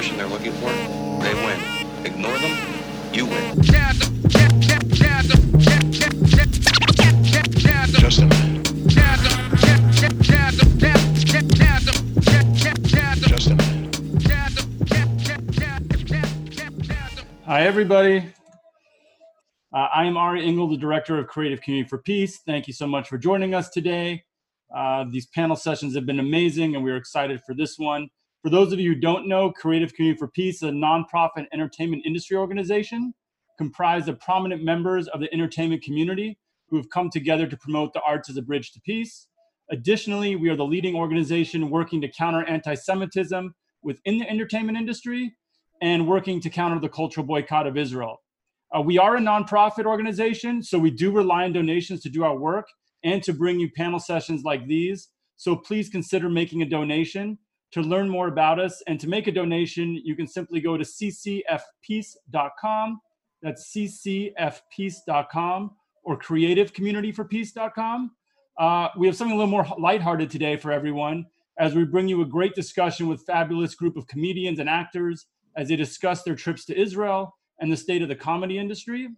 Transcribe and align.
nutrition 0.00 0.16
they're 0.16 0.26
looking 0.28 0.52
for, 0.52 0.70
they 1.22 1.34
win. 1.34 1.60
Ignore 2.06 2.38
them, 2.38 2.56
you 3.12 3.26
win. 3.26 3.62
Just 7.98 8.20
a 8.20 8.24
minute. 8.24 8.66
Just 13.28 13.50
a 13.50 13.54
minute. 13.54 13.84
Hi, 17.44 17.62
everybody. 17.66 18.32
Uh, 19.72 19.88
I 19.94 20.06
am 20.06 20.16
Ari 20.16 20.46
Engel, 20.46 20.68
the 20.68 20.78
Director 20.78 21.18
of 21.18 21.26
Creative 21.26 21.60
Community 21.60 21.88
for 21.88 21.98
Peace. 21.98 22.38
Thank 22.46 22.66
you 22.66 22.72
so 22.72 22.86
much 22.86 23.06
for 23.06 23.18
joining 23.18 23.54
us 23.54 23.68
today. 23.68 24.24
Uh, 24.74 25.04
these 25.10 25.26
panel 25.26 25.56
sessions 25.56 25.94
have 25.94 26.06
been 26.06 26.20
amazing, 26.20 26.74
and 26.74 26.82
we're 26.82 26.96
excited 26.96 27.42
for 27.44 27.54
this 27.54 27.78
one. 27.78 28.08
For 28.42 28.48
those 28.48 28.72
of 28.72 28.80
you 28.80 28.94
who 28.94 29.00
don't 29.00 29.28
know, 29.28 29.52
Creative 29.52 29.92
Community 29.92 30.18
for 30.18 30.28
Peace 30.28 30.56
is 30.56 30.70
a 30.70 30.72
nonprofit 30.72 31.46
entertainment 31.52 32.04
industry 32.06 32.38
organization 32.38 33.12
comprised 33.58 34.08
of 34.08 34.18
prominent 34.18 34.64
members 34.64 35.08
of 35.08 35.20
the 35.20 35.30
entertainment 35.34 35.82
community 35.82 36.38
who 36.68 36.78
have 36.78 36.88
come 36.88 37.10
together 37.10 37.46
to 37.46 37.56
promote 37.58 37.92
the 37.92 38.00
arts 38.00 38.30
as 38.30 38.38
a 38.38 38.42
bridge 38.42 38.72
to 38.72 38.80
peace. 38.80 39.26
Additionally, 39.70 40.36
we 40.36 40.48
are 40.48 40.56
the 40.56 40.64
leading 40.64 40.94
organization 40.94 41.68
working 41.68 42.00
to 42.00 42.08
counter 42.08 42.42
anti 42.46 42.72
Semitism 42.72 43.54
within 43.82 44.16
the 44.16 44.30
entertainment 44.30 44.78
industry 44.78 45.36
and 45.82 46.08
working 46.08 46.40
to 46.40 46.48
counter 46.48 46.80
the 46.80 46.88
cultural 46.88 47.26
boycott 47.26 47.66
of 47.66 47.76
Israel. 47.76 48.22
Uh, 48.74 48.80
we 48.80 48.96
are 48.96 49.16
a 49.16 49.20
nonprofit 49.20 49.84
organization, 49.84 50.62
so 50.62 50.78
we 50.78 50.90
do 50.90 51.12
rely 51.12 51.44
on 51.44 51.52
donations 51.52 52.00
to 52.00 52.08
do 52.08 52.24
our 52.24 52.38
work 52.38 52.66
and 53.04 53.22
to 53.22 53.34
bring 53.34 53.60
you 53.60 53.70
panel 53.76 53.98
sessions 53.98 54.44
like 54.44 54.66
these. 54.66 55.10
So 55.36 55.56
please 55.56 55.90
consider 55.90 56.30
making 56.30 56.62
a 56.62 56.66
donation. 56.66 57.36
To 57.72 57.82
learn 57.82 58.08
more 58.08 58.28
about 58.28 58.58
us 58.58 58.82
and 58.88 58.98
to 59.00 59.08
make 59.08 59.26
a 59.28 59.32
donation, 59.32 60.00
you 60.04 60.16
can 60.16 60.26
simply 60.26 60.60
go 60.60 60.76
to 60.76 60.82
ccfpeace.com. 60.82 63.00
That's 63.42 63.72
ccfpeace.com 63.72 65.70
or 66.02 66.18
creativecommunityforpeace.com. 66.18 68.10
Uh, 68.58 68.88
we 68.98 69.06
have 69.06 69.16
something 69.16 69.34
a 69.34 69.38
little 69.38 69.50
more 69.50 69.66
lighthearted 69.78 70.30
today 70.30 70.56
for 70.56 70.72
everyone 70.72 71.26
as 71.58 71.74
we 71.74 71.84
bring 71.84 72.08
you 72.08 72.22
a 72.22 72.26
great 72.26 72.54
discussion 72.54 73.06
with 73.06 73.24
fabulous 73.24 73.74
group 73.74 73.96
of 73.96 74.06
comedians 74.06 74.58
and 74.58 74.68
actors 74.68 75.26
as 75.56 75.68
they 75.68 75.76
discuss 75.76 76.22
their 76.22 76.34
trips 76.34 76.64
to 76.64 76.78
Israel 76.78 77.36
and 77.60 77.70
the 77.70 77.76
state 77.76 78.02
of 78.02 78.08
the 78.08 78.16
comedy 78.16 78.58
industry. 78.58 79.08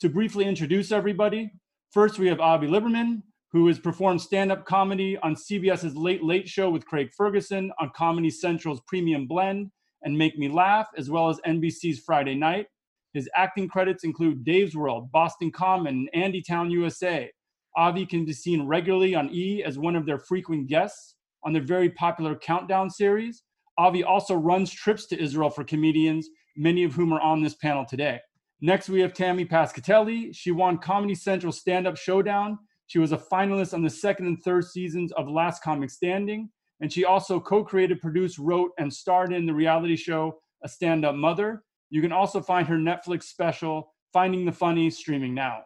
To 0.00 0.08
briefly 0.08 0.44
introduce 0.44 0.92
everybody, 0.92 1.50
first 1.90 2.18
we 2.18 2.28
have 2.28 2.40
Avi 2.40 2.66
Liberman, 2.66 3.22
who 3.52 3.66
has 3.68 3.78
performed 3.78 4.20
stand-up 4.20 4.64
comedy 4.64 5.16
on 5.18 5.34
CBS's 5.34 5.94
Late 5.94 6.22
Late 6.22 6.48
Show 6.48 6.70
with 6.70 6.86
Craig 6.86 7.10
Ferguson, 7.16 7.72
on 7.80 7.90
Comedy 7.96 8.30
Central's 8.30 8.80
Premium 8.86 9.26
Blend 9.26 9.70
and 10.02 10.16
Make 10.16 10.36
Me 10.38 10.48
Laugh, 10.48 10.88
as 10.96 11.10
well 11.10 11.28
as 11.28 11.40
NBC's 11.46 12.00
Friday 12.00 12.34
Night. 12.34 12.66
His 13.14 13.30
acting 13.34 13.68
credits 13.68 14.04
include 14.04 14.44
Dave's 14.44 14.76
World, 14.76 15.10
Boston 15.10 15.50
Common, 15.50 16.08
and 16.12 16.34
Andytown, 16.34 16.70
USA. 16.70 17.30
Avi 17.76 18.04
can 18.04 18.24
be 18.24 18.32
seen 18.32 18.66
regularly 18.66 19.14
on 19.14 19.30
E 19.32 19.62
as 19.62 19.78
one 19.78 19.96
of 19.96 20.06
their 20.06 20.18
frequent 20.18 20.66
guests 20.66 21.14
on 21.44 21.52
their 21.52 21.62
very 21.62 21.90
popular 21.90 22.34
Countdown 22.34 22.90
series. 22.90 23.42
Avi 23.78 24.02
also 24.02 24.34
runs 24.34 24.70
trips 24.70 25.06
to 25.06 25.22
Israel 25.22 25.50
for 25.50 25.64
comedians, 25.64 26.28
many 26.56 26.84
of 26.84 26.94
whom 26.94 27.12
are 27.12 27.20
on 27.20 27.42
this 27.42 27.54
panel 27.54 27.84
today. 27.84 28.20
Next, 28.60 28.88
we 28.88 29.00
have 29.00 29.12
Tammy 29.12 29.44
Pescatelli. 29.44 30.34
She 30.34 30.50
won 30.50 30.78
Comedy 30.78 31.14
Central 31.14 31.52
Stand 31.52 31.86
Up 31.86 31.96
Showdown. 31.96 32.58
She 32.86 32.98
was 32.98 33.12
a 33.12 33.18
finalist 33.18 33.74
on 33.74 33.82
the 33.82 33.90
second 33.90 34.26
and 34.26 34.42
third 34.42 34.64
seasons 34.64 35.12
of 35.12 35.28
Last 35.28 35.62
Comic 35.62 35.90
Standing. 35.90 36.50
And 36.80 36.92
she 36.92 37.04
also 37.04 37.40
co 37.40 37.64
created, 37.64 38.00
produced, 38.00 38.38
wrote, 38.38 38.70
and 38.78 38.92
starred 38.92 39.32
in 39.32 39.46
the 39.46 39.54
reality 39.54 39.96
show 39.96 40.38
A 40.62 40.68
Stand 40.68 41.04
Up 41.04 41.14
Mother. 41.14 41.64
You 41.90 42.02
can 42.02 42.12
also 42.12 42.40
find 42.40 42.66
her 42.68 42.76
Netflix 42.76 43.24
special, 43.24 43.92
Finding 44.12 44.44
the 44.44 44.52
Funny, 44.52 44.90
streaming 44.90 45.34
now. 45.34 45.62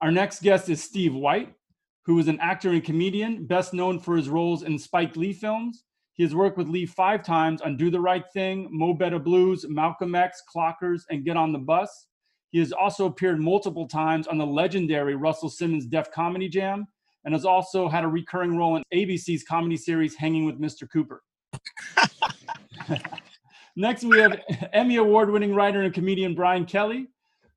Our 0.00 0.12
next 0.12 0.42
guest 0.42 0.68
is 0.68 0.82
Steve 0.82 1.14
White, 1.14 1.54
who 2.04 2.18
is 2.18 2.28
an 2.28 2.40
actor 2.40 2.70
and 2.70 2.84
comedian, 2.84 3.46
best 3.46 3.74
known 3.74 3.98
for 3.98 4.16
his 4.16 4.28
roles 4.28 4.62
in 4.62 4.78
Spike 4.78 5.16
Lee 5.16 5.32
films. 5.32 5.84
He 6.14 6.22
has 6.22 6.34
worked 6.34 6.58
with 6.58 6.68
Lee 6.68 6.86
five 6.86 7.22
times 7.22 7.62
on 7.62 7.76
Do 7.76 7.90
the 7.90 8.00
Right 8.00 8.24
Thing, 8.32 8.68
Mo 8.70 8.94
Better 8.94 9.18
Blues, 9.18 9.64
Malcolm 9.68 10.14
X, 10.14 10.42
Clockers, 10.52 11.02
and 11.10 11.24
Get 11.24 11.36
on 11.36 11.52
the 11.52 11.58
Bus. 11.58 12.06
He 12.50 12.58
has 12.58 12.72
also 12.72 13.06
appeared 13.06 13.40
multiple 13.40 13.86
times 13.86 14.26
on 14.26 14.38
the 14.38 14.46
legendary 14.46 15.14
Russell 15.14 15.50
Simmons 15.50 15.86
Def 15.86 16.10
Comedy 16.10 16.48
Jam 16.48 16.86
and 17.24 17.34
has 17.34 17.44
also 17.44 17.88
had 17.88 18.04
a 18.04 18.08
recurring 18.08 18.56
role 18.56 18.76
in 18.76 18.82
ABC's 18.92 19.44
comedy 19.44 19.76
series 19.76 20.14
Hanging 20.14 20.46
with 20.46 20.60
Mr. 20.60 20.88
Cooper. 20.90 21.22
Next, 23.76 24.02
we 24.02 24.18
have 24.18 24.40
Emmy 24.72 24.96
Award 24.96 25.30
winning 25.30 25.54
writer 25.54 25.82
and 25.82 25.92
comedian 25.92 26.34
Brian 26.34 26.64
Kiley, 26.64 27.06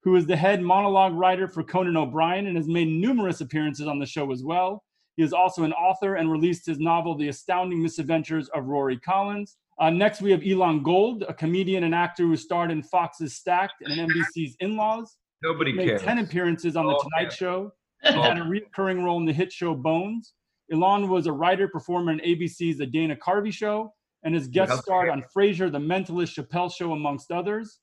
who 0.03 0.15
is 0.15 0.25
the 0.25 0.35
head 0.35 0.61
monologue 0.61 1.13
writer 1.13 1.47
for 1.47 1.63
Conan 1.63 1.95
O'Brien 1.95 2.47
and 2.47 2.57
has 2.57 2.67
made 2.67 2.89
numerous 2.89 3.41
appearances 3.41 3.87
on 3.87 3.97
the 3.97 4.05
show 4.05 4.31
as 4.31 4.43
well. 4.43 4.83
He 5.15 5.23
is 5.23 5.33
also 5.33 5.63
an 5.63 5.73
author 5.73 6.15
and 6.15 6.31
released 6.31 6.65
his 6.65 6.79
novel, 6.79 7.15
The 7.15 7.29
Astounding 7.29 7.81
Misadventures 7.81 8.49
of 8.49 8.65
Rory 8.65 8.97
Collins. 8.97 9.57
Uh, 9.79 9.89
next, 9.89 10.21
we 10.21 10.31
have 10.31 10.43
Elon 10.45 10.83
Gold, 10.83 11.23
a 11.27 11.33
comedian 11.33 11.83
and 11.85 11.95
actor 11.95 12.23
who 12.23 12.35
starred 12.35 12.71
in 12.71 12.83
Fox's 12.83 13.35
Stacked 13.35 13.81
and 13.81 14.09
NBC's 14.09 14.55
In 14.59 14.75
Laws. 14.75 15.17
Nobody 15.43 15.73
Made 15.73 15.87
cares. 15.87 16.01
10 16.03 16.19
appearances 16.19 16.75
on 16.75 16.85
The 16.85 16.93
Oh, 16.95 17.01
Tonight 17.01 17.29
yeah. 17.31 17.35
Show 17.35 17.71
and 18.03 18.15
had 18.15 18.37
a 18.37 18.43
recurring 18.43 19.03
role 19.03 19.17
in 19.17 19.25
the 19.25 19.33
hit 19.33 19.51
show 19.51 19.73
Bones. 19.73 20.33
Elon 20.71 21.09
was 21.09 21.25
a 21.27 21.31
writer, 21.31 21.67
performer 21.67 22.11
in 22.11 22.19
ABC's 22.19 22.77
The 22.77 22.85
Dana 22.85 23.15
Carvey 23.15 23.51
Show 23.51 23.91
and 24.23 24.35
has 24.35 24.47
guest 24.47 24.69
Health 24.69 24.81
starred 24.83 25.07
care. 25.07 25.13
on 25.13 25.23
Frasier, 25.35 25.71
The 25.71 25.79
Mentalist, 25.79 26.35
Chappelle 26.39 26.71
Show, 26.73 26.93
amongst 26.93 27.31
others. 27.31 27.79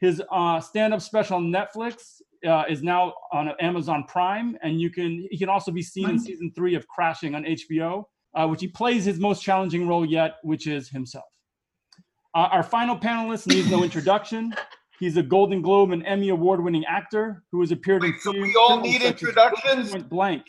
His 0.00 0.20
uh, 0.30 0.60
stand-up 0.60 1.00
special 1.00 1.36
on 1.36 1.52
Netflix 1.52 2.20
uh, 2.46 2.64
is 2.68 2.82
now 2.82 3.14
on 3.32 3.50
Amazon 3.60 4.04
Prime, 4.08 4.56
and 4.62 4.80
you 4.80 4.90
can 4.90 5.26
he 5.30 5.36
can 5.38 5.48
also 5.48 5.70
be 5.72 5.82
seen 5.82 6.10
in 6.10 6.18
season 6.20 6.52
three 6.54 6.74
of 6.76 6.86
Crashing 6.88 7.34
on 7.34 7.44
HBO, 7.44 8.04
uh, 8.38 8.46
which 8.46 8.60
he 8.60 8.68
plays 8.68 9.04
his 9.04 9.18
most 9.18 9.42
challenging 9.42 9.88
role 9.88 10.06
yet, 10.06 10.36
which 10.42 10.66
is 10.68 10.88
himself. 10.88 11.24
Uh, 12.34 12.48
our 12.52 12.62
final 12.62 12.96
panelist 12.96 13.48
needs 13.48 13.68
no 13.68 13.82
introduction. 13.82 14.54
He's 15.00 15.16
a 15.16 15.22
Golden 15.22 15.60
Globe 15.60 15.90
and 15.90 16.06
Emmy 16.06 16.28
award-winning 16.28 16.84
actor 16.84 17.42
who 17.50 17.60
has 17.60 17.72
appeared 17.72 18.04
in 18.04 18.12
Wait, 18.12 18.20
so 18.20 18.32
we 18.32 18.54
all 18.54 18.68
films 18.68 18.82
need 18.84 19.02
such 19.02 19.02
as 19.02 19.22
introductions? 19.22 19.90
Point 19.90 20.08
Blank, 20.08 20.42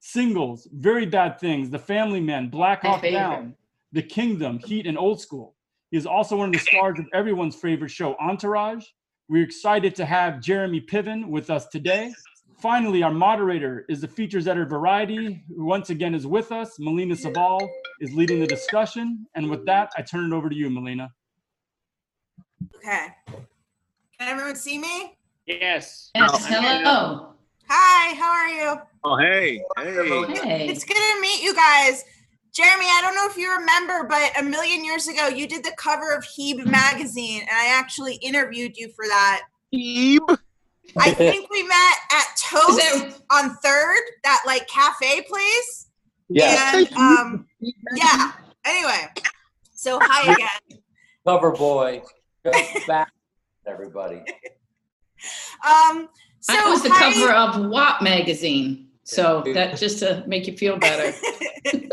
Singles, 0.00 0.66
Very 0.72 1.04
Bad 1.04 1.38
Things, 1.38 1.68
The 1.68 1.78
Family 1.78 2.20
Man, 2.20 2.48
Black 2.48 2.82
Hawk. 2.82 3.02
Down, 3.02 3.54
The 3.92 4.02
Kingdom, 4.02 4.58
Heat, 4.58 4.86
and 4.86 4.96
Old 4.96 5.20
School. 5.20 5.56
He 5.90 5.98
is 5.98 6.06
also 6.06 6.36
one 6.36 6.48
of 6.48 6.52
the 6.54 6.58
stars 6.58 6.98
of 6.98 7.06
everyone's 7.12 7.56
favorite 7.56 7.90
show, 7.90 8.16
Entourage. 8.16 8.84
We're 9.28 9.44
excited 9.44 9.94
to 9.96 10.06
have 10.06 10.40
Jeremy 10.40 10.80
Piven 10.80 11.28
with 11.28 11.50
us 11.50 11.66
today. 11.68 12.14
Finally, 12.60 13.02
our 13.02 13.10
moderator 13.10 13.86
is 13.88 14.02
the 14.02 14.08
features 14.08 14.46
editor 14.46 14.66
Variety, 14.66 15.42
who 15.48 15.64
once 15.64 15.88
again 15.88 16.14
is 16.14 16.26
with 16.26 16.52
us. 16.52 16.78
Malina 16.78 17.16
Saval 17.16 17.66
is 18.00 18.12
leading 18.12 18.38
the 18.40 18.46
discussion. 18.46 19.26
And 19.34 19.48
with 19.48 19.64
that, 19.64 19.90
I 19.96 20.02
turn 20.02 20.30
it 20.30 20.36
over 20.36 20.50
to 20.50 20.54
you, 20.54 20.68
Malina. 20.68 21.10
Okay. 22.76 23.06
Can 23.26 24.28
everyone 24.28 24.56
see 24.56 24.78
me? 24.78 25.16
Yes. 25.46 26.10
Yes, 26.14 26.46
hello. 26.46 27.32
Hi, 27.68 28.14
how 28.14 28.30
are 28.30 28.48
you? 28.48 28.80
Oh, 29.04 29.16
hey, 29.16 29.62
hey. 29.78 30.24
Hey. 30.42 30.68
It's 30.68 30.84
good 30.84 30.96
to 30.96 31.20
meet 31.22 31.42
you 31.42 31.54
guys. 31.54 32.04
Jeremy, 32.52 32.84
I 32.84 33.00
don't 33.00 33.14
know 33.14 33.26
if 33.26 33.38
you 33.38 33.50
remember, 33.56 34.06
but 34.08 34.38
a 34.38 34.42
million 34.42 34.84
years 34.84 35.08
ago, 35.08 35.28
you 35.28 35.46
did 35.46 35.64
the 35.64 35.72
cover 35.78 36.12
of 36.12 36.24
Heeb 36.24 36.66
magazine, 36.66 37.40
and 37.40 37.50
I 37.50 37.68
actually 37.68 38.16
interviewed 38.16 38.76
you 38.76 38.88
for 38.88 39.06
that. 39.06 39.42
Ebe. 39.72 40.36
I 40.98 41.12
think 41.14 41.50
we 41.50 41.62
met 41.62 41.94
at 42.12 42.24
Toast 42.36 42.78
that- 42.78 43.14
on 43.30 43.56
Third, 43.62 43.98
that 44.24 44.42
like 44.46 44.66
cafe 44.68 45.22
place. 45.22 45.88
Yeah, 46.28 46.76
And 46.76 46.92
um, 46.94 47.46
yeah. 47.94 48.32
Anyway, 48.64 49.08
so 49.74 49.98
hi 50.00 50.32
again. 50.32 50.80
cover 51.26 51.50
boy. 51.52 52.02
Go 52.44 52.52
back, 52.86 53.10
everybody. 53.66 54.22
Um, 55.66 56.08
so 56.40 56.52
That 56.52 56.66
was 56.68 56.82
the 56.82 56.90
hi- 56.90 57.12
cover 57.12 57.32
of 57.32 57.70
WAP 57.70 58.00
magazine. 58.02 58.88
So 59.02 59.42
that 59.54 59.76
just 59.76 59.98
to 60.00 60.22
make 60.28 60.46
you 60.46 60.56
feel 60.56 60.76
better. 60.78 61.12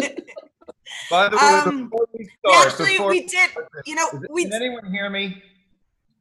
By 1.09 1.29
the 1.29 1.37
way, 1.37 1.41
Um, 1.41 1.83
before 1.85 2.07
we 2.13 2.19
we 2.19 2.29
start, 2.51 2.67
actually 2.67 2.91
before, 2.93 3.09
we 3.09 3.25
did. 3.25 3.49
You 3.85 3.95
know, 3.95 4.07
we 4.29 4.43
can 4.43 4.53
anyone 4.53 4.91
hear 4.91 5.09
me? 5.09 5.41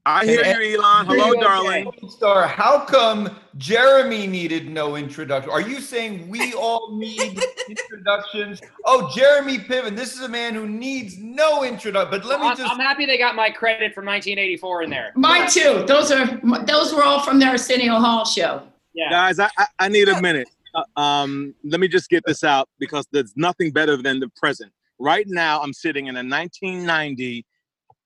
I 0.06 0.24
hear 0.24 0.44
you, 0.62 0.78
Elon. 0.78 1.04
Hello, 1.06 1.30
Okay. 1.30 1.40
darling. 1.40 1.92
Star, 2.08 2.46
how 2.46 2.78
come 2.84 3.28
Jeremy 3.56 4.28
needed 4.28 4.70
no 4.70 4.94
introduction? 4.94 5.50
Are 5.50 5.60
you 5.60 5.80
saying 5.80 6.28
we 6.28 6.54
all 6.54 6.96
need 6.96 7.42
introductions? 7.68 8.60
Oh, 8.84 9.10
Jeremy 9.16 9.58
Piven, 9.58 9.96
this 9.96 10.14
is 10.14 10.20
a 10.20 10.28
man 10.28 10.54
who 10.54 10.68
needs 10.68 11.18
no 11.18 11.64
introduction. 11.64 12.08
But 12.12 12.24
let 12.24 12.40
me 12.40 12.46
I'm, 12.46 12.56
just 12.56 12.72
I'm 12.72 12.78
happy 12.78 13.04
they 13.04 13.18
got 13.18 13.34
my 13.34 13.50
credit 13.50 13.94
from 13.94 14.06
1984 14.06 14.82
in 14.84 14.90
there. 14.90 15.12
Mine 15.16 15.50
too. 15.50 15.84
Those 15.88 16.12
are 16.12 16.40
those 16.64 16.94
were 16.94 17.02
all 17.02 17.20
from 17.22 17.40
the 17.40 17.46
Arsenio 17.46 17.98
Hall 17.98 18.24
show. 18.24 18.62
Yeah. 18.94 19.10
Guys, 19.10 19.40
I, 19.40 19.50
I, 19.58 19.66
I 19.80 19.88
need 19.88 20.08
a 20.08 20.22
minute. 20.22 20.48
Uh, 20.72 21.00
um, 21.00 21.52
let 21.64 21.80
me 21.80 21.88
just 21.88 22.08
get 22.08 22.22
this 22.26 22.44
out 22.44 22.68
because 22.78 23.08
there's 23.10 23.32
nothing 23.34 23.72
better 23.72 23.96
than 23.96 24.20
the 24.20 24.28
present. 24.36 24.70
Right 25.00 25.26
now, 25.28 25.60
I'm 25.60 25.72
sitting 25.72 26.06
in 26.06 26.14
a 26.14 26.22
1990 26.22 27.44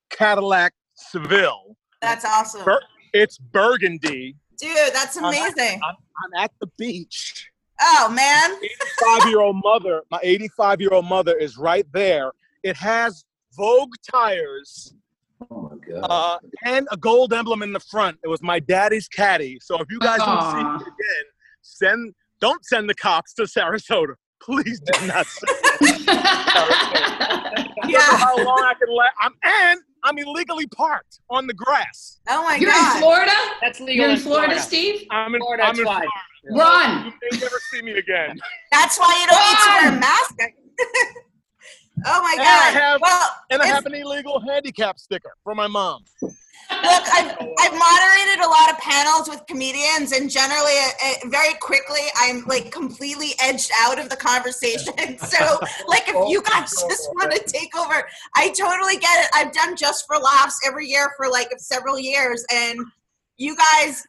Cadillac 0.08 0.72
Seville. 0.94 1.76
That's 2.00 2.24
awesome. 2.24 2.64
Bur- 2.64 2.82
It's 3.12 3.38
burgundy. 3.38 4.36
Dude, 4.58 4.76
that's 4.92 5.16
I'm 5.16 5.24
at- 5.26 5.34
amazing. 5.34 5.80
I'm, 5.82 5.94
I'm 6.24 6.42
at 6.44 6.52
the 6.60 6.66
beach. 6.78 7.50
Oh, 7.80 8.08
man. 8.10 8.56
85 8.62 9.28
year 9.30 9.40
old 9.40 9.56
mother, 9.64 10.02
my 10.10 10.20
85 10.22 10.80
year 10.80 10.90
old 10.92 11.06
mother 11.06 11.34
is 11.36 11.56
right 11.56 11.86
there. 11.92 12.32
It 12.62 12.76
has 12.76 13.24
Vogue 13.56 13.92
tires 14.10 14.94
Oh 15.50 15.70
my 15.70 16.00
God. 16.00 16.06
uh, 16.08 16.38
and 16.64 16.86
a 16.92 16.96
gold 16.98 17.32
emblem 17.32 17.62
in 17.62 17.72
the 17.72 17.80
front. 17.80 18.18
It 18.22 18.28
was 18.28 18.42
my 18.42 18.60
daddy's 18.60 19.08
caddy. 19.08 19.58
So 19.62 19.80
if 19.80 19.86
you 19.90 19.98
guys 19.98 20.18
don't 20.18 20.26
see 20.52 20.58
Aw. 20.58 20.74
it 20.76 20.82
again, 20.82 21.24
send 21.62 22.14
don't 22.40 22.62
send 22.66 22.88
the 22.88 22.94
cops 22.94 23.32
to 23.34 23.42
Sarasota. 23.42 24.14
Please 24.42 24.80
do 24.80 25.06
not 25.06 25.26
send. 25.26 25.56
I 26.08 27.52
don't 27.54 27.66
know 27.84 27.88
Yeah. 27.88 28.16
how 28.18 28.36
long 28.36 28.62
I 28.62 28.74
can 28.74 28.94
let. 28.94 29.10
I'm 29.22 29.32
and 29.42 29.80
I'm 30.02 30.18
illegally 30.18 30.66
parked 30.66 31.20
on 31.28 31.46
the 31.46 31.54
grass. 31.54 32.20
Oh, 32.28 32.42
my 32.42 32.54
god. 32.58 32.62
You're 32.62 32.72
God. 32.72 32.94
in 32.96 33.02
Florida? 33.02 33.32
That's 33.60 33.80
legal 33.80 33.94
You're 33.96 34.04
in 34.10 34.16
in 34.16 34.20
Florida, 34.20 34.60
Steve? 34.60 35.06
I'm 35.10 35.34
in. 35.34 35.40
Florida, 35.40 35.64
I'm 35.64 35.70
it's 35.70 35.80
in 35.80 35.84
fine. 35.86 36.02
Run. 36.52 37.04
You 37.06 37.12
may 37.32 37.38
never 37.40 37.60
see 37.72 37.82
me 37.82 37.92
again. 37.92 38.38
That's 38.72 38.98
why 38.98 39.18
you 39.20 39.26
don't 39.26 39.38
need 39.48 39.58
to 39.58 39.68
wear 39.68 39.96
a 39.96 40.00
mask. 40.00 40.34
oh, 42.06 42.22
my 42.22 42.32
And 42.32 42.42
I 42.42 42.44
God. 42.44 42.80
have- 42.80 43.00
well, 43.02 43.28
And 43.50 43.62
I 43.62 43.66
have 43.66 43.84
an 43.86 43.94
illegal 43.94 44.40
handicap 44.40 44.98
sticker 44.98 45.32
for 45.44 45.54
my 45.54 45.66
mom. 45.66 46.04
Look, 46.70 47.04
I've, 47.12 47.36
I've 47.58 47.74
moderated 47.76 48.44
a 48.44 48.48
lot 48.48 48.70
of 48.70 48.78
panels 48.78 49.28
with 49.28 49.44
comedians, 49.46 50.12
and 50.12 50.30
generally, 50.30 50.78
uh, 50.78 50.90
uh, 51.04 51.28
very 51.28 51.54
quickly, 51.60 52.00
I'm 52.16 52.44
like 52.46 52.70
completely 52.70 53.32
edged 53.40 53.70
out 53.76 53.98
of 53.98 54.08
the 54.08 54.16
conversation. 54.16 54.94
So, 55.20 55.58
like, 55.86 56.04
if 56.08 56.28
you 56.28 56.42
guys 56.42 56.70
just 56.70 57.08
want 57.14 57.32
to 57.32 57.42
take 57.46 57.76
over, 57.76 58.08
I 58.34 58.48
totally 58.50 58.96
get 58.96 59.24
it. 59.24 59.30
I've 59.34 59.52
done 59.52 59.76
just 59.76 60.06
for 60.06 60.16
laughs 60.16 60.58
every 60.66 60.86
year 60.86 61.12
for 61.16 61.28
like 61.28 61.50
several 61.58 61.98
years, 61.98 62.44
and 62.52 62.78
you 63.36 63.56
guys, 63.56 64.04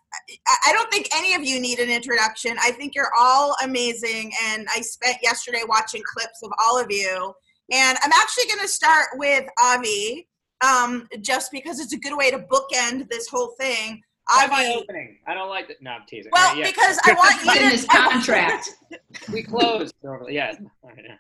I, 0.48 0.56
I 0.68 0.74
don't 0.74 0.92
think 0.92 1.10
any 1.16 1.34
of 1.36 1.44
you 1.44 1.60
need 1.60 1.80
an 1.80 1.90
introduction. 1.90 2.56
I 2.62 2.72
think 2.72 2.96
you're 2.96 3.12
all 3.18 3.56
amazing, 3.64 4.32
and 4.46 4.68
I 4.74 4.82
spent 4.82 5.18
yesterday 5.22 5.62
watching 5.68 6.02
clips 6.06 6.42
of 6.44 6.52
all 6.64 6.80
of 6.80 6.88
you. 6.90 7.34
And 7.72 7.98
I'm 8.04 8.12
actually 8.14 8.48
going 8.48 8.60
to 8.60 8.68
start 8.68 9.08
with 9.16 9.46
Avi 9.62 10.28
um, 10.66 11.08
just 11.22 11.52
because 11.52 11.80
it's 11.80 11.94
a 11.94 11.98
good 11.98 12.16
way 12.18 12.32
to 12.32 12.40
bookend 12.40 13.10
this 13.10 13.28
whole 13.28 13.54
thing. 13.60 14.02
Why 14.30 14.44
am 14.44 14.54
I 14.54 14.66
Avi, 14.70 14.76
opening? 14.82 15.18
I 15.28 15.34
don't 15.34 15.50
like 15.50 15.68
that. 15.68 15.82
No, 15.82 15.92
I'm 15.92 16.02
teasing. 16.08 16.32
well, 16.34 16.48
All 16.50 16.56
right, 16.56 16.60
yeah. 16.64 16.72
because 16.72 17.00
I 17.06 17.14
want 17.14 17.44
you 17.44 17.54
to. 17.54 17.70
his 17.70 17.86
I 17.90 18.00
want- 18.00 18.12
contract. 18.14 18.70
we 19.34 19.44
closed. 19.44 19.94
normally. 20.04 20.36
Yeah. 20.36 20.54
All 20.84 20.90
right, 20.92 21.04
yeah. 21.06 21.16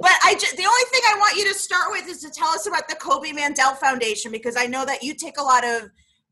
But 0.00 0.12
I 0.24 0.34
ju- 0.34 0.56
the 0.56 0.64
only 0.64 0.84
thing 0.90 1.00
I 1.08 1.16
want 1.18 1.36
you 1.36 1.46
to 1.52 1.58
start 1.58 1.90
with 1.90 2.08
is 2.08 2.22
to 2.22 2.30
tell 2.30 2.48
us 2.48 2.66
about 2.66 2.88
the 2.88 2.94
Koby 2.94 3.32
Mandell 3.36 3.76
Foundation 3.76 4.32
because 4.32 4.56
I 4.56 4.64
know 4.66 4.86
that 4.86 5.02
you 5.02 5.14
take 5.14 5.38
a 5.38 5.42
lot 5.42 5.62
of 5.62 5.90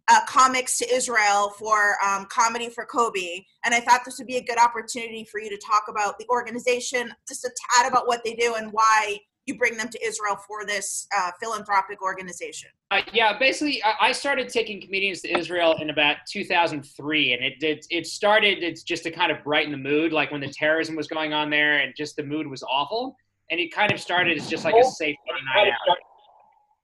uh, 0.08 0.20
comics 0.26 0.78
to 0.78 0.90
Israel 0.94 1.50
for 1.58 1.96
um, 2.02 2.26
comedy 2.30 2.70
for 2.70 2.86
Koby, 2.86 3.44
and 3.64 3.74
I 3.74 3.80
thought 3.80 4.02
this 4.06 4.16
would 4.18 4.26
be 4.28 4.36
a 4.36 4.42
good 4.44 4.56
opportunity 4.58 5.26
for 5.30 5.38
you 5.40 5.50
to 5.50 5.58
talk 5.58 5.82
about 5.88 6.18
the 6.18 6.26
organization, 6.30 7.12
just 7.28 7.44
a 7.44 7.50
tad 7.74 7.90
about 7.90 8.06
what 8.06 8.22
they 8.24 8.34
do 8.34 8.54
and 8.54 8.72
why 8.72 9.18
you 9.46 9.56
bring 9.56 9.76
them 9.76 9.88
to 9.88 10.04
Israel 10.04 10.36
for 10.36 10.66
this 10.66 11.06
uh, 11.16 11.30
philanthropic 11.40 12.02
organization. 12.02 12.68
Uh, 12.90 13.00
yeah, 13.12 13.38
basically, 13.38 13.82
I 14.00 14.12
started 14.12 14.48
taking 14.48 14.80
comedians 14.80 15.22
to 15.22 15.38
Israel 15.38 15.76
in 15.80 15.90
about 15.90 16.16
2003, 16.28 17.32
and 17.32 17.44
it 17.44 17.60
did. 17.60 17.84
It 17.90 18.06
started. 18.06 18.62
It's 18.62 18.82
just 18.82 19.04
to 19.04 19.10
kind 19.10 19.30
of 19.30 19.42
brighten 19.44 19.70
the 19.70 19.78
mood, 19.78 20.12
like 20.12 20.32
when 20.32 20.40
the 20.40 20.52
terrorism 20.52 20.96
was 20.96 21.06
going 21.06 21.32
on 21.32 21.48
there, 21.48 21.78
and 21.78 21.94
just 21.96 22.16
the 22.16 22.24
mood 22.24 22.46
was 22.46 22.62
awful. 22.64 23.16
And 23.50 23.60
it 23.60 23.72
kind 23.72 23.92
of 23.92 24.00
started 24.00 24.36
as 24.36 24.50
just 24.50 24.64
like 24.64 24.74
a 24.74 24.84
safe 24.84 25.16
night 25.54 25.68
out. 25.68 25.96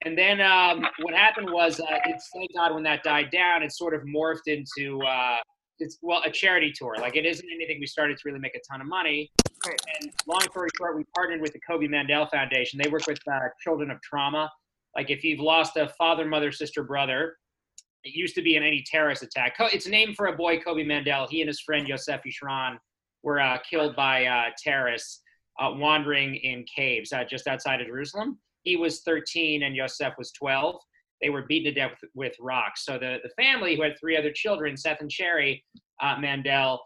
And 0.05 0.17
then 0.17 0.41
um, 0.41 0.85
what 1.01 1.15
happened 1.15 1.49
was, 1.51 1.81
uh, 1.81 1.85
it's 2.07 2.29
thank 2.33 2.55
God 2.55 2.75
when 2.75 2.83
that 2.85 3.03
died 3.03 3.31
down, 3.31 3.63
it 3.63 3.73
sort 3.73 3.95
of 3.95 4.03
morphed 4.03 4.47
into 4.47 5.01
uh, 5.03 5.37
it's 5.79 5.99
well 6.03 6.23
a 6.25 6.31
charity 6.31 6.73
tour. 6.75 6.97
Like 7.01 7.17
it 7.17 7.27
isn't 7.27 7.49
anything 7.53 7.79
we 7.81 7.87
started 7.87 8.17
to 8.17 8.23
really 8.27 8.39
make 8.39 8.55
a 8.55 8.61
ton 8.71 8.81
of 8.81 8.87
money. 8.87 9.31
Right. 9.67 9.81
And 10.01 10.13
long 10.27 10.41
story 10.41 10.69
short, 10.77 10.97
we 10.97 11.05
partnered 11.15 11.41
with 11.41 11.53
the 11.53 11.61
Koby 11.69 11.89
Mandell 11.89 12.31
Foundation. 12.31 12.81
They 12.83 12.91
work 12.91 13.07
with 13.07 13.19
uh, 13.31 13.41
children 13.63 13.91
of 13.91 14.01
trauma. 14.03 14.51
Like 14.97 15.11
if 15.11 15.25
you've 15.25 15.41
lost 15.41 15.77
a 15.77 15.89
father, 15.99 16.27
mother, 16.27 16.53
sister, 16.53 16.83
brother, 16.83 17.37
it 18.05 18.15
used 18.15 18.35
to 18.35 18.43
be 18.43 18.57
in 18.57 18.63
any 18.63 18.85
terrorist 18.87 19.23
attack. 19.23 19.55
It's 19.59 19.87
named 19.87 20.17
for 20.17 20.27
a 20.27 20.37
boy, 20.37 20.59
Koby 20.59 20.85
Mandell. 20.85 21.29
He 21.29 21.41
and 21.41 21.49
his 21.49 21.61
friend 21.61 21.87
Yosef 21.87 22.21
Ishran 22.27 22.77
were 23.23 23.41
uh, 23.41 23.59
killed 23.69 23.95
by 23.95 24.27
uh, 24.27 24.51
terrorists 24.63 25.23
uh, 25.61 25.71
wandering 25.73 26.35
in 26.37 26.65
caves 26.65 27.13
uh, 27.13 27.25
just 27.25 27.47
outside 27.47 27.81
of 27.81 27.87
Jerusalem. 27.87 28.39
He 28.63 28.77
was 28.77 29.03
13 29.03 29.63
and 29.63 29.77
Yosef 29.77 30.15
was 30.19 30.33
12. 30.33 30.81
They 31.23 31.31
were 31.31 31.43
beaten 31.43 31.73
to 31.73 31.81
death 31.81 31.97
with, 32.15 32.35
rocks. 32.41 32.85
So 32.85 32.99
the, 32.99 33.19
the 33.23 33.31
family, 33.43 33.77
who 33.77 33.83
had 33.83 33.99
three 33.99 34.17
other 34.17 34.33
children, 34.33 34.77
Seth 34.77 35.01
and 35.01 35.11
Sherri 35.11 35.65
uh, 36.03 36.17
Mandell, 36.17 36.79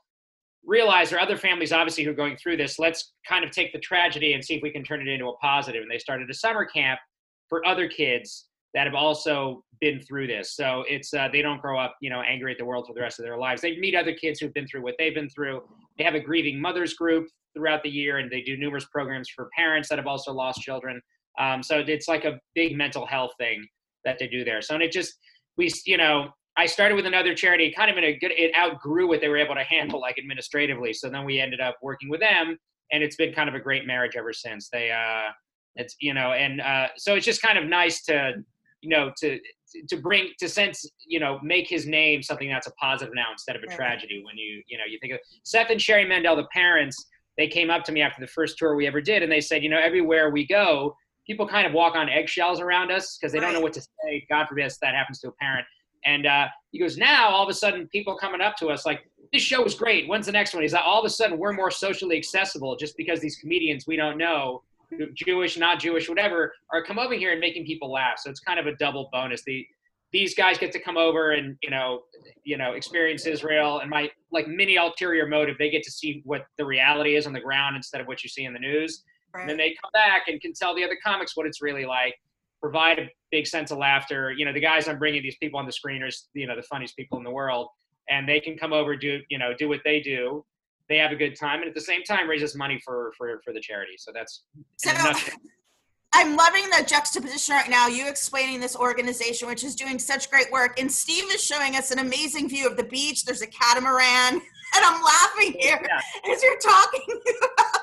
realized 0.64 1.12
there 1.12 1.18
are 1.18 1.22
other 1.22 1.36
families 1.36 1.72
obviously 1.72 2.04
who 2.04 2.10
are 2.10 2.14
going 2.14 2.36
through 2.36 2.56
this. 2.56 2.78
Let's 2.78 3.14
kind 3.26 3.44
of 3.44 3.50
take 3.50 3.72
the 3.72 3.78
tragedy 3.78 4.34
and 4.34 4.44
see 4.44 4.54
if 4.54 4.62
we 4.62 4.70
can 4.70 4.84
turn 4.84 5.00
it 5.00 5.08
into 5.08 5.26
a 5.26 5.36
positive. 5.38 5.82
And 5.82 5.90
they 5.90 5.98
started 5.98 6.28
a 6.28 6.34
summer 6.34 6.64
camp 6.64 7.00
for 7.48 7.66
other 7.66 7.88
kids 7.88 8.48
that 8.74 8.84
have 8.84 8.94
also 8.94 9.64
been 9.80 10.00
through 10.00 10.26
this. 10.26 10.54
So 10.54 10.84
it's 10.88 11.14
uh, 11.14 11.28
they 11.32 11.40
don't 11.40 11.62
grow 11.62 11.78
up, 11.78 11.96
you 12.02 12.10
know, 12.10 12.20
angry 12.20 12.52
at 12.52 12.58
the 12.58 12.64
world 12.64 12.86
for 12.86 12.92
the 12.92 13.00
rest 13.00 13.18
of 13.18 13.24
their 13.24 13.38
lives. 13.38 13.62
They 13.62 13.78
meet 13.78 13.94
other 13.94 14.12
kids 14.12 14.38
who've 14.38 14.52
been 14.52 14.66
through 14.66 14.82
what 14.82 14.94
they've 14.98 15.14
been 15.14 15.30
through. 15.30 15.62
They 15.96 16.04
have 16.04 16.14
a 16.14 16.20
grieving 16.20 16.60
mothers 16.60 16.94
group 16.94 17.26
throughout 17.56 17.82
the 17.82 17.88
year, 17.88 18.18
and 18.18 18.30
they 18.30 18.42
do 18.42 18.56
numerous 18.58 18.84
programs 18.84 19.30
for 19.34 19.48
parents 19.56 19.88
that 19.88 19.98
have 19.98 20.06
also 20.06 20.32
lost 20.32 20.60
children. 20.60 21.00
Um, 21.38 21.62
so 21.62 21.82
it's 21.86 22.08
like 22.08 22.24
a 22.24 22.38
big 22.54 22.76
mental 22.76 23.06
health 23.06 23.32
thing 23.38 23.66
that 24.06 24.18
they 24.18 24.26
do 24.26 24.42
there. 24.42 24.62
So 24.62 24.74
and 24.74 24.82
it 24.82 24.92
just 24.92 25.18
we, 25.58 25.70
you 25.84 25.98
know, 25.98 26.28
I 26.56 26.66
started 26.66 26.94
with 26.94 27.06
another 27.06 27.34
charity, 27.34 27.72
kind 27.76 27.90
of 27.90 27.98
in 27.98 28.04
a 28.04 28.16
good. 28.16 28.32
It 28.32 28.52
outgrew 28.56 29.06
what 29.08 29.20
they 29.20 29.28
were 29.28 29.36
able 29.36 29.54
to 29.54 29.62
handle, 29.62 30.00
like 30.00 30.18
administratively. 30.18 30.94
So 30.94 31.10
then 31.10 31.24
we 31.24 31.38
ended 31.38 31.60
up 31.60 31.76
working 31.82 32.08
with 32.08 32.20
them, 32.20 32.56
and 32.92 33.02
it's 33.02 33.16
been 33.16 33.34
kind 33.34 33.48
of 33.48 33.54
a 33.54 33.60
great 33.60 33.86
marriage 33.86 34.16
ever 34.16 34.32
since. 34.32 34.70
They, 34.70 34.90
uh, 34.90 35.30
it's 35.74 35.96
you 36.00 36.14
know, 36.14 36.32
and 36.32 36.62
uh, 36.62 36.88
so 36.96 37.14
it's 37.14 37.26
just 37.26 37.42
kind 37.42 37.58
of 37.58 37.66
nice 37.66 38.02
to, 38.04 38.32
you 38.80 38.88
know, 38.88 39.12
to 39.20 39.38
to 39.88 39.96
bring 39.98 40.30
to 40.38 40.48
sense, 40.48 40.88
you 41.06 41.20
know, 41.20 41.38
make 41.42 41.68
his 41.68 41.86
name 41.86 42.22
something 42.22 42.48
that's 42.48 42.66
a 42.66 42.72
positive 42.72 43.12
now 43.14 43.32
instead 43.32 43.56
of 43.56 43.62
a 43.62 43.66
tragedy. 43.66 44.22
When 44.24 44.38
you, 44.38 44.62
you 44.66 44.78
know, 44.78 44.84
you 44.88 44.98
think 45.00 45.12
of 45.12 45.20
Seth 45.42 45.70
and 45.70 45.80
Sherri 45.80 46.06
Mandell 46.06 46.36
the 46.36 46.46
parents, 46.54 46.96
they 47.36 47.48
came 47.48 47.68
up 47.68 47.84
to 47.84 47.92
me 47.92 48.00
after 48.00 48.20
the 48.20 48.28
first 48.28 48.56
tour 48.56 48.76
we 48.76 48.86
ever 48.86 49.02
did, 49.02 49.22
and 49.22 49.30
they 49.30 49.42
said, 49.42 49.62
you 49.62 49.68
know, 49.68 49.78
everywhere 49.78 50.30
we 50.30 50.46
go, 50.46 50.94
people 51.26 51.46
kind 51.46 51.66
of 51.66 51.72
walk 51.72 51.94
on 51.94 52.08
eggshells 52.08 52.60
around 52.60 52.90
us 52.90 53.16
because 53.18 53.32
they 53.32 53.40
don't 53.40 53.52
know 53.52 53.60
what 53.60 53.72
to 53.72 53.80
say. 53.80 54.26
God 54.30 54.46
forbid 54.48 54.72
that 54.80 54.94
happens 54.94 55.18
to 55.20 55.28
a 55.28 55.32
parent. 55.32 55.66
And 56.04 56.26
uh, 56.26 56.46
he 56.70 56.78
goes, 56.78 56.96
now 56.96 57.28
all 57.28 57.42
of 57.42 57.48
a 57.48 57.54
sudden, 57.54 57.88
people 57.88 58.16
coming 58.16 58.40
up 58.40 58.56
to 58.58 58.68
us 58.68 58.86
like, 58.86 59.00
this 59.32 59.42
show 59.42 59.64
is 59.64 59.74
great. 59.74 60.08
When's 60.08 60.26
the 60.26 60.32
next 60.32 60.54
one? 60.54 60.62
He's 60.62 60.72
like, 60.72 60.84
all 60.86 61.00
of 61.00 61.04
a 61.04 61.10
sudden, 61.10 61.36
we're 61.36 61.52
more 61.52 61.70
socially 61.70 62.16
accessible 62.16 62.76
just 62.76 62.96
because 62.96 63.18
these 63.20 63.36
comedians 63.36 63.86
we 63.86 63.96
don't 63.96 64.16
know, 64.16 64.62
Jewish, 65.14 65.58
not 65.58 65.80
Jewish, 65.80 66.08
whatever, 66.08 66.52
are 66.72 66.84
come 66.84 66.98
over 66.98 67.14
here 67.14 67.32
and 67.32 67.40
making 67.40 67.66
people 67.66 67.90
laugh. 67.90 68.18
So 68.18 68.30
it's 68.30 68.40
kind 68.40 68.60
of 68.60 68.66
a 68.66 68.76
double 68.76 69.08
bonus. 69.12 69.42
The 69.44 69.66
these 70.12 70.36
guys 70.36 70.56
get 70.56 70.70
to 70.72 70.78
come 70.78 70.96
over 70.96 71.32
and 71.32 71.56
you 71.60 71.70
know, 71.70 72.02
you 72.44 72.56
know, 72.56 72.72
experience 72.72 73.26
Israel, 73.26 73.80
and 73.80 73.90
my 73.90 74.08
like 74.30 74.46
mini 74.46 74.76
ulterior 74.76 75.26
motive, 75.26 75.56
they 75.58 75.70
get 75.70 75.82
to 75.82 75.90
see 75.90 76.22
what 76.24 76.46
the 76.56 76.64
reality 76.64 77.16
is 77.16 77.26
on 77.26 77.32
the 77.32 77.40
ground 77.40 77.74
instead 77.74 78.00
of 78.00 78.06
what 78.06 78.22
you 78.22 78.28
see 78.28 78.44
in 78.44 78.52
the 78.52 78.60
news. 78.60 79.02
And 79.34 79.50
then 79.50 79.56
they 79.56 79.76
come 79.82 79.90
back 79.92 80.28
and 80.28 80.40
can 80.40 80.52
tell 80.54 80.74
the 80.74 80.82
other 80.82 80.96
comics 81.04 81.36
what 81.36 81.46
it's 81.46 81.60
really 81.60 81.84
like, 81.84 82.14
provide 82.60 82.98
a 82.98 83.08
big 83.30 83.46
sense 83.46 83.70
of 83.70 83.78
laughter. 83.78 84.32
You 84.32 84.44
know, 84.44 84.52
the 84.52 84.60
guys 84.60 84.88
I'm 84.88 84.98
bringing 84.98 85.22
these 85.22 85.36
people 85.36 85.58
on 85.58 85.66
the 85.66 85.72
screen 85.72 86.02
are, 86.02 86.08
you 86.34 86.46
know, 86.46 86.56
the 86.56 86.62
funniest 86.62 86.96
people 86.96 87.18
in 87.18 87.24
the 87.24 87.30
world, 87.30 87.68
and 88.08 88.28
they 88.28 88.40
can 88.40 88.56
come 88.56 88.72
over, 88.72 88.96
do, 88.96 89.20
you 89.28 89.38
know, 89.38 89.52
do 89.58 89.68
what 89.68 89.80
they 89.84 90.00
do. 90.00 90.44
They 90.88 90.98
have 90.98 91.10
a 91.10 91.16
good 91.16 91.36
time, 91.36 91.60
and 91.60 91.68
at 91.68 91.74
the 91.74 91.80
same 91.80 92.04
time, 92.04 92.28
raises 92.28 92.54
money 92.54 92.80
for 92.84 93.12
for 93.18 93.40
for 93.44 93.52
the 93.52 93.60
charity. 93.60 93.94
So 93.98 94.12
that's 94.14 94.44
So 94.76 94.90
in 94.90 94.96
a 94.96 95.02
nutshell. 95.02 95.36
I'm 96.12 96.36
loving 96.36 96.64
the 96.70 96.84
juxtaposition 96.86 97.54
right 97.54 97.68
now. 97.68 97.88
You 97.88 98.08
explaining 98.08 98.60
this 98.60 98.74
organization, 98.76 99.48
which 99.48 99.64
is 99.64 99.74
doing 99.74 99.98
such 99.98 100.30
great 100.30 100.50
work, 100.50 100.78
and 100.80 100.90
Steve 100.90 101.24
is 101.32 101.42
showing 101.42 101.76
us 101.76 101.90
an 101.90 101.98
amazing 101.98 102.48
view 102.48 102.66
of 102.66 102.76
the 102.76 102.84
beach. 102.84 103.24
There's 103.24 103.42
a 103.42 103.46
catamaran, 103.46 104.34
and 104.34 104.40
I'm 104.74 105.02
laughing 105.02 105.54
here 105.58 105.78
Yeah. 105.82 106.32
as 106.32 106.42
you're 106.42 106.58
talking 106.58 107.00
about. 107.54 107.80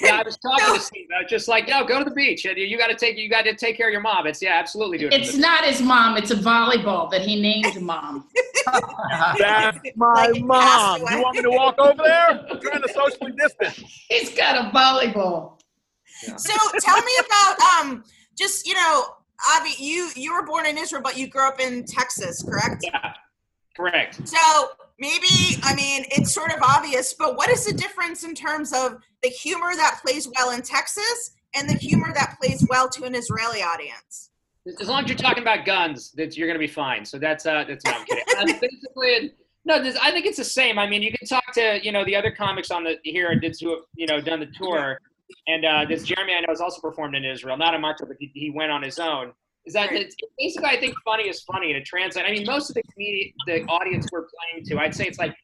Yeah, 0.00 0.16
I 0.20 0.22
was 0.24 0.36
talking 0.38 0.74
to 0.74 0.80
Steve. 0.80 1.06
I 1.16 1.22
was 1.22 1.30
just 1.30 1.48
like, 1.48 1.68
"Yo, 1.68 1.84
go 1.84 1.98
to 1.98 2.04
the 2.04 2.10
beach. 2.14 2.44
And 2.44 2.56
you, 2.56 2.64
you 2.66 2.76
got 2.78 2.88
to 2.88 2.96
take 2.96 3.16
you 3.16 3.28
got 3.28 3.42
to 3.42 3.54
take 3.54 3.76
care 3.76 3.88
of 3.88 3.92
your 3.92 4.00
mom. 4.00 4.26
It's 4.26 4.42
yeah, 4.42 4.54
absolutely 4.58 4.98
do 4.98 5.06
it. 5.08 5.12
It's 5.12 5.36
not 5.36 5.64
his 5.64 5.80
mom. 5.80 6.16
It's 6.16 6.30
a 6.30 6.34
volleyball 6.36 7.10
that 7.10 7.20
he 7.22 7.40
named 7.40 7.80
mom. 7.80 8.26
That's 9.38 9.78
my 9.94 10.26
Like 10.28 10.42
mom. 10.42 11.00
You 11.00 11.22
want 11.22 11.36
me 11.36 11.42
to 11.42 11.50
walk 11.50 11.78
over 11.78 12.02
there? 12.02 12.46
I'm 12.50 12.60
trying 12.60 12.82
to 12.82 12.88
socially 12.92 13.32
distance. 13.32 14.04
He's 14.08 14.36
got 14.36 14.56
a 14.66 14.70
volleyball. 14.76 15.55
So 16.36 16.54
tell 16.80 16.98
me 16.98 17.12
about 17.20 17.60
um, 17.60 18.04
just 18.36 18.66
you 18.66 18.74
know, 18.74 19.04
Avi, 19.56 19.70
you 19.78 20.10
you 20.16 20.34
were 20.34 20.44
born 20.44 20.66
in 20.66 20.78
Israel, 20.78 21.02
but 21.02 21.16
you 21.16 21.28
grew 21.28 21.46
up 21.46 21.60
in 21.60 21.84
Texas, 21.84 22.42
correct? 22.42 22.82
Yeah, 22.82 23.12
correct. 23.76 24.26
So 24.26 24.70
maybe, 24.98 25.60
I 25.62 25.74
mean, 25.74 26.04
it's 26.10 26.32
sort 26.32 26.52
of 26.52 26.62
obvious, 26.62 27.14
but 27.14 27.36
what 27.36 27.50
is 27.50 27.64
the 27.66 27.74
difference 27.74 28.24
in 28.24 28.34
terms 28.34 28.72
of 28.72 28.98
the 29.22 29.28
humor 29.28 29.74
that 29.76 30.00
plays 30.04 30.28
well 30.36 30.50
in 30.52 30.62
Texas 30.62 31.32
and 31.54 31.68
the 31.68 31.74
humor 31.74 32.12
that 32.14 32.36
plays 32.40 32.66
well 32.68 32.88
to 32.90 33.04
an 33.04 33.14
Israeli 33.14 33.62
audience? 33.62 34.30
As 34.80 34.88
long 34.88 35.04
as 35.04 35.08
you're 35.08 35.18
talking 35.18 35.42
about 35.42 35.64
guns, 35.64 36.10
that 36.12 36.36
you're 36.36 36.48
gonna 36.48 36.58
be 36.58 36.66
fine. 36.66 37.04
So 37.04 37.18
that's 37.18 37.46
uh, 37.46 37.64
that's 37.68 37.84
no, 37.84 37.92
I'm 37.92 38.04
kidding. 38.04 38.24
Uh, 38.36 38.44
basically, 38.60 39.32
no, 39.64 39.82
this, 39.82 39.96
I 40.02 40.10
think 40.10 40.26
it's 40.26 40.36
the 40.36 40.44
same. 40.44 40.78
I 40.78 40.88
mean, 40.88 41.02
you 41.02 41.12
can 41.12 41.26
talk 41.26 41.52
to 41.54 41.78
you 41.82 41.92
know 41.92 42.04
the 42.04 42.16
other 42.16 42.32
comics 42.32 42.70
on 42.70 42.82
the 42.82 42.98
here 43.04 43.30
and 43.30 43.40
did 43.40 43.56
who 43.60 43.70
have 43.70 43.84
you 43.94 44.06
know 44.06 44.20
done 44.20 44.40
the 44.40 44.46
tour, 44.46 44.98
and 45.46 45.64
uh, 45.64 45.84
this 45.88 46.04
Jeremy 46.04 46.34
I 46.34 46.40
know 46.40 46.46
has 46.48 46.60
also 46.60 46.80
performed 46.80 47.14
in 47.14 47.24
Israel, 47.24 47.56
not 47.56 47.74
in 47.74 47.80
Marco, 47.80 48.06
but 48.06 48.16
he, 48.18 48.30
he 48.34 48.50
went 48.50 48.70
on 48.70 48.82
his 48.82 48.98
own. 48.98 49.32
Is 49.64 49.74
that 49.74 49.92
it's 49.92 50.14
basically 50.38 50.68
I 50.68 50.78
think 50.78 50.94
funny 51.04 51.28
is 51.28 51.42
funny 51.42 51.72
to 51.72 51.82
translate. 51.82 52.24
I 52.24 52.30
mean, 52.30 52.46
most 52.46 52.70
of 52.70 52.74
the 52.74 52.82
comedi- 52.82 53.34
the 53.46 53.64
audience 53.64 54.06
we're 54.12 54.26
playing 54.52 54.64
to, 54.66 54.78
I'd 54.78 54.94
say 54.94 55.06
it's 55.06 55.18
like 55.18 55.34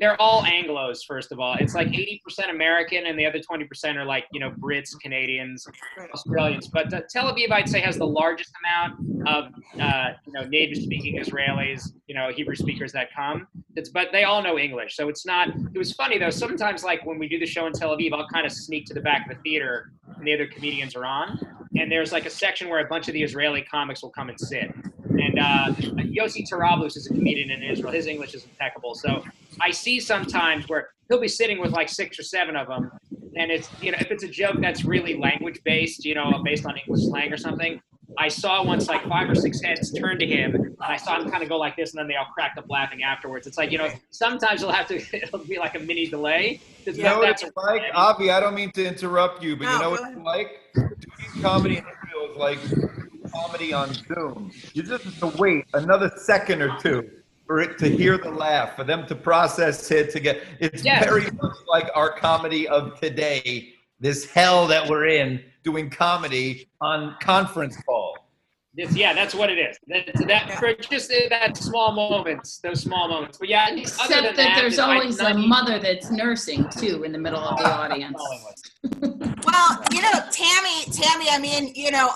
they're 0.00 0.20
all 0.20 0.44
Anglo's. 0.44 1.02
First 1.02 1.32
of 1.32 1.40
all, 1.40 1.56
it's 1.58 1.74
like 1.74 1.88
80% 1.88 2.50
American, 2.50 3.06
and 3.06 3.18
the 3.18 3.26
other 3.26 3.38
20% 3.38 3.96
are 3.96 4.04
like 4.04 4.24
you 4.32 4.40
know 4.40 4.50
Brits, 4.50 4.90
Canadians, 5.00 5.66
Australians. 6.14 6.68
But 6.68 6.92
uh, 6.92 7.02
Tel 7.10 7.32
Aviv, 7.32 7.50
I'd 7.50 7.68
say, 7.68 7.80
has 7.80 7.98
the 7.98 8.06
largest 8.06 8.52
amount 8.64 9.28
of 9.28 9.52
uh, 9.80 10.10
you 10.26 10.32
know 10.32 10.44
native-speaking 10.44 11.18
Israelis, 11.18 11.92
you 12.06 12.14
know 12.14 12.30
Hebrew 12.30 12.54
speakers 12.54 12.92
that 12.92 13.08
come. 13.14 13.46
It's 13.76 13.88
but 13.88 14.08
they 14.12 14.24
all 14.24 14.42
know 14.42 14.58
English, 14.58 14.96
so 14.96 15.08
it's 15.08 15.26
not. 15.26 15.48
It 15.48 15.78
was 15.78 15.92
funny 15.92 16.18
though. 16.18 16.30
Sometimes 16.30 16.84
like 16.84 17.04
when 17.04 17.18
we 17.18 17.28
do 17.28 17.38
the 17.38 17.46
show 17.46 17.66
in 17.66 17.72
Tel 17.72 17.96
Aviv, 17.96 18.12
I'll 18.12 18.28
kind 18.28 18.46
of 18.46 18.52
sneak 18.52 18.86
to 18.86 18.94
the 18.94 19.00
back 19.00 19.28
of 19.28 19.36
the 19.36 19.42
theater, 19.42 19.92
and 20.16 20.26
the 20.26 20.32
other 20.32 20.46
comedians 20.46 20.94
are 20.94 21.04
on, 21.04 21.38
and 21.76 21.90
there's 21.90 22.12
like 22.12 22.26
a 22.26 22.30
section 22.30 22.68
where 22.68 22.80
a 22.80 22.88
bunch 22.88 23.08
of 23.08 23.14
the 23.14 23.22
Israeli 23.22 23.62
comics 23.62 24.02
will 24.02 24.10
come 24.10 24.28
and 24.28 24.38
sit. 24.38 24.72
And 25.04 25.38
uh, 25.38 25.66
Yossi 26.02 26.48
Tarablus 26.48 26.96
is 26.96 27.06
a 27.06 27.14
comedian 27.14 27.50
in 27.50 27.62
Israel. 27.62 27.92
His 27.92 28.06
English 28.06 28.34
is 28.34 28.44
impeccable. 28.44 28.94
So 28.94 29.22
I 29.60 29.70
see 29.70 30.00
sometimes 30.00 30.68
where 30.68 30.88
he'll 31.08 31.20
be 31.20 31.28
sitting 31.28 31.60
with 31.60 31.72
like 31.72 31.88
six 31.88 32.18
or 32.18 32.22
seven 32.22 32.56
of 32.56 32.68
them, 32.68 32.90
and 33.36 33.50
it's 33.50 33.68
you 33.82 33.92
know 33.92 33.98
if 34.00 34.10
it's 34.10 34.24
a 34.24 34.28
joke 34.28 34.56
that's 34.60 34.84
really 34.84 35.16
language 35.18 35.60
based, 35.64 36.04
you 36.04 36.14
know, 36.14 36.40
based 36.44 36.66
on 36.66 36.76
English 36.76 37.06
slang 37.06 37.32
or 37.32 37.36
something. 37.36 37.80
I 38.18 38.28
saw 38.28 38.62
once 38.62 38.88
like 38.88 39.08
five 39.08 39.30
or 39.30 39.34
six 39.34 39.62
heads 39.62 39.90
turn 39.90 40.18
to 40.18 40.26
him, 40.26 40.54
and 40.54 40.76
I 40.80 40.98
saw 40.98 41.18
him 41.18 41.30
kind 41.30 41.42
of 41.42 41.48
go 41.48 41.56
like 41.56 41.76
this, 41.76 41.92
and 41.92 41.98
then 41.98 42.08
they 42.08 42.16
all 42.16 42.26
cracked 42.34 42.58
up 42.58 42.66
laughing 42.68 43.02
afterwards. 43.02 43.46
It's 43.46 43.56
like 43.56 43.72
you 43.72 43.78
know 43.78 43.88
sometimes 44.10 44.60
you'll 44.60 44.70
have 44.72 44.86
to 44.88 44.96
it'll 45.16 45.38
be 45.38 45.58
like 45.58 45.74
a 45.76 45.78
mini 45.78 46.06
delay. 46.06 46.60
That's- 46.80 46.98
You 46.98 47.04
know 47.04 47.20
what 47.20 47.30
it's 47.30 47.44
like, 47.56 47.82
Avi? 47.94 48.30
I 48.30 48.38
don't 48.40 48.54
mean 48.54 48.70
to 48.72 48.84
interrupt 48.86 49.42
you, 49.42 49.56
but 49.56 49.66
you 49.66 49.78
know 49.78 49.90
what 49.90 50.00
ahead. 50.02 50.16
it's 50.18 50.24
like? 50.26 50.60
Doing 50.74 51.42
comedy 51.42 51.76
in 51.78 51.84
Israel 51.84 52.30
is 52.32 52.36
like 52.36 52.58
comedy 53.32 53.72
on 53.72 53.94
Zoom. 53.94 54.50
You 54.74 54.82
just 54.82 55.04
have 55.04 55.18
to 55.20 55.28
wait 55.38 55.64
another 55.72 56.10
second 56.16 56.60
or 56.60 56.76
two 56.80 57.08
for 57.46 57.60
it 57.60 57.78
to 57.78 57.88
hear 57.88 58.18
the 58.18 58.30
laugh, 58.30 58.76
for 58.76 58.84
them 58.84 59.06
to 59.06 59.14
process 59.14 59.90
it, 59.90 60.10
to 60.10 60.20
get. 60.20 60.42
It's 60.60 60.84
Yes. 60.84 61.04
very 61.04 61.24
much 61.30 61.56
like 61.68 61.90
our 61.94 62.10
comedy 62.10 62.68
of 62.68 62.98
today. 63.00 63.74
This 64.00 64.26
hell 64.30 64.66
that 64.66 64.88
we're 64.88 65.06
in 65.06 65.42
doing 65.62 65.90
comedy 65.90 66.68
on 66.80 67.16
conference 67.20 67.76
call. 67.86 68.16
It's, 68.74 68.96
yeah, 68.96 69.12
that's 69.12 69.34
what 69.34 69.50
it 69.50 69.58
is. 69.58 69.76
That, 69.88 70.06
that 70.28 70.58
for 70.58 70.72
just 70.74 71.12
that 71.28 71.56
small 71.58 71.92
moments, 71.92 72.58
those 72.58 72.80
small 72.80 73.06
moments. 73.06 73.36
But 73.36 73.50
yeah, 73.50 73.64
other 73.66 73.74
than 73.74 73.80
Except 73.80 74.36
that 74.36 74.56
there's 74.56 74.78
always 74.78 75.20
a 75.20 75.34
mother 75.34 75.78
that's 75.78 76.10
nursing 76.10 76.66
too 76.70 77.04
in 77.04 77.12
the 77.12 77.18
middle 77.18 77.40
of 77.40 77.58
the 77.58 77.66
ah, 77.66 77.82
audience. 77.82 78.20
Well, 79.44 79.82
you 79.92 80.00
know, 80.00 80.12
Tammy, 80.30 80.84
Tammy, 80.92 81.26
I 81.28 81.38
mean, 81.38 81.72
you 81.74 81.90
know, 81.90 82.10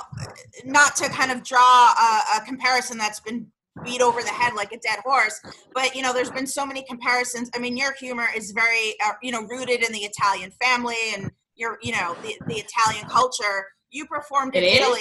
not 0.64 0.94
to 0.96 1.08
kind 1.08 1.32
of 1.32 1.42
draw 1.42 1.58
a, 1.60 2.22
a 2.36 2.44
comparison 2.46 2.96
that's 2.96 3.18
been 3.20 3.48
beat 3.84 4.00
over 4.00 4.22
the 4.22 4.28
head 4.28 4.54
like 4.54 4.72
a 4.72 4.78
dead 4.78 4.98
horse, 5.04 5.40
but 5.74 5.94
you 5.94 6.02
know, 6.02 6.12
there's 6.12 6.30
been 6.30 6.46
so 6.46 6.64
many 6.64 6.82
comparisons. 6.82 7.50
I 7.54 7.58
mean, 7.58 7.76
your 7.76 7.94
humor 7.94 8.26
is 8.34 8.52
very, 8.52 8.94
uh, 9.04 9.12
you 9.22 9.32
know, 9.32 9.42
rooted 9.42 9.84
in 9.84 9.92
the 9.92 10.00
Italian 10.00 10.50
family 10.62 10.96
and 11.14 11.30
your, 11.54 11.78
you 11.82 11.92
know, 11.92 12.16
the, 12.22 12.36
the 12.46 12.54
Italian 12.54 13.06
culture. 13.08 13.66
You 13.90 14.06
performed 14.06 14.54
in 14.54 14.64
It 14.64 14.66
is? 14.66 14.80
Italy. 14.80 15.00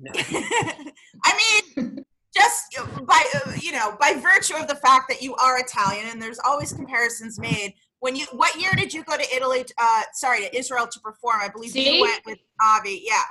I 1.24 1.62
mean, 1.76 2.04
just 2.34 2.78
by 3.06 3.24
uh, 3.34 3.52
you 3.60 3.72
know, 3.72 3.96
by 4.00 4.14
virtue 4.14 4.54
of 4.54 4.68
the 4.68 4.76
fact 4.76 5.08
that 5.08 5.22
you 5.22 5.34
are 5.36 5.58
Italian, 5.58 6.06
and 6.10 6.22
there's 6.22 6.38
always 6.44 6.72
comparisons 6.72 7.38
made. 7.38 7.74
When 8.00 8.14
you, 8.14 8.26
what 8.30 8.54
year 8.60 8.70
did 8.76 8.94
you 8.94 9.02
go 9.02 9.16
to 9.16 9.34
Italy? 9.34 9.64
Uh, 9.76 10.02
sorry, 10.12 10.42
to 10.42 10.56
Israel 10.56 10.86
to 10.86 11.00
perform? 11.00 11.40
I 11.40 11.48
believe 11.48 11.72
See? 11.72 11.96
you 11.96 12.02
went 12.02 12.24
with 12.24 12.38
Avi. 12.62 13.02
Yeah. 13.04 13.22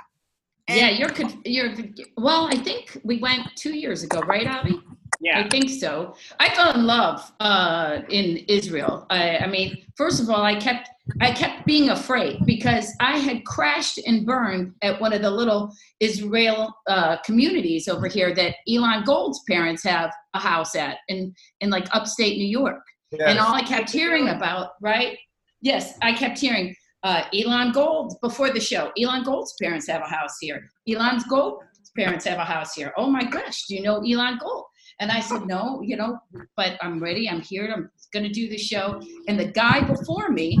And- 0.68 0.78
Yeah, 0.78 0.90
you're 0.90 1.08
conf- 1.10 1.36
you're 1.44 1.74
well. 2.16 2.46
I 2.46 2.56
think 2.56 3.00
we 3.04 3.18
went 3.18 3.42
two 3.56 3.74
years 3.74 4.02
ago, 4.02 4.20
right, 4.20 4.46
Avi? 4.46 4.78
Yeah. 5.20 5.40
I 5.40 5.48
think 5.48 5.68
so. 5.70 6.14
I 6.38 6.50
fell 6.54 6.72
in 6.74 6.86
love 6.86 7.32
uh, 7.40 8.02
in 8.08 8.36
Israel. 8.46 9.04
I, 9.10 9.38
I 9.38 9.46
mean, 9.48 9.84
first 9.96 10.20
of 10.22 10.30
all, 10.30 10.42
I 10.44 10.54
kept 10.54 10.90
I 11.20 11.32
kept 11.32 11.66
being 11.66 11.88
afraid 11.88 12.44
because 12.44 12.92
I 13.00 13.16
had 13.18 13.44
crashed 13.44 13.98
and 14.06 14.24
burned 14.26 14.74
at 14.82 15.00
one 15.00 15.12
of 15.12 15.22
the 15.22 15.30
little 15.30 15.72
Israel 16.00 16.72
uh, 16.86 17.16
communities 17.24 17.88
over 17.88 18.06
here 18.06 18.32
that 18.34 18.56
Elon 18.68 19.02
Gold's 19.04 19.40
parents 19.48 19.82
have 19.84 20.12
a 20.34 20.38
house 20.38 20.76
at 20.76 20.98
in 21.08 21.34
in 21.62 21.70
like 21.70 21.88
upstate 21.92 22.36
New 22.38 22.46
York. 22.46 22.82
And 23.30 23.38
all 23.38 23.54
I 23.54 23.62
kept 23.62 23.90
hearing 23.90 24.28
about, 24.28 24.72
right? 24.82 25.16
Yes, 25.62 25.94
I 26.02 26.12
kept 26.12 26.38
hearing 26.38 26.76
uh, 27.02 27.22
Elon 27.32 27.72
Gold 27.72 28.14
before 28.22 28.50
the 28.50 28.60
show. 28.60 28.90
Elon 29.00 29.22
Gold's 29.22 29.54
parents 29.60 29.88
have 29.88 30.02
a 30.02 30.08
house 30.08 30.36
here. 30.40 30.68
Elon's 30.88 31.24
Gold's 31.24 31.64
parents 31.96 32.24
have 32.24 32.38
a 32.38 32.44
house 32.44 32.74
here. 32.74 32.92
Oh 32.96 33.08
my 33.10 33.24
gosh, 33.24 33.66
do 33.66 33.74
you 33.74 33.82
know 33.82 34.02
Elon 34.02 34.38
Gold? 34.38 34.64
And 35.00 35.12
I 35.12 35.20
said, 35.20 35.46
no, 35.46 35.80
you 35.82 35.96
know, 35.96 36.18
but 36.56 36.76
I'm 36.80 37.00
ready. 37.00 37.28
I'm 37.28 37.40
here. 37.40 37.72
I'm 37.72 37.88
going 38.12 38.24
to 38.24 38.32
do 38.32 38.48
the 38.48 38.58
show. 38.58 39.00
And 39.28 39.38
the 39.38 39.46
guy 39.46 39.80
before 39.80 40.30
me 40.30 40.58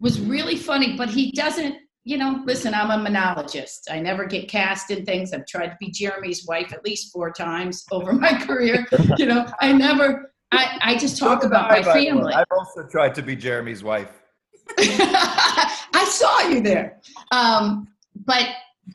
was 0.00 0.18
really 0.20 0.56
funny, 0.56 0.96
but 0.96 1.10
he 1.10 1.30
doesn't, 1.32 1.76
you 2.04 2.16
know, 2.16 2.42
listen, 2.46 2.72
I'm 2.72 2.90
a 2.90 2.96
monologist. 2.96 3.88
I 3.90 4.00
never 4.00 4.24
get 4.24 4.48
cast 4.48 4.90
in 4.90 5.04
things. 5.04 5.32
I've 5.34 5.46
tried 5.46 5.68
to 5.68 5.76
be 5.78 5.90
Jeremy's 5.90 6.46
wife 6.46 6.72
at 6.72 6.84
least 6.84 7.12
four 7.12 7.30
times 7.32 7.84
over 7.90 8.12
my 8.14 8.32
career. 8.32 8.86
You 9.18 9.26
know, 9.26 9.46
I 9.60 9.72
never, 9.72 10.32
I, 10.52 10.78
I 10.80 10.96
just 10.96 11.18
talk 11.18 11.44
about 11.44 11.68
my 11.68 11.78
by 11.78 11.82
the 11.82 11.90
way. 11.90 12.06
family. 12.06 12.32
I've 12.32 12.44
also 12.50 12.86
tried 12.86 13.14
to 13.16 13.22
be 13.22 13.36
Jeremy's 13.36 13.84
wife. 13.84 14.22
I 14.78 16.06
saw 16.08 16.48
you 16.48 16.60
there. 16.60 17.00
Um, 17.30 17.88
but 18.14 18.48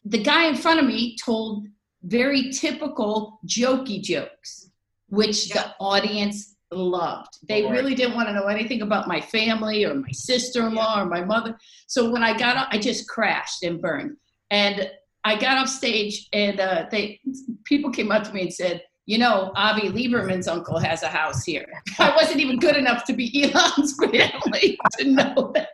the 0.06 0.22
guy 0.22 0.48
in 0.48 0.56
front 0.56 0.80
of 0.80 0.86
me 0.86 1.16
told 1.18 1.68
very 2.04 2.52
typical 2.52 3.40
jokey 3.46 4.02
jokes, 4.02 4.70
which 5.10 5.50
the 5.50 5.74
audience 5.80 6.56
loved. 6.72 7.38
They 7.48 7.70
really 7.70 7.96
didn't 7.96 8.16
want 8.16 8.30
to 8.30 8.34
know 8.34 8.48
anything 8.48 8.82
about 8.82 9.08
my 9.08 9.20
family 9.20 9.86
or 9.86 9.94
my 9.94 10.12
sister-in-law 10.12 11.02
or 11.02 11.06
my 11.06 11.24
mother. 11.24 11.58
So 11.88 12.10
when 12.10 12.24
I 12.24 12.38
got 12.38 12.58
up, 12.58 12.70
I 12.72 12.78
just 12.78 13.08
crashed 13.10 13.64
and 13.64 13.82
burned. 13.82 14.18
And 14.50 14.90
I 15.24 15.38
got 15.38 15.58
off 15.58 15.70
stage, 15.70 16.28
and 16.34 16.60
uh, 16.60 16.86
they 16.90 17.20
people 17.66 17.92
came 17.92 18.12
up 18.12 18.24
to 18.24 18.34
me 18.34 18.42
and 18.42 18.54
said, 18.54 18.82
"You 19.06 19.18
know, 19.18 19.52
Avi 19.56 19.90
Liberman's 19.90 20.48
uncle 20.48 20.78
has 20.80 21.04
a 21.04 21.08
house 21.08 21.44
here." 21.44 21.66
I 22.00 22.16
wasn't 22.16 22.40
even 22.40 22.60
good 22.60 22.76
enough 22.76 23.04
to 23.06 23.14
be 23.14 23.44
Elon's 23.44 23.96
family 24.00 24.78
to 25.00 25.06
know 25.06 25.52
that. 25.56 25.70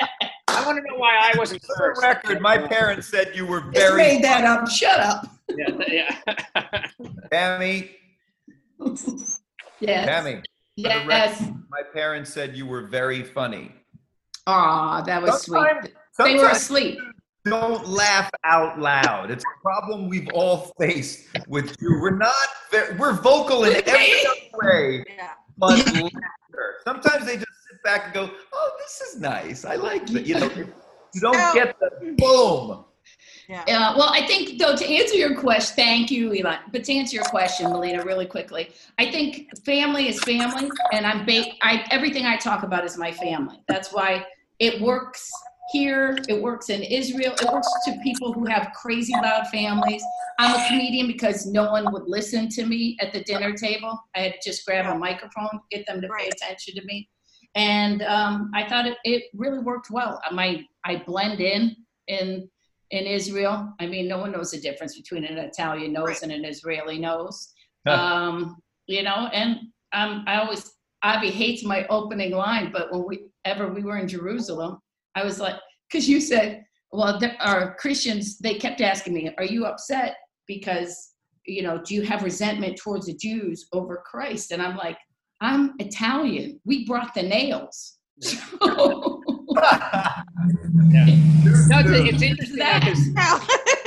I 0.50 0.65
want 0.65 0.77
to 0.77 0.84
know 0.91 0.98
why 0.98 1.31
I 1.34 1.38
wasn't 1.38 1.62
For 1.63 1.75
first. 1.77 2.01
the 2.01 2.07
record, 2.07 2.41
my 2.41 2.57
parents 2.57 3.07
said 3.07 3.31
you 3.36 3.46
were 3.46 3.62
Just 3.62 3.75
very 3.75 3.98
made 4.01 4.24
that 4.24 4.43
up. 4.46 4.67
Shut 4.69 5.00
up. 5.00 5.27
Yeah, 5.55 6.15
yeah. 6.55 6.88
Tammy. 7.31 7.91
Yes. 9.79 10.05
Tammy, 10.07 10.41
Yes. 10.75 11.41
my 11.69 11.81
parents 11.93 12.31
said 12.34 12.55
you 12.55 12.65
were 12.65 12.84
very 12.84 13.24
funny. 13.24 13.72
Aw, 14.48 15.01
that 15.01 15.22
was 15.22 15.41
sweet. 15.43 15.60
Sometimes- 15.60 15.91
They 16.17 16.36
were 16.36 16.50
asleep. 16.50 17.00
Don't 17.50 17.88
laugh 17.88 18.30
out 18.44 18.80
loud. 18.80 19.32
It's 19.32 19.44
a 19.44 19.62
problem 19.62 20.10
we've 20.10 20.27
all 20.34 20.72
faced 20.80 21.27
with 21.48 21.75
you. 21.82 22.00
We're 22.01 22.18
not. 22.18 22.34
We're 22.98 23.13
vocal 23.13 23.63
in 23.66 23.82
every 23.88 24.24
way, 24.54 25.04
Yeah. 25.16 25.32
but 25.58 25.77
laughter. 25.86 26.75
Sometimes 26.84 27.25
they 27.25 27.36
just 27.36 27.48
sit 27.70 27.82
back 27.84 28.06
and 28.06 28.13
go, 28.13 28.30
"Oh, 28.54 28.72
this 28.80 29.01
is 29.01 29.20
nice. 29.22 29.66
I 29.66 29.75
like 29.75 30.08
that." 30.08 30.25
You 30.25 30.39
know, 30.39 30.50
you 30.56 31.22
don't 31.22 31.36
So- 31.36 31.54
get 31.54 31.80
the 31.80 32.16
boom. 32.18 32.84
Uh, 33.50 33.63
well, 33.98 34.10
I 34.13 34.27
think 34.27 34.60
though 34.60 34.75
to 34.75 34.86
answer 34.86 35.16
your 35.16 35.34
question, 35.39 35.74
thank 35.77 36.12
you, 36.12 36.34
Eli. 36.34 36.58
But 36.74 36.84
to 36.84 36.94
answer 36.94 37.16
your 37.16 37.24
question, 37.25 37.68
Malina, 37.68 38.04
really 38.04 38.25
quickly, 38.25 38.72
I 39.00 39.10
think 39.10 39.48
family 39.66 40.10
is 40.10 40.20
family, 40.24 40.70
and 40.92 41.06
I'm 41.08 41.25
ba- 41.25 41.54
I 41.62 41.86
everything 41.92 42.25
I 42.25 42.36
talk 42.36 42.63
about 42.63 42.84
is 42.84 42.98
my 42.98 43.12
family. 43.13 43.58
That's 43.70 43.94
why 43.94 44.25
it 44.60 44.82
works 44.82 45.32
here. 45.71 46.17
It 46.29 46.41
works 46.41 46.69
in 46.69 46.81
Israel. 46.83 47.33
It 47.41 47.51
works 47.51 47.67
to 47.86 47.97
people 48.03 48.33
who 48.33 48.45
have 48.45 48.71
crazy 48.75 49.13
loud 49.13 49.47
families. 49.47 50.03
I'm 50.39 50.55
a 50.55 50.67
comedian 50.67 51.07
because 51.07 51.45
no 51.45 51.71
one 51.71 51.91
would 51.91 52.03
listen 52.07 52.47
to 52.50 52.65
me 52.65 52.97
at 53.01 53.12
the 53.13 53.24
dinner 53.24 53.53
table. 53.53 54.00
I 54.15 54.19
had 54.21 54.33
to 54.39 54.50
just 54.50 54.65
grab 54.65 54.86
a 54.86 54.97
microphone, 54.97 55.50
get 55.71 55.86
them 55.88 56.01
to 56.01 56.07
pay 56.17 56.29
attention 56.29 56.75
to 56.75 56.86
me, 56.86 57.09
and 57.55 58.01
um, 58.03 58.51
I 58.53 58.67
thought 58.69 58.86
it, 58.86 58.97
it 59.03 59.24
really 59.33 59.59
worked 59.59 59.89
well. 59.89 60.21
My 60.31 60.63
I 60.86 61.03
blend 61.05 61.41
in 61.41 61.75
in 62.07 62.50
in 62.91 63.05
Israel. 63.05 63.74
I 63.79 63.88
mean, 63.88 64.07
no 64.07 64.19
one 64.19 64.31
knows 64.31 64.51
the 64.51 64.59
difference 64.59 64.95
between 64.95 65.25
an 65.25 65.38
Italian 65.38 65.91
nose 65.93 66.07
Right. 66.07 66.21
and 66.24 66.31
an 66.31 66.45
Israeli 66.45 66.97
nose. 67.00 67.53
um, 67.88 68.57
you 68.86 69.03
know, 69.03 69.27
and 69.33 69.57
um, 69.93 70.24
I 70.27 70.39
always, 70.39 70.71
Avi 71.03 71.29
hates 71.29 71.63
my 71.65 71.86
opening 71.88 72.31
line, 72.31 72.71
but 72.71 72.89
when 72.91 73.05
we 73.05 73.27
ever 73.43 73.67
we 73.74 73.83
were 73.83 73.97
in 73.97 74.07
Jerusalem, 74.07 74.79
I 75.17 75.24
was 75.25 75.39
like, 75.39 75.55
because 75.89 76.07
you 76.07 76.21
said, 76.21 76.63
well, 76.91 77.19
there 77.19 77.36
are 77.41 77.75
Christians, 77.75 78.38
they 78.38 78.53
kept 78.55 78.81
asking 78.81 79.13
me, 79.13 79.29
are 79.38 79.43
you 79.45 79.65
upset 79.65 80.15
because 80.47 81.13
you 81.45 81.63
know, 81.63 81.81
do 81.86 81.95
you 81.95 82.01
have 82.01 82.24
resentment 82.24 82.75
towards 82.77 83.05
the 83.05 83.13
Jews 83.13 83.67
over 83.71 84.03
Christ? 84.05 84.51
And 84.51 84.62
I'm 84.62 84.75
like, 84.75 84.97
I'm 85.39 85.74
Italian. 85.79 86.59
We 86.65 86.86
brought 86.86 87.13
the 87.13 87.24
nails. 87.24 87.93
So, 88.24 89.21
No, 91.69 91.79
it's, 91.79 92.13
it's 92.13 92.21
interesting 92.21 92.57
That- 92.57 92.81
because 92.83 93.01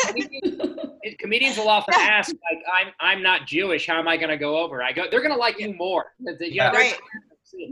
comedians, 0.07 1.17
comedians 1.19 1.57
will 1.59 1.69
often 1.69 1.95
ask, 1.99 2.31
like, 2.31 2.63
"I'm 2.73 2.89
I'm 3.01 3.23
not 3.23 3.47
Jewish. 3.47 3.87
How 3.87 3.99
am 3.99 4.09
I 4.09 4.17
going 4.17 4.31
to 4.31 4.37
go 4.37 4.59
over?" 4.59 4.83
I 4.83 4.93
go, 4.93 5.05
"They're 5.11 5.21
going 5.21 5.33
to 5.33 5.37
like 5.39 5.59
you 5.61 5.75
more." 5.75 6.07
The, 6.21 6.37
the, 6.39 6.51
you 6.53 6.61
know, 6.61 6.71
Right. 6.73 6.99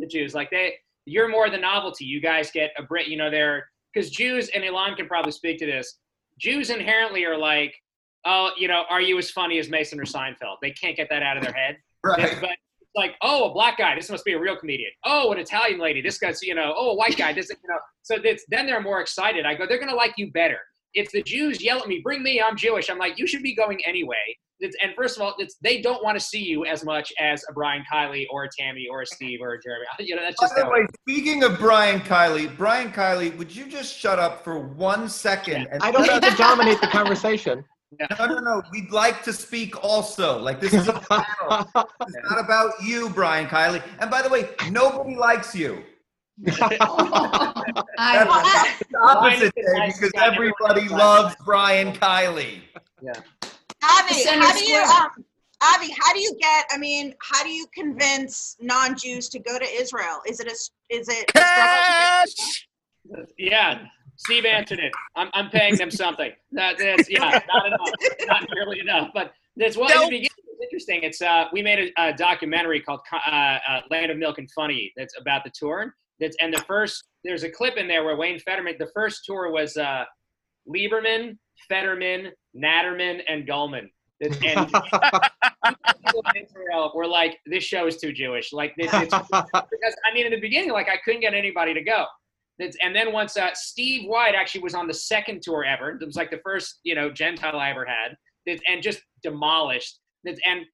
the 0.01 0.07
Jews 0.07 0.35
like 0.35 0.51
they, 0.51 0.75
you're 1.09 1.29
more 1.29 1.51
the 1.51 1.59
novelty. 1.59 2.05
You 2.05 2.21
guys 2.21 2.51
get 2.51 2.71
a 2.79 2.83
Brit. 2.83 3.09
You 3.09 3.17
know, 3.17 3.31
they're 3.31 3.69
because 3.93 4.11
Jews 4.11 4.51
and 4.55 4.65
Elon 4.65 4.95
can 4.95 5.07
probably 5.07 5.33
speak 5.33 5.59
to 5.59 5.67
this. 5.67 5.99
Jews 6.39 6.71
inherently 6.71 7.25
are 7.25 7.37
like, 7.37 7.75
oh, 8.25 8.51
you 8.57 8.69
know, 8.69 8.85
are 8.91 9.01
you 9.01 9.19
as 9.19 9.31
funny 9.31 9.59
as 9.59 9.69
Mason 9.69 9.99
or 9.99 10.05
Seinfeld? 10.05 10.57
They 10.63 10.71
can't 10.71 10.97
get 10.97 11.09
that 11.11 11.23
out 11.23 11.37
of 11.37 11.43
their 11.43 11.53
head. 11.53 11.77
Right. 12.05 12.39
But 12.41 12.51
it's 12.81 12.95
like, 12.95 13.17
oh, 13.23 13.51
a 13.51 13.53
black 13.53 13.77
guy, 13.77 13.97
this 13.97 14.09
must 14.09 14.25
be 14.25 14.33
a 14.33 14.39
real 14.39 14.57
comedian. 14.57 14.93
Oh, 15.05 15.33
an 15.33 15.39
Italian 15.39 15.81
lady, 15.81 16.01
this 16.01 16.17
guy's, 16.17 16.41
you 16.43 16.55
know, 16.55 16.73
oh, 16.77 16.91
a 16.91 16.95
white 16.95 17.17
guy, 17.17 17.33
this, 17.33 17.51
you 17.51 17.57
know. 17.69 17.79
So 18.03 18.19
then 18.49 18.67
they're 18.67 18.81
more 18.81 19.01
excited. 19.01 19.45
I 19.45 19.57
go, 19.57 19.67
they're 19.67 19.81
gonna 19.81 19.97
like 19.97 20.15
you 20.17 20.31
better. 20.31 20.61
It's 20.95 21.13
the 21.13 21.23
Jews 21.23 21.63
yell 21.63 21.81
at 21.81 21.89
me, 21.89 22.01
bring 22.03 22.23
me, 22.23 22.41
I'm 22.41 22.57
Jewish. 22.57 22.91
I'm 22.91 22.99
like, 22.99 23.19
you 23.19 23.27
should 23.27 23.43
be 23.43 23.55
going 23.55 23.79
anyway. 23.87 24.17
It's, 24.61 24.77
and 24.83 24.93
first 24.97 25.17
of 25.17 25.23
all, 25.23 25.35
it's, 25.39 25.57
they 25.63 25.81
don't 25.81 26.03
want 26.03 26.19
to 26.19 26.25
see 26.25 26.43
you 26.43 26.65
as 26.65 26.85
much 26.85 27.13
as 27.21 27.45
a 27.49 27.53
Brian 27.53 27.85
Kiley 27.93 28.25
or 28.31 28.45
a 28.45 28.49
Tammy 28.59 28.87
or 28.91 29.03
a 29.03 29.07
Steve 29.07 29.39
or 29.41 29.55
a 29.55 29.61
Jeremy. 29.61 29.87
You 30.01 30.17
know, 30.17 30.23
that's 30.23 30.41
just. 30.41 30.57
By 30.57 30.63
the 30.63 30.71
way, 30.71 30.87
speaking 31.09 31.45
of 31.45 31.59
Brian 31.59 32.01
Kiley, 32.01 32.57
Brian 32.57 32.91
Kiley, 32.91 33.37
would 33.37 33.55
you 33.55 33.67
just 33.67 33.97
shut 33.97 34.19
up 34.19 34.43
for 34.43 34.59
one 34.59 35.09
second? 35.09 35.69
And 35.71 35.83
I 35.83 35.93
don't 35.93 36.09
have 36.09 36.23
to 36.23 36.37
dominate 36.37 36.81
the 36.81 36.89
conversation. 36.89 37.65
No, 38.19 38.27
no, 38.27 38.39
no. 38.41 38.63
We'd 38.71 38.91
like 38.91 39.23
to 39.25 39.33
speak 39.33 39.83
also. 39.83 40.39
Like 40.39 40.61
this 40.61 40.75
is 40.75 40.89
a 40.89 40.93
panel. 40.93 41.71
It's 42.03 42.17
not 42.31 42.45
about 42.45 42.73
you, 42.83 43.11
Brian 43.11 43.47
Kiley. 43.47 43.83
And 44.01 44.11
by 44.11 44.23
the 44.23 44.29
way, 44.29 44.51
nobody 44.71 45.17
likes 45.17 45.55
you. 45.55 45.83
I, 47.99 48.27
opposite 49.01 49.55
day 49.55 49.63
because 49.87 50.13
everybody 50.17 50.89
loves 50.89 51.35
Brian 51.45 51.93
Kiley. 51.93 52.61
Avi, 53.83 54.15
Center 54.15 54.45
how 54.45 54.53
do 54.53 54.65
you, 54.65 54.81
um, 54.81 55.09
Avi, 55.63 55.93
how 55.99 56.13
do 56.13 56.21
you 56.21 56.37
get? 56.41 56.67
I 56.71 56.79
mean, 56.79 57.15
how 57.23 57.43
do 57.43 57.51
you 57.51 57.67
convince 57.75 58.57
non-Jews 58.61 59.29
to 59.31 59.39
go 59.39 59.59
to 59.59 59.65
Israel? 59.65 60.21
Is 60.27 60.41
it 60.41 60.49
a? 60.49 60.53
s- 60.53 60.71
Is 60.91 61.09
it? 61.09 61.31
a 61.35 62.27
struggle? 62.27 63.29
Yeah, 63.39 63.85
Steve 64.17 64.45
answered 64.45 64.81
it. 64.81 64.93
I'm, 65.17 65.29
I'm 65.33 65.49
paying 65.51 65.77
them 65.77 65.91
something. 65.91 66.31
That, 66.53 66.77
that's 66.79 67.09
yeah, 67.09 67.41
not 67.49 67.67
enough, 67.67 67.95
not 68.27 68.43
nearly 68.55 68.81
enough. 68.81 69.11
But 69.15 69.33
that's 69.57 69.77
what 69.77 69.91
in 69.91 69.97
the 69.97 70.03
Nope. 70.03 70.11
beginning. 70.11 70.29
It's 70.47 70.63
interesting. 70.63 71.01
It's 71.03 71.23
uh, 71.23 71.45
we 71.53 71.63
made 71.63 71.93
a, 71.97 72.09
a 72.09 72.13
documentary 72.13 72.81
called 72.81 73.01
uh, 73.13 73.31
uh, 73.31 73.81
Land 73.91 74.11
of 74.11 74.19
Milk 74.19 74.39
and 74.39 74.51
Funny. 74.51 74.93
That's 74.97 75.15
about 75.19 75.45
the 75.45 75.51
tour. 75.51 75.95
That's 76.21 76.37
and 76.41 76.53
the 76.53 76.63
first 76.63 77.05
there's 77.25 77.43
a 77.45 77.51
clip 77.51 77.77
in 77.77 77.89
there 77.89 78.05
where 78.05 78.17
Wayne 78.17 78.39
Federman. 78.41 78.75
The 78.79 78.91
first 78.95 79.25
tour 79.25 79.51
was 79.51 79.77
uh, 79.77 80.05
Liberman, 80.69 81.37
Federman, 81.69 82.31
Naturman, 82.57 83.21
and 83.29 83.47
Gulman. 83.47 83.89
And 84.21 84.35
people 84.41 86.25
in 86.35 86.45
Israel 86.45 86.93
were 86.95 87.07
like, 87.07 87.39
"This 87.47 87.65
show 87.65 87.87
is 87.87 87.99
too 87.99 88.13
Jewish." 88.13 88.53
Like 88.53 88.75
it's, 88.77 88.93
it's 88.93 89.15
because 89.31 89.97
I 90.11 90.13
mean, 90.13 90.27
in 90.27 90.33
the 90.33 90.41
beginning, 90.41 90.71
like 90.71 90.89
I 90.89 90.97
couldn't 91.05 91.21
get 91.21 91.35
anybody 91.35 91.73
to 91.75 91.83
go. 91.83 92.05
It's, 92.59 92.77
and 92.83 92.95
then 92.95 93.13
once 93.13 93.37
uh, 93.37 93.51
Steve 93.55 94.09
White 94.09 94.35
actually 94.35 94.63
was 94.63 94.75
on 94.75 94.89
the 94.89 94.95
second 94.95 95.43
tour 95.43 95.65
ever, 95.65 95.91
it 95.91 96.05
was 96.05 96.17
like 96.17 96.33
the 96.33 96.41
first 96.45 96.81
you 96.83 96.97
know 96.97 97.11
Gentile 97.13 97.57
I 97.59 97.71
ever 97.71 97.85
had, 97.85 98.17
It's- 98.47 98.61
and 98.69 98.83
just 98.83 99.01
demolished. 99.23 100.01
It's- 100.25 100.41
and 100.45 100.65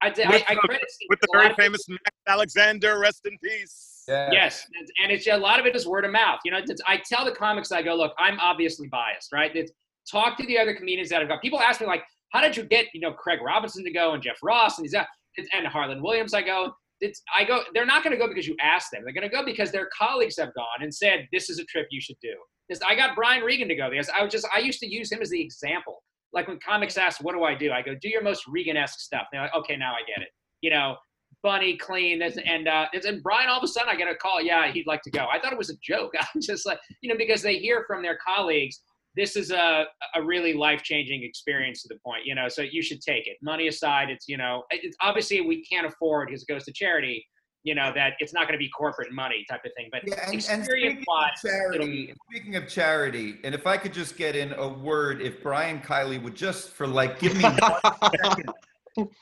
I, 0.00 0.06
I, 0.06 0.44
I 0.50 0.54
the- 0.54 0.60
credit 0.60 0.88
Steve 0.88 1.08
with 1.10 1.18
the 1.20 1.28
very 1.32 1.52
famous 1.54 1.88
Max 1.88 2.02
Alexander, 2.28 3.00
rest 3.00 3.22
in 3.24 3.36
peace. 3.42 3.91
Yes, 4.08 4.66
and 5.02 5.12
it's 5.12 5.26
a 5.26 5.36
lot 5.36 5.60
of 5.60 5.66
it 5.66 5.76
is 5.76 5.86
word 5.86 6.04
of 6.04 6.12
mouth. 6.12 6.40
You 6.44 6.52
know, 6.52 6.60
I 6.86 7.00
tell 7.08 7.24
the 7.24 7.32
comics, 7.32 7.70
I 7.72 7.82
go, 7.82 7.94
look, 7.94 8.12
I'm 8.18 8.38
obviously 8.40 8.88
biased, 8.88 9.32
right? 9.32 9.54
It's, 9.54 9.72
talk 10.10 10.36
to 10.36 10.46
the 10.46 10.58
other 10.58 10.74
comedians 10.74 11.08
that 11.10 11.20
have 11.20 11.28
got. 11.28 11.40
People 11.40 11.60
ask 11.60 11.80
me 11.80 11.86
like, 11.86 12.02
how 12.30 12.40
did 12.40 12.56
you 12.56 12.64
get 12.64 12.86
you 12.94 13.00
know 13.00 13.12
Craig 13.12 13.40
Robinson 13.44 13.84
to 13.84 13.92
go 13.92 14.14
and 14.14 14.22
Jeff 14.22 14.38
Ross 14.42 14.78
and 14.78 14.84
these 14.84 14.94
uh, 14.94 15.04
and 15.52 15.66
Harland 15.66 16.02
Williams? 16.02 16.34
I 16.34 16.42
go, 16.42 16.72
it's 17.00 17.22
I 17.36 17.44
go. 17.44 17.62
They're 17.74 17.86
not 17.86 18.02
going 18.02 18.12
to 18.12 18.18
go 18.18 18.28
because 18.28 18.46
you 18.46 18.56
asked 18.60 18.90
them. 18.92 19.02
They're 19.04 19.12
going 19.12 19.28
to 19.28 19.34
go 19.34 19.44
because 19.44 19.70
their 19.70 19.88
colleagues 19.96 20.36
have 20.38 20.54
gone 20.54 20.82
and 20.82 20.92
said 20.94 21.28
this 21.32 21.50
is 21.50 21.58
a 21.58 21.64
trip 21.66 21.86
you 21.90 22.00
should 22.00 22.16
do. 22.22 22.34
This, 22.68 22.80
I 22.86 22.94
got 22.94 23.14
Brian 23.14 23.42
Regan 23.42 23.68
to 23.68 23.74
go 23.74 23.90
because 23.90 24.08
I 24.08 24.22
was 24.22 24.32
just 24.32 24.46
I 24.54 24.60
used 24.60 24.80
to 24.80 24.86
use 24.86 25.12
him 25.12 25.20
as 25.20 25.30
the 25.30 25.40
example. 25.40 26.02
Like 26.32 26.48
when 26.48 26.58
comics 26.64 26.96
ask, 26.96 27.22
what 27.22 27.34
do 27.34 27.44
I 27.44 27.54
do? 27.54 27.70
I 27.72 27.82
go, 27.82 27.94
do 28.00 28.08
your 28.08 28.22
most 28.22 28.44
Regan-esque 28.48 29.00
stuff. 29.00 29.26
They're 29.30 29.42
like, 29.42 29.54
okay, 29.54 29.76
now 29.76 29.92
I 29.92 29.98
get 30.06 30.22
it. 30.22 30.30
You 30.62 30.70
know, 30.70 30.96
bunny 31.42 31.76
clean 31.76 32.22
and 32.22 32.68
uh 32.68 32.86
and 32.92 33.22
brian 33.22 33.48
all 33.48 33.58
of 33.58 33.64
a 33.64 33.68
sudden 33.68 33.88
i 33.88 33.96
get 33.96 34.08
a 34.08 34.14
call. 34.14 34.40
Yeah 34.40 34.70
he'd 34.70 34.86
like 34.86 35.02
to 35.02 35.10
go. 35.10 35.26
I 35.32 35.40
thought 35.40 35.52
it 35.52 35.58
was 35.58 35.70
a 35.70 35.76
joke. 35.82 36.12
I'm 36.34 36.40
just 36.40 36.66
like 36.66 36.78
you 37.00 37.08
know 37.08 37.16
because 37.18 37.42
they 37.42 37.58
hear 37.58 37.84
from 37.86 38.02
their 38.02 38.18
colleagues 38.24 38.80
this 39.14 39.36
is 39.36 39.50
a, 39.50 39.84
a 40.14 40.22
really 40.22 40.54
life-changing 40.54 41.22
experience 41.22 41.82
to 41.82 41.88
the 41.88 42.00
point 42.04 42.24
you 42.24 42.34
know 42.34 42.48
so 42.48 42.62
you 42.62 42.82
should 42.82 43.00
take 43.00 43.26
it. 43.26 43.36
Money 43.42 43.68
aside 43.68 44.10
it's 44.10 44.28
you 44.28 44.36
know 44.36 44.64
it's 44.70 44.96
obviously 45.00 45.40
we 45.40 45.64
can't 45.64 45.86
afford 45.86 46.28
because 46.28 46.42
it 46.42 46.48
goes 46.48 46.64
to 46.64 46.72
charity 46.72 47.26
you 47.64 47.74
know 47.74 47.92
that 47.94 48.14
it's 48.18 48.32
not 48.32 48.42
going 48.42 48.54
to 48.54 48.58
be 48.58 48.68
corporate 48.70 49.12
money 49.12 49.44
type 49.48 49.60
of 49.64 49.72
thing 49.76 49.88
but 49.92 50.02
Yeah, 50.06 50.14
and, 50.24 50.32
and 50.32 50.34
experience 50.34 50.68
speaking 50.68 51.04
wise 51.06 51.30
of 51.44 51.50
charity, 51.50 52.14
speaking 52.30 52.56
of 52.56 52.68
charity, 52.68 53.38
and 53.44 53.54
if 53.54 53.66
I 53.66 53.76
could 53.76 53.92
just 53.92 54.16
get 54.16 54.36
in 54.36 54.52
a 54.54 54.68
word, 54.68 55.20
if 55.22 55.42
Brian 55.42 55.80
Kiley 55.80 56.22
would 56.22 56.34
just 56.34 56.70
for 56.70 56.86
like 56.86 57.18
give 57.18 57.36
me 57.36 57.42
one 57.44 57.80
second, 58.22 58.50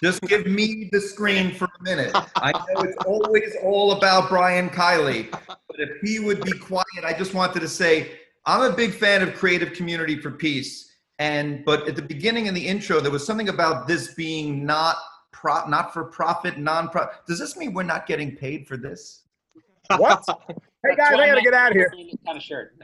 just 0.03 0.23
give 0.23 0.47
me 0.47 0.89
the 0.93 1.01
screen 1.01 1.53
for 1.53 1.67
a 1.67 1.83
minute. 1.83 2.13
I 2.37 2.53
know 2.53 2.83
it's 2.83 2.97
always 3.07 3.57
all 3.63 3.93
about 3.93 4.29
Brian 4.29 4.69
Kiley, 4.69 5.31
but 5.31 5.79
if 5.79 6.01
he 6.03 6.19
would 6.19 6.43
be 6.45 6.53
quiet, 6.53 7.05
I 7.05 7.13
just 7.13 7.35
wanted 7.35 7.61
to 7.61 7.69
say 7.69 8.13
I'm 8.47 8.71
a 8.71 8.75
big 8.75 8.93
fan 8.93 9.23
of 9.23 9.35
Creative 9.35 9.73
Community 9.73 10.17
for 10.19 10.31
Peace. 10.31 10.93
And 11.19 11.65
but 11.65 11.87
at 11.87 11.97
the 11.97 12.03
beginning 12.03 12.47
in 12.47 12.55
the 12.55 12.67
intro, 12.67 13.01
there 13.01 13.11
was 13.11 13.27
something 13.27 13.49
about 13.49 13.87
this 13.87 14.15
being 14.15 14.65
not 14.65 14.97
pro, 15.33 15.67
not 15.67 15.93
for 15.93 16.05
profit, 16.05 16.59
non-profit. 16.59 17.27
Does 17.27 17.39
this 17.39 17.57
mean 17.57 17.75
we're 17.75 17.83
not 17.83 18.07
getting 18.07 18.35
paid 18.37 18.67
for 18.67 18.77
this? 18.77 19.23
What? 19.97 20.25
Hey 20.83 20.97
guys, 20.97 21.13
I 21.13 21.27
gotta 21.27 21.43
get 21.43 21.53
out 21.53 21.73
of 21.73 21.77
here. 21.77 21.93
kind 22.25 22.39
of 22.39 22.43
shirt 22.43 22.75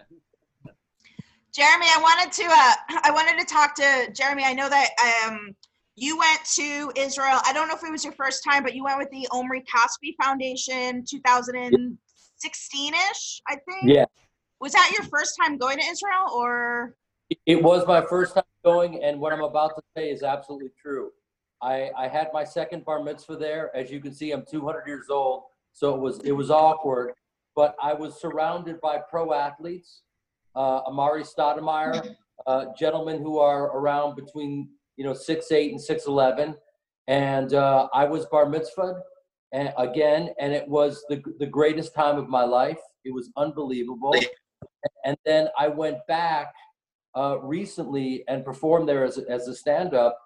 Jeremy, 1.55 1.87
I 1.87 1.99
wanted 2.03 2.31
to 2.31 2.45
uh, 2.45 3.01
I 3.05 3.11
wanted 3.11 3.41
to 3.41 3.47
talk 3.47 3.75
to 3.77 4.13
Jeremy. 4.13 4.45
I 4.45 4.53
know 4.53 4.69
that 4.69 4.91
um, 5.27 5.57
you 5.97 6.19
went 6.19 6.45
to 6.57 6.93
Israel. 6.95 7.41
I 7.47 7.53
don't 7.53 7.69
know 7.69 7.75
if 7.75 7.83
it 7.83 7.91
was 7.91 8.05
your 8.05 8.13
first 8.13 8.45
time, 8.45 8.63
but 8.63 8.75
you 8.75 8.85
went 8.85 8.99
with 8.99 9.11
the 9.11 9.27
Omri 9.33 9.63
Caspi 9.63 10.15
Foundation 10.23 11.03
2016ish, 11.03 13.41
I 13.49 13.57
think. 13.67 13.85
Yeah, 13.85 14.05
Was 14.61 14.73
that 14.73 14.93
your 14.93 15.05
first 15.05 15.39
time 15.41 15.57
going 15.57 15.79
to 15.79 15.87
Israel 15.87 16.31
or 16.35 16.95
it 17.47 17.61
was 17.61 17.87
my 17.87 18.03
first 18.03 18.35
time 18.35 18.45
going, 18.65 19.03
and 19.03 19.19
what 19.19 19.33
I'm 19.33 19.43
about 19.43 19.75
to 19.77 19.83
say 19.97 20.11
is 20.11 20.23
absolutely 20.23 20.71
true. 20.81 21.11
I, 21.61 21.91
I 21.97 22.07
had 22.07 22.29
my 22.33 22.45
second 22.45 22.85
bar 22.85 23.03
mitzvah 23.03 23.37
there. 23.37 23.75
As 23.75 23.91
you 23.91 24.01
can 24.01 24.13
see, 24.13 24.31
I'm 24.31 24.45
200 24.49 24.87
years 24.87 25.07
old, 25.11 25.45
so 25.73 25.95
it 25.95 26.01
was 26.01 26.21
it 26.21 26.33
was 26.33 26.51
awkward. 26.51 27.15
But 27.57 27.75
I 27.83 27.95
was 27.95 28.21
surrounded 28.21 28.81
by 28.81 29.01
pro 29.11 29.33
athletes, 29.33 30.03
uh, 30.55 30.85
Amar'e 30.85 31.27
Stoudemire, 31.27 32.15
uh, 32.47 32.67
gentlemen 32.79 33.23
who 33.23 33.39
are 33.39 33.77
around 33.77 34.15
between 34.15 34.69
you 34.97 35.05
know 35.05 35.15
six 35.15 35.53
eight 35.53 35.73
and 35.73 35.81
six 35.81 36.07
eleven, 36.07 36.55
and 37.09 37.55
uh, 37.55 37.89
I 37.93 38.05
was 38.05 38.27
bar 38.27 38.47
mitzvahed 38.47 39.01
and 39.53 39.73
again, 39.79 40.31
and 40.39 40.53
it 40.53 40.69
was 40.69 41.05
the 41.09 41.23
the 41.39 41.47
greatest 41.47 41.95
time 41.95 42.19
of 42.19 42.29
my 42.29 42.45
life. 42.45 42.79
It 43.05 43.15
was 43.15 43.31
unbelievable. 43.37 44.15
And 45.05 45.17
then 45.25 45.49
I 45.59 45.69
went 45.69 45.99
back 46.07 46.53
uh, 47.17 47.39
recently 47.41 48.25
and 48.29 48.45
performed 48.45 48.89
there 48.89 49.05
as 49.05 49.19
a, 49.19 49.29
as 49.31 49.49
a 49.49 49.55
stand-up. 49.55 50.19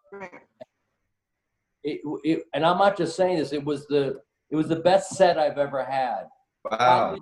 It, 1.83 2.01
it, 2.25 2.43
and 2.55 2.65
I'm 2.65 2.79
not 2.79 2.97
just 2.97 3.17
saying 3.17 3.39
this. 3.39 3.53
It 3.53 3.65
was 3.65 3.87
the 3.87 4.21
it 4.51 4.57
was 4.57 4.69
the 4.69 4.77
best 4.77 5.11
set 5.11 5.39
I've 5.39 5.59
ever 5.59 5.85
had. 5.85 6.25
Wow. 6.71 7.17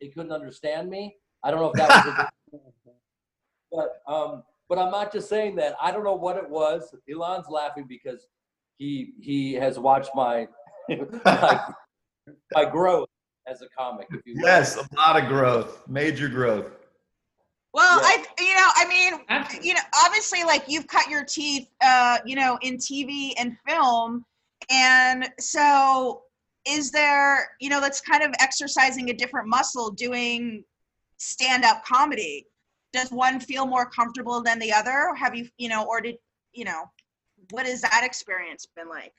They 0.00 0.08
couldn't 0.08 0.32
understand 0.32 0.88
me. 0.88 1.16
I 1.42 1.50
don't 1.50 1.60
know 1.60 1.70
if 1.70 1.74
that 1.74 2.06
was. 2.06 2.28
A, 2.52 2.60
but 3.72 4.12
um, 4.12 4.42
but 4.68 4.78
I'm 4.78 4.90
not 4.90 5.12
just 5.12 5.28
saying 5.28 5.56
that. 5.56 5.76
I 5.80 5.90
don't 5.90 6.04
know 6.04 6.14
what 6.14 6.36
it 6.36 6.48
was. 6.48 6.94
Elon's 7.10 7.48
laughing 7.48 7.86
because 7.88 8.26
he 8.78 9.12
he 9.20 9.54
has 9.54 9.78
watched 9.78 10.10
my 10.14 10.48
my, 11.24 11.60
my 12.54 12.64
growth 12.64 13.08
as 13.46 13.62
a 13.62 13.68
comic. 13.76 14.06
If 14.10 14.20
you. 14.24 14.36
Yes, 14.42 14.76
a 14.76 14.86
lot 14.96 15.22
of 15.22 15.28
growth, 15.28 15.82
major 15.88 16.28
growth. 16.28 16.70
Well, 17.72 18.00
Yeah. 18.00 18.06
I, 18.06 18.42
you 18.42 18.54
know, 18.54 18.68
I 18.76 18.88
mean, 18.88 19.64
you 19.64 19.74
know, 19.74 19.80
obviously, 20.04 20.44
like 20.44 20.64
you've 20.68 20.86
cut 20.86 21.08
your 21.08 21.24
teeth, 21.24 21.68
uh, 21.82 22.18
you 22.24 22.36
know, 22.36 22.56
in 22.62 22.76
TV 22.76 23.32
and 23.36 23.56
film, 23.66 24.24
and 24.70 25.28
so 25.40 26.22
is 26.66 26.90
there, 26.90 27.50
you 27.60 27.68
know, 27.68 27.80
that's 27.80 28.00
kind 28.00 28.22
of 28.22 28.32
exercising 28.40 29.10
a 29.10 29.12
different 29.12 29.48
muscle 29.48 29.90
doing 29.90 30.64
stand-up 31.18 31.84
comedy. 31.84 32.46
Does 32.94 33.10
one 33.10 33.40
feel 33.40 33.66
more 33.66 33.84
comfortable 33.84 34.40
than 34.40 34.58
the 34.58 34.72
other? 34.72 35.12
Have 35.16 35.34
you, 35.34 35.48
you 35.58 35.68
know, 35.68 35.84
or 35.84 36.00
did 36.00 36.16
you 36.52 36.64
know? 36.64 36.84
what 37.50 37.66
has 37.66 37.80
that 37.82 38.02
experience 38.04 38.66
been 38.76 38.88
like? 38.88 39.12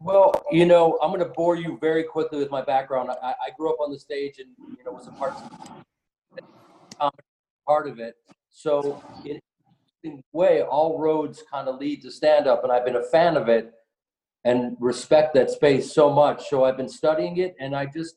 Well, 0.00 0.32
you 0.50 0.66
know, 0.66 0.98
I'm 1.02 1.10
going 1.10 1.22
to 1.22 1.32
bore 1.32 1.56
you 1.56 1.78
very 1.80 2.02
quickly 2.02 2.38
with 2.38 2.50
my 2.50 2.62
background. 2.62 3.10
I, 3.10 3.30
I 3.30 3.50
grew 3.56 3.70
up 3.72 3.80
on 3.80 3.92
the 3.92 3.98
stage 3.98 4.38
and, 4.38 4.48
you 4.76 4.84
know, 4.84 4.92
was 4.92 5.06
a 5.06 5.12
part, 5.12 5.34
of, 7.00 7.12
part 7.66 7.88
of 7.88 8.00
it. 8.00 8.16
So 8.50 9.02
in 10.04 10.20
way, 10.32 10.62
all 10.62 10.98
roads 10.98 11.42
kind 11.50 11.68
of 11.68 11.78
lead 11.78 12.02
to 12.02 12.10
stand 12.10 12.46
up 12.46 12.64
and 12.64 12.72
I've 12.72 12.84
been 12.84 12.96
a 12.96 13.02
fan 13.02 13.36
of 13.36 13.48
it 13.48 13.72
and 14.44 14.76
respect 14.80 15.34
that 15.34 15.50
space 15.50 15.92
so 15.92 16.10
much. 16.10 16.48
So 16.48 16.64
I've 16.64 16.76
been 16.76 16.88
studying 16.88 17.36
it 17.36 17.54
and 17.60 17.74
I 17.74 17.86
just 17.86 18.16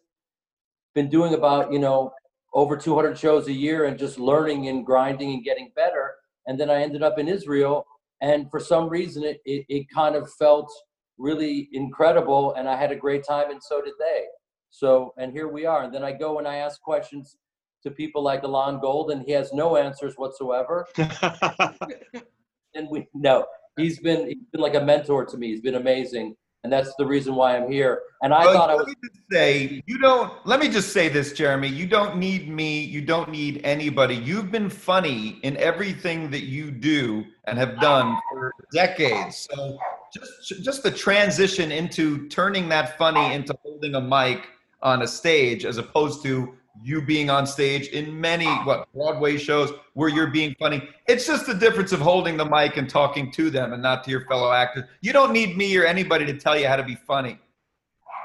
been 0.95 1.10
doing 1.10 1.36
about, 1.36 1.71
you 1.71 1.80
know, 1.80 2.13
over 2.55 2.77
200 2.77 3.17
shows 3.17 3.47
a 3.47 3.53
year 3.53 3.85
and 3.85 3.99
just 3.99 4.17
learning 4.17 4.69
and 4.69 4.85
grinding 4.85 5.33
and 5.33 5.43
getting 5.43 5.71
better. 5.75 6.15
And 6.47 6.59
then 6.59 6.69
I 6.69 6.81
ended 6.81 7.03
up 7.03 7.19
in 7.19 7.27
Israel 7.27 7.85
and 8.21 8.49
for 8.49 8.61
some 8.61 8.87
reason 8.87 9.23
it, 9.23 9.41
it, 9.45 9.65
it 9.67 9.85
kind 9.93 10.15
of 10.15 10.31
felt 10.39 10.71
really 11.17 11.69
incredible 11.73 12.53
and 12.55 12.67
I 12.67 12.77
had 12.77 12.91
a 12.91 12.95
great 12.95 13.25
time 13.27 13.51
and 13.51 13.61
so 13.61 13.81
did 13.83 13.93
they. 13.99 14.23
So, 14.71 15.13
and 15.17 15.33
here 15.33 15.49
we 15.49 15.65
are. 15.65 15.83
And 15.83 15.93
then 15.93 16.03
I 16.03 16.13
go 16.13 16.39
and 16.39 16.47
I 16.47 16.55
ask 16.55 16.81
questions 16.81 17.37
to 17.83 17.91
people 17.91 18.23
like 18.23 18.43
Elon 18.43 18.79
Gold 18.79 19.11
and 19.11 19.21
he 19.21 19.31
has 19.33 19.53
no 19.53 19.75
answers 19.75 20.15
whatsoever. 20.15 20.87
and 20.97 22.89
we 22.89 23.07
no, 23.13 23.45
he's 23.77 23.99
been 23.99 24.27
he's 24.27 24.47
been 24.51 24.61
like 24.61 24.75
a 24.75 24.81
mentor 24.81 25.25
to 25.25 25.37
me. 25.37 25.49
He's 25.49 25.61
been 25.61 25.75
amazing. 25.75 26.35
And 26.65 26.73
that's 26.73 26.95
the 26.95 27.06
reason 27.06 27.36
why 27.36 27.56
I'm 27.56 27.71
here. 27.71 28.01
And 28.23 28.34
I 28.34 28.43
Well, 28.45 28.54
thought 28.56 28.71
I 28.71 28.73
was 28.75 28.91
say 29.32 29.84
you 29.86 29.99
don't. 29.99 30.34
Let 30.47 30.60
me 30.60 30.67
just 30.67 30.91
say 30.91 31.10
this, 31.10 31.32
Jeremy. 31.32 31.67
You 31.67 31.86
don't 31.86 32.17
need 32.17 32.49
me. 32.49 32.84
You 32.84 33.01
don't 33.01 33.30
need 33.30 33.62
anybody. 33.63 34.15
You've 34.15 34.51
been 34.51 34.67
funny 34.67 35.39
in 35.43 35.58
everything 35.58 36.32
that 36.32 36.45
you 36.45 36.71
do 36.71 37.23
and 37.43 37.56
have 37.60 37.80
done 37.80 38.17
for 38.32 38.51
decades. 38.73 39.47
So 39.54 39.78
just 40.12 40.63
just 40.63 40.82
the 40.82 40.89
transition 40.89 41.71
into 41.71 42.28
turning 42.30 42.67
that 42.69 42.97
funny 42.97 43.36
into 43.36 43.56
holding 43.62 43.93
a 43.93 44.01
mic 44.01 44.47
on 44.82 45.04
a 45.04 45.08
stage, 45.08 45.65
as 45.65 45.78
opposed 45.78 46.23
to 46.23 46.56
you 46.83 47.01
being 47.01 47.29
on 47.29 47.47
stage 47.47 47.88
in 47.88 48.19
many 48.19 48.47
what 48.63 48.91
Broadway 48.93 49.38
shows 49.38 49.71
where 49.93 50.09
you're 50.09 50.27
being 50.27 50.55
funny. 50.59 50.88
It's 51.07 51.25
just 51.25 51.45
the 51.45 51.53
difference 51.53 51.91
of 51.91 51.99
holding 51.99 52.38
the 52.38 52.45
mic 52.45 52.77
and 52.77 52.89
talking 52.89 53.31
to 53.31 53.49
them 53.49 53.73
and 53.73 53.81
not 53.81 54.03
to 54.05 54.11
your 54.11 54.25
fellow 54.25 54.51
actors. 54.51 54.83
You 55.01 55.13
don't 55.13 55.31
need 55.31 55.57
me 55.57 55.75
or 55.77 55.85
anybody 55.85 56.25
to 56.25 56.38
tell 56.38 56.57
you 56.57 56.67
how 56.67 56.75
to 56.75 56.83
be 56.83 56.95
funny. 56.95 57.39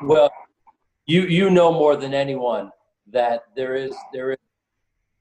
well, 0.03 0.31
you 1.07 1.23
you 1.23 1.51
know 1.51 1.73
more 1.73 1.97
than 1.97 2.15
anyone 2.15 2.71
that 3.13 3.45
there 3.57 3.75
is 3.75 3.95
there 4.13 4.33
is 4.33 4.39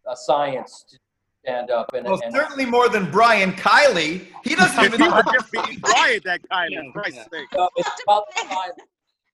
a 0.08 0.16
science 0.16 0.86
to 0.90 0.98
stand 1.44 1.72
up 1.72 1.94
and, 1.94 2.06
Well, 2.06 2.20
and 2.24 2.34
certainly 2.34 2.66
more 2.66 2.90
than 2.90 3.10
Brian 3.12 3.54
Kiley. 3.54 4.28
He 4.44 4.56
doesn't 4.56 4.84
even 4.84 5.00
know. 5.00 5.22
Just 5.32 5.52
being 5.52 5.80
quiet, 5.80 6.24
that 6.26 6.42
guy, 6.50 6.68
for 6.68 7.02
Christ's 7.02 7.28
sake. 7.32 7.48
No, 7.56 7.70
it's 7.76 7.90
about 8.04 8.24
the 8.36 8.42
science. 8.42 8.80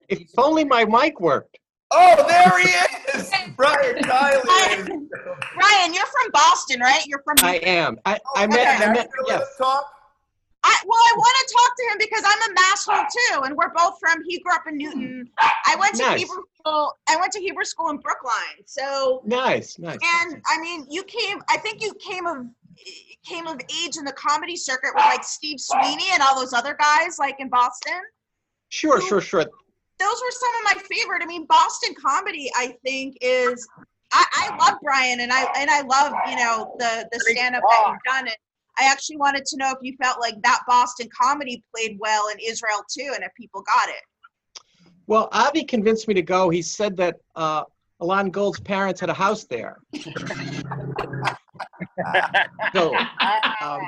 if 0.10 0.22
only 0.38 0.64
my 0.64 0.86
mic 0.86 1.20
worked. 1.20 1.58
Oh, 1.92 2.26
there 2.28 2.60
he 2.60 3.18
is, 3.20 3.32
Brian 3.58 3.96
Kiley. 3.98 5.08
Brian, 5.56 5.94
you're 5.94 6.06
from 6.06 6.32
Boston, 6.34 6.80
right? 6.80 7.06
You're 7.06 7.22
from. 7.24 7.36
I 7.42 7.56
am. 7.58 7.98
I, 8.06 8.20
I 8.36 8.46
Okay. 8.46 8.56
met, 8.56 8.68
I 8.82 8.86
Now, 8.88 8.94
met, 8.94 9.10
you 9.18 9.26
yes. 9.28 9.44
talk? 9.58 9.86
I, 10.68 10.76
well, 10.88 11.00
I 11.00 11.14
want 11.16 11.36
to 11.48 11.54
talk 11.54 11.72
to 11.78 11.84
him 11.92 11.98
because 12.00 12.24
I'm 12.26 12.52
a 12.52 12.56
masshole 12.56 13.06
too, 13.12 13.42
and 13.44 13.56
we're 13.56 13.72
both 13.76 14.00
from. 14.00 14.24
He 14.28 14.40
grew 14.40 14.54
up 14.54 14.64
in 14.68 14.78
Newton. 14.78 15.30
I 15.40 15.76
went 15.80 15.94
to 15.96 16.02
Nice. 16.02 16.22
Hebrew 16.22 16.42
school. 16.60 16.94
I 17.08 17.18
went 17.18 17.32
to 17.34 17.40
Hebrew 17.40 17.64
school 17.66 17.90
in 17.92 17.98
Brookline. 17.98 18.64
So, 18.66 19.22
Nice, 19.26 19.78
nice. 19.78 20.00
and 20.24 20.42
I 20.48 20.60
mean, 20.60 20.88
you 20.90 21.04
came. 21.04 21.40
I 21.50 21.58
think 21.58 21.84
you 21.84 21.94
came 21.96 22.26
of 22.26 22.48
came 23.24 23.46
of 23.48 23.60
age 23.84 23.98
in 23.98 24.06
the 24.06 24.12
comedy 24.14 24.56
circuit 24.56 24.90
with 24.96 25.06
like 25.06 25.24
Steve 25.24 25.60
Sweeney 25.60 26.06
and 26.14 26.22
all 26.24 26.38
those 26.40 26.52
other 26.54 26.76
guys, 26.80 27.20
like 27.20 27.36
in 27.40 27.48
Boston. 27.48 27.94
Sure, 28.70 29.00
sure, 29.02 29.22
sure. 29.22 29.46
Those 30.00 30.22
were 30.22 30.32
some 30.32 30.56
of 30.56 30.76
my 30.76 30.96
favorite. 30.96 31.24
I 31.24 31.26
mean, 31.26 31.46
Boston 31.46 31.96
comedy. 32.04 32.50
I 32.56 32.76
think 32.84 33.18
is. 33.22 33.68
I, 34.12 34.26
I 34.34 34.58
love 34.58 34.80
Brian, 34.84 35.20
and 35.20 35.32
I 35.32 35.46
and 35.58 35.70
I 35.70 35.82
love 35.82 36.14
you 36.30 36.36
know 36.36 36.76
the 36.80 37.08
the 37.12 37.20
stand 37.20 37.56
up 37.56 37.64
that 37.70 37.84
you've 37.88 38.04
done. 38.06 38.28
And 38.28 38.38
I 38.80 38.90
actually 38.92 39.18
wanted 39.18 39.46
to 39.46 39.58
know 39.58 39.72
if 39.72 39.78
you 39.82 39.96
felt 40.02 40.20
like 40.20 40.42
that 40.44 40.60
Boston 40.68 41.08
comedy 41.20 41.64
played 41.76 41.98
well 42.00 42.28
in 42.30 42.38
Israel 42.40 42.84
too, 42.90 43.12
and 43.14 43.24
if 43.24 43.32
people 43.36 43.62
got 43.62 43.90
it. 43.90 44.02
Well, 45.08 45.30
Avi 45.32 45.64
convinced 45.64 46.08
me 46.08 46.14
to 46.16 46.22
go. 46.22 46.50
He 46.50 46.62
said 46.62 46.98
that 46.98 47.18
uh, 47.36 47.64
Elon 48.02 48.32
Gold's 48.32 48.60
parents 48.60 49.00
had 49.00 49.10
a 49.10 49.14
house 49.14 49.46
there. 49.46 49.80
So, 52.74 52.96
um, 53.62 53.82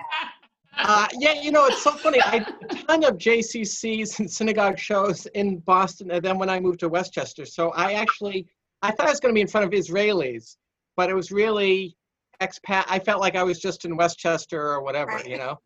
uh, 0.77 1.07
yeah, 1.19 1.33
you 1.41 1.51
know, 1.51 1.65
it's 1.65 1.83
so 1.83 1.91
funny. 1.91 2.21
I 2.21 2.39
did 2.39 2.55
a 2.69 2.75
ton 2.85 3.03
of 3.03 3.17
JCCs 3.17 4.19
and 4.19 4.29
synagogue 4.29 4.77
shows 4.79 5.25
in 5.27 5.59
Boston, 5.59 6.11
and 6.11 6.23
then 6.23 6.37
when 6.37 6.49
I 6.49 6.59
moved 6.59 6.79
to 6.81 6.89
Westchester, 6.89 7.45
so 7.45 7.69
I 7.71 7.93
actually 7.93 8.47
I 8.81 8.91
thought 8.91 9.07
I 9.07 9.09
was 9.09 9.19
going 9.19 9.33
to 9.33 9.35
be 9.35 9.41
in 9.41 9.47
front 9.47 9.65
of 9.65 9.71
Israelis, 9.71 10.57
but 10.95 11.09
it 11.09 11.15
was 11.15 11.31
really 11.31 11.97
expat. 12.41 12.85
I 12.87 12.99
felt 12.99 13.21
like 13.21 13.35
I 13.35 13.43
was 13.43 13.59
just 13.59 13.85
in 13.85 13.97
Westchester 13.97 14.61
or 14.71 14.81
whatever, 14.83 15.11
Right. 15.11 15.27
you 15.27 15.37
know. 15.37 15.59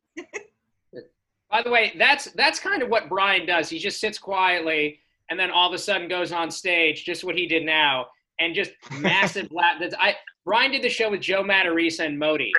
By 1.50 1.62
the 1.62 1.70
way, 1.70 1.94
that's 1.98 2.32
that's 2.32 2.60
kind 2.60 2.82
of 2.82 2.88
what 2.90 3.10
Brian 3.10 3.46
does. 3.46 3.70
He 3.70 3.78
just 3.78 4.00
sits 4.00 4.18
quietly 4.18 5.00
and 5.30 5.40
then 5.40 5.52
all 5.52 5.68
of 5.68 5.74
a 5.74 5.78
sudden 5.78 6.08
goes 6.08 6.32
on 6.32 6.50
stage, 6.50 7.04
just 7.04 7.24
what 7.26 7.36
he 7.38 7.46
did 7.46 7.64
now, 7.66 8.08
and 8.40 8.56
just 8.56 8.72
massive 9.00 9.52
laugh. 9.52 9.76
That's 9.80 9.96
I 10.00 10.16
Brian 10.46 10.72
did 10.72 10.82
the 10.82 10.90
show 10.90 11.10
with 11.12 11.22
Joe 11.22 11.44
Matarese 11.44 12.04
and 12.04 12.18
Modi, 12.18 12.52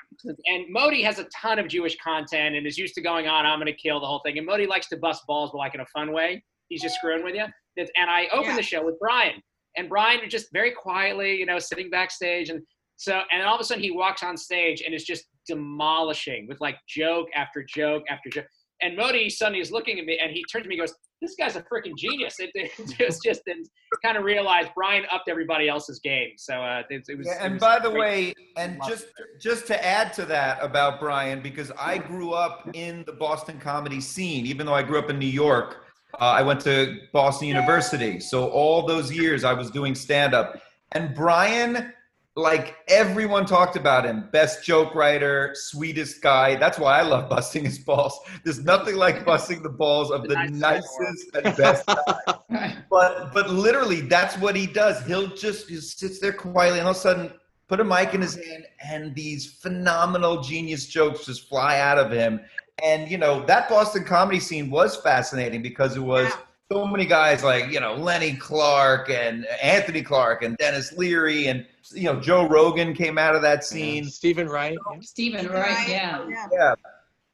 and 0.46 0.64
Modi 0.68 1.02
has 1.02 1.18
a 1.18 1.24
ton 1.24 1.58
of 1.58 1.66
Jewish 1.66 1.96
content 1.96 2.54
and 2.54 2.66
is 2.66 2.78
used 2.78 2.94
to 2.94 3.00
going 3.00 3.26
on. 3.26 3.44
I'm 3.44 3.58
gonna 3.58 3.72
kill 3.72 3.98
the 4.00 4.06
whole 4.06 4.20
thing, 4.24 4.38
and 4.38 4.46
Modi 4.46 4.66
likes 4.66 4.88
to 4.90 4.96
bust 4.96 5.22
balls, 5.26 5.50
but 5.52 5.58
like 5.58 5.74
in 5.74 5.80
a 5.80 5.86
fun 5.86 6.12
way. 6.12 6.44
He's 6.68 6.80
just 6.80 6.94
screwing 6.96 7.24
with 7.24 7.34
you. 7.34 7.44
And 7.76 8.10
I 8.10 8.26
opened 8.28 8.50
Yeah. 8.52 8.56
the 8.56 8.62
show 8.62 8.84
with 8.84 8.98
Brian, 9.00 9.42
and 9.76 9.88
Brian 9.88 10.20
was 10.20 10.30
just 10.30 10.52
very 10.52 10.70
quietly, 10.70 11.36
you 11.36 11.44
know, 11.46 11.58
sitting 11.58 11.90
backstage, 11.90 12.50
and 12.50 12.62
so 12.96 13.22
and 13.32 13.42
all 13.42 13.54
of 13.56 13.60
a 13.60 13.64
sudden 13.64 13.82
he 13.82 13.90
walks 13.90 14.22
on 14.22 14.36
stage 14.36 14.82
and 14.82 14.94
is 14.94 15.04
just 15.04 15.24
demolishing 15.46 16.46
with 16.46 16.60
like 16.60 16.76
joke 16.86 17.28
after 17.34 17.64
joke 17.64 18.04
after 18.08 18.30
joke. 18.30 18.46
And 18.82 18.96
Modi 18.96 19.30
suddenly 19.30 19.60
is 19.60 19.70
looking 19.70 19.98
at 19.98 20.04
me 20.04 20.18
and 20.22 20.32
he 20.32 20.44
turns 20.50 20.64
to 20.64 20.68
me 20.68 20.78
and 20.78 20.86
goes, 20.86 20.94
This 21.20 21.34
guy's 21.36 21.56
a 21.56 21.62
freaking 21.62 21.96
genius. 21.96 22.36
It, 22.40 22.50
it 22.54 22.70
just 22.98 23.22
just 23.22 23.42
and 23.46 23.64
kind 24.04 24.16
of 24.16 24.24
realized 24.24 24.70
Brian 24.74 25.04
upped 25.12 25.28
everybody 25.28 25.68
else's 25.68 26.00
game. 26.00 26.30
So 26.36 26.54
uh, 26.54 26.82
it, 26.90 27.04
it 27.08 27.16
was. 27.16 27.26
Yeah, 27.26 27.44
and 27.44 27.54
was 27.54 27.60
by 27.60 27.78
the 27.78 27.90
way, 27.90 28.34
and 28.56 28.80
just 28.86 29.06
just 29.40 29.66
to 29.68 29.84
add 29.84 30.12
to 30.14 30.24
that 30.26 30.58
about 30.62 30.98
Brian, 30.98 31.40
because 31.40 31.70
I 31.78 31.98
grew 31.98 32.32
up 32.32 32.68
in 32.74 33.04
the 33.06 33.12
Boston 33.12 33.60
comedy 33.60 34.00
scene, 34.00 34.46
even 34.46 34.66
though 34.66 34.74
I 34.74 34.82
grew 34.82 34.98
up 34.98 35.10
in 35.10 35.18
New 35.18 35.26
York. 35.26 35.84
Uh, 36.20 36.24
I 36.24 36.42
went 36.42 36.60
to 36.62 36.98
Boston 37.12 37.48
University, 37.48 38.20
so 38.20 38.48
all 38.50 38.86
those 38.86 39.10
years 39.10 39.44
I 39.44 39.54
was 39.54 39.70
doing 39.70 39.94
stand 39.94 40.34
up. 40.34 40.60
And 40.92 41.14
Brian, 41.14 41.92
like 42.34 42.76
everyone 42.88 43.44
talked 43.44 43.76
about 43.76 44.06
him, 44.06 44.28
best 44.32 44.64
joke 44.64 44.94
writer, 44.94 45.50
sweetest 45.54 46.22
guy. 46.22 46.56
That's 46.56 46.78
why 46.78 46.98
I 46.98 47.02
love 47.02 47.28
busting 47.28 47.64
his 47.64 47.78
balls. 47.78 48.18
There's 48.42 48.64
nothing 48.64 48.96
like 48.96 49.24
busting 49.24 49.62
the 49.62 49.68
balls 49.68 50.10
of 50.10 50.26
the 50.28 50.48
nicest 50.50 51.30
and 51.34 51.56
best 51.56 51.86
guy. 51.86 52.76
But 52.90 53.32
but 53.34 53.50
literally, 53.50 54.02
that's 54.02 54.36
what 54.38 54.56
he 54.56 54.66
does. 54.66 55.04
He'll 55.06 55.28
just 55.28 55.68
he 55.68 55.76
sits 55.76 56.20
there 56.20 56.32
quietly, 56.32 56.78
and 56.78 56.86
all 56.86 56.92
of 56.92 56.96
a 56.96 57.00
sudden, 57.00 57.32
put 57.68 57.80
a 57.80 57.84
mic 57.84 58.14
in 58.14 58.22
his 58.22 58.34
hand, 58.34 58.66
and 58.82 59.14
these 59.14 59.46
phenomenal 59.46 60.40
genius 60.40 60.86
jokes 60.86 61.26
just 61.26 61.48
fly 61.48 61.80
out 61.80 61.98
of 61.98 62.10
him. 62.10 62.40
And 62.82 63.10
you 63.10 63.18
know 63.18 63.44
that 63.44 63.68
Boston 63.68 64.04
comedy 64.04 64.40
scene 64.40 64.70
was 64.70 64.96
fascinating 64.96 65.60
because 65.60 65.96
it 65.96 66.02
was 66.02 66.32
so 66.72 66.86
many 66.86 67.04
guys 67.04 67.44
like 67.44 67.70
you 67.70 67.80
know 67.80 67.94
Lenny 67.94 68.34
Clark 68.34 69.10
and 69.10 69.46
Anthony 69.62 70.02
Clark 70.02 70.42
and 70.42 70.56
Denis 70.56 70.92
Leary 70.92 71.48
and 71.48 71.66
you 71.92 72.04
know 72.04 72.18
Joe 72.18 72.48
Rogan 72.48 72.94
came 72.94 73.18
out 73.18 73.34
of 73.34 73.42
that 73.42 73.64
scene. 73.64 74.04
Steven 74.04 74.48
Wright. 74.48 74.78
yeah. 74.92 75.00
Steven 75.00 75.48
Wright, 75.48 75.88
yeah. 75.88 76.26
Yeah. 76.28 76.48
Yeah. 76.52 76.74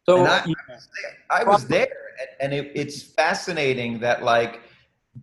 So 0.09 0.25
And 0.25 0.29
I, 0.29 1.41
I 1.41 1.45
was 1.45 1.67
there, 1.67 1.89
and 2.41 2.55
it, 2.55 2.73
it's 2.75 3.03
fascinating 3.03 3.99
that 3.99 4.23
like, 4.23 4.63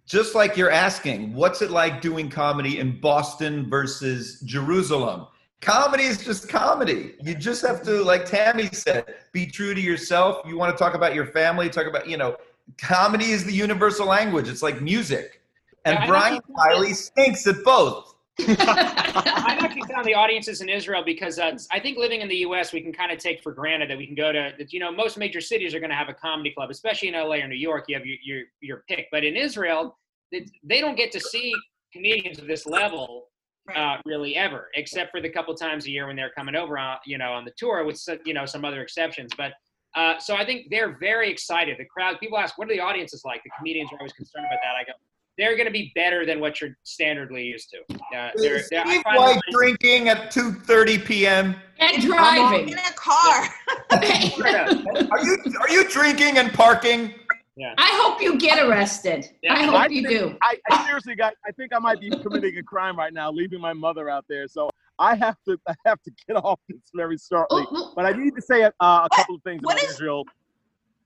just 0.05 0.35
like 0.35 0.55
you're 0.55 0.69
asking, 0.69 1.33
what's 1.33 1.63
it 1.63 1.71
like 1.71 2.01
doing 2.01 2.29
comedy 2.29 2.77
in 2.77 3.01
Boston 3.01 3.67
versus 3.67 4.41
Jerusalem? 4.41 5.25
Comedy 5.61 6.03
is 6.03 6.23
just 6.23 6.47
comedy. 6.49 7.15
You 7.19 7.33
just 7.33 7.65
have 7.65 7.81
to, 7.83 8.03
like 8.03 8.25
Tammy 8.25 8.67
said, 8.67 9.15
be 9.31 9.47
true 9.47 9.73
to 9.73 9.81
yourself. 9.81 10.45
You 10.47 10.55
want 10.55 10.77
to 10.77 10.77
talk 10.77 10.93
about 10.93 11.15
your 11.15 11.25
family, 11.25 11.67
talk 11.67 11.87
about, 11.87 12.07
you 12.07 12.17
know, 12.17 12.37
comedy 12.77 13.31
is 13.31 13.43
the 13.45 13.53
universal 13.53 14.07
language. 14.07 14.47
It's 14.47 14.61
like 14.61 14.81
music. 14.81 15.41
And 15.85 15.97
Yeah, 15.99 16.07
Brian 16.07 16.35
actually- 16.35 16.91
Kiley 16.91 16.95
stinks 16.95 17.47
at 17.47 17.63
both. 17.63 18.15
I've 18.47 19.63
actually 19.63 19.83
found 19.93 20.05
the 20.05 20.13
audiences 20.13 20.59
in 20.59 20.67
Israel 20.67 21.03
because 21.05 21.39
uh, 21.39 21.57
I 21.71 21.79
think 21.79 21.97
living 21.97 22.19
in 22.19 22.27
the 22.27 22.35
U.S. 22.37 22.73
we 22.73 22.81
can 22.81 22.91
kind 22.91 23.09
of 23.11 23.17
take 23.17 23.41
for 23.41 23.53
granted 23.53 23.89
that 23.89 23.97
we 23.97 24.05
can 24.05 24.15
go 24.15 24.33
to 24.33 24.51
that, 24.57 24.73
you 24.73 24.79
know 24.81 24.91
most 24.91 25.17
major 25.17 25.39
cities 25.39 25.73
are 25.73 25.79
going 25.79 25.89
to 25.89 25.95
have 25.95 26.09
a 26.09 26.13
comedy 26.13 26.51
club, 26.51 26.69
especially 26.69 27.07
in 27.07 27.15
L.A. 27.15 27.41
or 27.41 27.47
New 27.47 27.55
York. 27.55 27.85
You 27.87 27.95
have 27.95 28.05
your 28.05 28.17
your, 28.23 28.41
your 28.59 28.83
pick, 28.89 29.07
but 29.09 29.23
in 29.23 29.37
Israel, 29.37 29.97
they, 30.33 30.45
they 30.63 30.81
don't 30.81 30.97
get 30.97 31.13
to 31.13 31.19
see 31.19 31.53
comedians 31.93 32.37
of 32.37 32.45
this 32.47 32.65
level 32.65 33.27
uh, 33.73 33.97
really 34.05 34.35
ever, 34.35 34.69
except 34.75 35.11
for 35.11 35.21
the 35.21 35.29
couple 35.29 35.53
times 35.55 35.85
a 35.85 35.89
year 35.91 36.07
when 36.07 36.15
they're 36.17 36.31
coming 36.31 36.55
over, 36.55 36.77
on, 36.77 36.97
you 37.05 37.17
know, 37.17 37.31
on 37.31 37.45
the 37.45 37.53
tour 37.57 37.85
with 37.85 38.01
you 38.25 38.33
know 38.33 38.45
some 38.45 38.65
other 38.65 38.81
exceptions. 38.81 39.31
But 39.37 39.53
Uh, 39.95 40.19
so 40.19 40.35
I 40.35 40.45
think 40.45 40.67
they're 40.69 40.97
very 40.99 41.29
excited. 41.29 41.77
The 41.79 41.85
crowd, 41.85 42.19
people 42.19 42.37
ask, 42.37 42.57
what 42.57 42.69
are 42.69 42.73
the 42.73 42.81
audiences 42.81 43.23
like? 43.25 43.41
The 43.43 43.51
comedians 43.57 43.91
are 43.93 43.97
always 43.99 44.13
concerned 44.13 44.45
about 44.45 44.59
that. 44.61 44.75
I 44.79 44.83
go, 44.83 44.91
they're 45.37 45.55
going 45.55 45.67
to 45.67 45.71
be 45.71 45.91
better 45.95 46.25
than 46.25 46.39
what 46.39 46.59
you're 46.61 46.77
standardly 46.85 47.45
used 47.45 47.69
to. 47.71 47.95
Uh, 48.17 48.31
they're, 48.35 48.55
Is 48.57 48.69
they're, 48.69 48.81
I 48.81 48.89
Steve 48.89 49.03
find 49.03 49.17
White 49.17 49.33
them- 49.33 49.41
drinking 49.51 50.09
at 50.09 50.31
2:30 50.31 51.05
p.m. 51.05 51.55
And 51.79 52.01
driving. 52.01 52.69
In 52.69 52.77
a 52.77 52.93
car. 52.95 53.47
Are 53.91 55.23
you 55.23 55.37
are 55.61 55.69
you 55.69 55.87
drinking 55.89 56.37
and 56.37 56.53
parking? 56.53 57.13
Yeah. 57.57 57.73
I 57.77 57.89
hope 58.01 58.21
you 58.21 58.37
get 58.37 58.65
arrested. 58.65 59.25
I 59.49 59.63
hope 59.63 59.91
you 59.91 60.03
think- 60.07 60.19
do. 60.31 60.37
I, 60.41 60.57
I 60.71 60.85
seriously 60.85 61.15
got. 61.15 61.33
I 61.45 61.51
think 61.51 61.73
I 61.73 61.79
might 61.79 61.99
be 61.99 62.09
committing 62.09 62.57
a 62.57 62.63
crime 62.63 62.97
right 62.97 63.13
now, 63.13 63.31
leaving 63.31 63.59
my 63.61 63.73
mother 63.73 64.09
out 64.09 64.25
there. 64.29 64.47
So 64.47 64.69
I 64.99 65.15
have 65.15 65.35
to. 65.47 65.57
I 65.67 65.73
have 65.85 66.01
to 66.03 66.11
get 66.27 66.37
off 66.37 66.59
this 66.69 66.79
very 66.93 67.17
shortly. 67.17 67.65
Oh, 67.71 67.91
But 67.95 68.05
I 68.05 68.11
need 68.11 68.35
to 68.35 68.41
say 68.41 68.63
a, 68.63 68.71
uh, 68.79 69.07
a 69.11 69.15
couple 69.15 69.35
of 69.35 69.43
things 69.43 69.61
what 69.63 69.73
about 69.77 69.83
is- 69.85 69.91
Israel. 69.95 70.23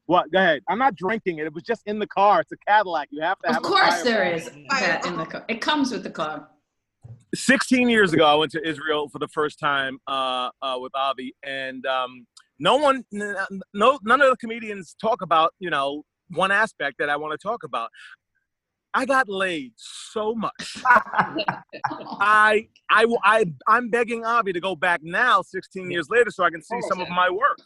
What? 0.06 0.32
Go 0.32 0.40
ahead. 0.40 0.64
I'm 0.68 0.80
not 0.80 0.96
drinking 0.96 1.38
it. 1.38 1.46
It 1.46 1.54
was 1.54 1.64
just 1.64 1.84
in 1.86 2.00
the 2.00 2.08
car. 2.08 2.42
It's 2.42 2.52
a 2.52 2.58
Cadillac. 2.68 3.10
You 3.12 3.22
have 3.22 3.38
to 3.40 3.48
have. 3.54 3.58
Of 3.58 3.64
course 3.64 4.02
there 4.02 4.24
is 4.34 4.46
that 4.70 5.06
in 5.06 5.18
the 5.18 5.26
car. 5.26 5.46
It 5.48 5.62
comes 5.62 5.92
with 5.92 6.04
the 6.04 6.10
car. 6.10 6.48
16 7.36 7.90
years 7.90 8.12
ago, 8.12 8.26
I 8.26 8.34
went 8.34 8.52
to 8.54 8.68
Israel 8.68 9.08
for 9.10 9.20
the 9.20 9.28
first 9.28 9.60
time 9.60 10.00
uh, 10.08 10.50
uh, 10.64 10.78
with 10.80 10.92
Avi, 10.96 11.36
and 11.44 11.86
um, 11.86 12.26
no 12.58 12.78
one, 12.78 13.04
n- 13.14 13.36
no, 13.74 14.00
none 14.04 14.20
of 14.22 14.32
the 14.32 14.38
comedians 14.38 14.96
talk 15.00 15.22
about, 15.22 15.54
you 15.60 15.70
know, 15.70 16.04
one 16.32 16.52
aspect 16.52 16.96
that 16.98 17.08
I 17.10 17.18
want 17.18 17.40
to 17.40 17.48
talk 17.48 17.64
about. 17.64 17.90
I 18.94 19.06
got 19.06 19.30
laid 19.30 19.74
so 19.76 20.34
much. 20.34 20.78
I, 20.86 22.68
I, 22.90 23.06
I, 23.24 23.46
I'm 23.68 23.90
begging 23.90 24.26
Avi 24.26 24.54
to 24.54 24.60
go 24.60 24.76
back 24.76 25.02
now, 25.04 25.42
16 25.42 25.92
years 25.92 26.10
later, 26.10 26.32
so 26.32 26.44
I 26.44 26.50
can 26.50 26.62
see 26.62 26.78
oh, 26.84 26.90
some 26.90 27.00
of 27.00 27.10
my 27.10 27.30
work. 27.30 27.60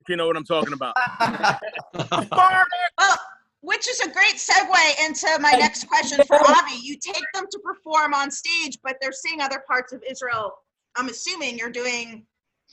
If 0.00 0.08
you 0.08 0.16
know 0.16 0.26
what 0.26 0.36
I'm 0.36 0.44
talking 0.44 0.72
about. 0.72 0.96
Well, 2.98 3.18
which 3.60 3.88
is 3.88 4.00
a 4.00 4.08
great 4.10 4.36
segue 4.36 5.06
into 5.06 5.26
my 5.40 5.50
next 5.52 5.88
question 5.88 6.24
for 6.26 6.36
Avi. 6.36 6.76
You 6.80 6.96
take 6.96 7.24
them 7.34 7.44
to 7.50 7.58
perform 7.58 8.14
on 8.14 8.30
stage, 8.30 8.78
but 8.82 8.96
they're 9.00 9.12
seeing 9.12 9.40
other 9.40 9.62
parts 9.66 9.92
of 9.92 10.02
Israel. 10.08 10.52
I'm 10.96 11.08
assuming 11.08 11.58
you're 11.58 11.70
doing, 11.70 12.24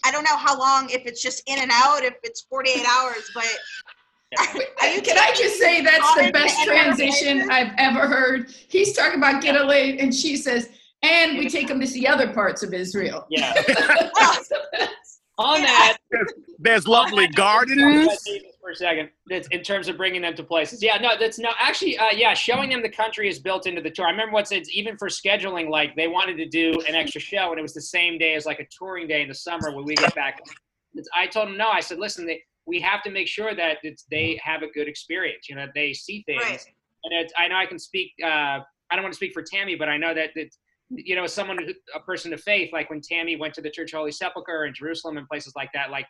I 0.06 0.12
don't 0.12 0.24
know 0.24 0.38
how 0.38 0.58
long, 0.58 0.90
if 0.92 1.06
it's 1.06 1.22
just 1.22 1.42
in 1.48 1.60
and 1.60 1.72
out, 1.74 2.04
if 2.04 2.16
it's 2.24 2.42
48 2.42 2.86
hours, 2.86 3.30
but 3.34 3.50
are 4.40 4.88
you 4.88 5.02
Can 5.02 5.18
I 5.18 5.34
just 5.36 5.60
say 5.60 5.82
that's 5.82 6.16
the 6.16 6.32
best 6.32 6.64
transition 6.64 7.50
I've 7.50 7.74
ever 7.78 8.08
heard? 8.08 8.54
He's 8.68 8.94
talking 8.94 9.18
about 9.18 9.42
get 9.42 9.56
a 9.56 9.64
laid, 9.64 10.00
and 10.00 10.14
she 10.14 10.38
says, 10.38 10.70
and 11.02 11.38
we 11.38 11.50
take 11.50 11.70
him 11.70 11.80
to 11.80 11.88
see 11.88 12.08
other 12.08 12.32
parts 12.34 12.64
of 12.64 12.74
Israel. 12.74 13.26
Yeah. 13.30 13.54
Well, 14.16 14.38
On 15.40 15.62
that, 15.62 15.98
There's 16.60 16.88
lovely 16.88 17.28
gardens. 17.28 18.08
for 18.62 18.70
a 18.70 18.76
second, 18.76 19.10
that's 19.28 19.48
in 19.48 19.64
terms 19.64 19.88
of 19.88 19.98
bringing 19.98 20.22
them 20.22 20.36
to 20.36 20.44
places. 20.44 20.84
Yeah, 20.84 20.98
no, 20.98 21.16
that's 21.20 21.40
no, 21.40 21.50
actually, 21.60 21.98
uh, 21.98 22.12
yeah, 22.14 22.36
showing 22.36 22.70
them 22.70 22.84
the 22.84 22.90
country 22.90 23.28
is 23.28 23.40
built 23.40 23.66
into 23.66 23.82
the 23.82 23.90
tour. 23.90 24.06
I 24.06 24.12
remember 24.12 24.34
what 24.34 24.48
said 24.48 24.62
even 24.72 24.96
for 24.96 25.08
scheduling, 25.10 25.70
like 25.70 25.96
they 25.96 26.08
wanted 26.08 26.38
to 26.38 26.46
do 26.48 26.80
an 26.88 26.94
extra 26.94 27.20
show, 27.20 27.50
and 27.50 27.58
it 27.58 27.64
was 27.64 27.74
the 27.74 27.82
same 27.82 28.20
day 28.20 28.36
as 28.36 28.46
like 28.46 28.60
a 28.60 28.68
touring 28.78 29.08
day 29.08 29.24
in 29.24 29.28
the 29.28 29.34
summer 29.34 29.76
when 29.76 29.86
we 29.86 29.96
get 29.96 30.14
back. 30.14 30.40
I 31.16 31.26
told 31.26 31.48
them 31.48 31.58
no. 31.58 31.70
I 31.70 31.80
said, 31.80 31.98
listen, 31.98 32.28
they, 32.28 32.44
we 32.66 32.80
have 32.80 33.04
to 33.04 33.12
make 33.12 33.28
sure 33.28 33.54
that 33.56 33.78
it's, 33.84 34.06
they 34.10 34.40
have 34.44 34.64
a 34.64 34.68
good 34.68 34.88
experience. 34.88 35.50
You 35.50 35.56
know, 35.56 35.68
they 35.76 35.94
see 35.94 36.24
things, 36.26 36.42
Right. 36.42 36.66
and 37.04 37.14
it's, 37.14 37.34
I 37.38 37.48
know 37.48 37.56
I 37.56 37.66
can 37.66 37.80
speak. 37.80 38.12
Uh, 38.24 38.60
I 38.92 38.96
don't 38.96 39.04
want 39.04 39.14
to 39.14 39.18
speak 39.18 39.34
for 39.34 39.44
Tammy, 39.44 39.76
but 39.76 39.90
I 39.90 39.98
know 39.98 40.14
that 40.14 40.32
it's 40.36 40.58
you 40.96 41.16
know, 41.16 41.26
someone, 41.26 41.58
a 41.96 42.00
person 42.00 42.34
of 42.34 42.42
faith, 42.42 42.72
like 42.74 42.90
when 42.90 43.02
Tammy 43.02 43.36
went 43.36 43.54
to 43.56 43.62
the 43.62 43.70
Church 43.70 43.94
of 43.94 43.98
Holy 44.00 44.12
Sepulchre 44.12 44.66
in 44.66 44.74
Jerusalem 44.74 45.18
and 45.18 45.28
places 45.28 45.54
like 45.56 45.70
that, 45.74 45.92
like 45.92 46.06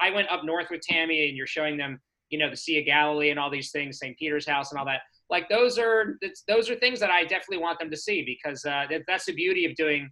I 0.00 0.10
went 0.10 0.30
up 0.30 0.44
north 0.44 0.68
with 0.70 0.80
Tammy 0.82 1.28
and 1.28 1.36
you're 1.36 1.46
showing 1.46 1.76
them, 1.76 2.00
you 2.30 2.38
know, 2.38 2.50
the 2.50 2.56
Sea 2.56 2.80
of 2.80 2.86
Galilee 2.86 3.30
and 3.30 3.38
all 3.38 3.50
these 3.50 3.70
things, 3.70 3.98
St. 3.98 4.16
Peter's 4.18 4.46
house 4.46 4.72
and 4.72 4.78
all 4.78 4.86
that. 4.86 5.00
Like 5.30 5.48
those 5.48 5.78
are, 5.78 6.16
it's, 6.20 6.42
those 6.48 6.70
are 6.70 6.76
things 6.76 7.00
that 7.00 7.10
I 7.10 7.22
definitely 7.22 7.58
want 7.58 7.78
them 7.78 7.90
to 7.90 7.96
see 7.96 8.24
because 8.24 8.64
uh, 8.64 8.86
that, 8.90 9.02
that's 9.06 9.26
the 9.26 9.34
beauty 9.34 9.64
of 9.64 9.74
doing 9.74 10.10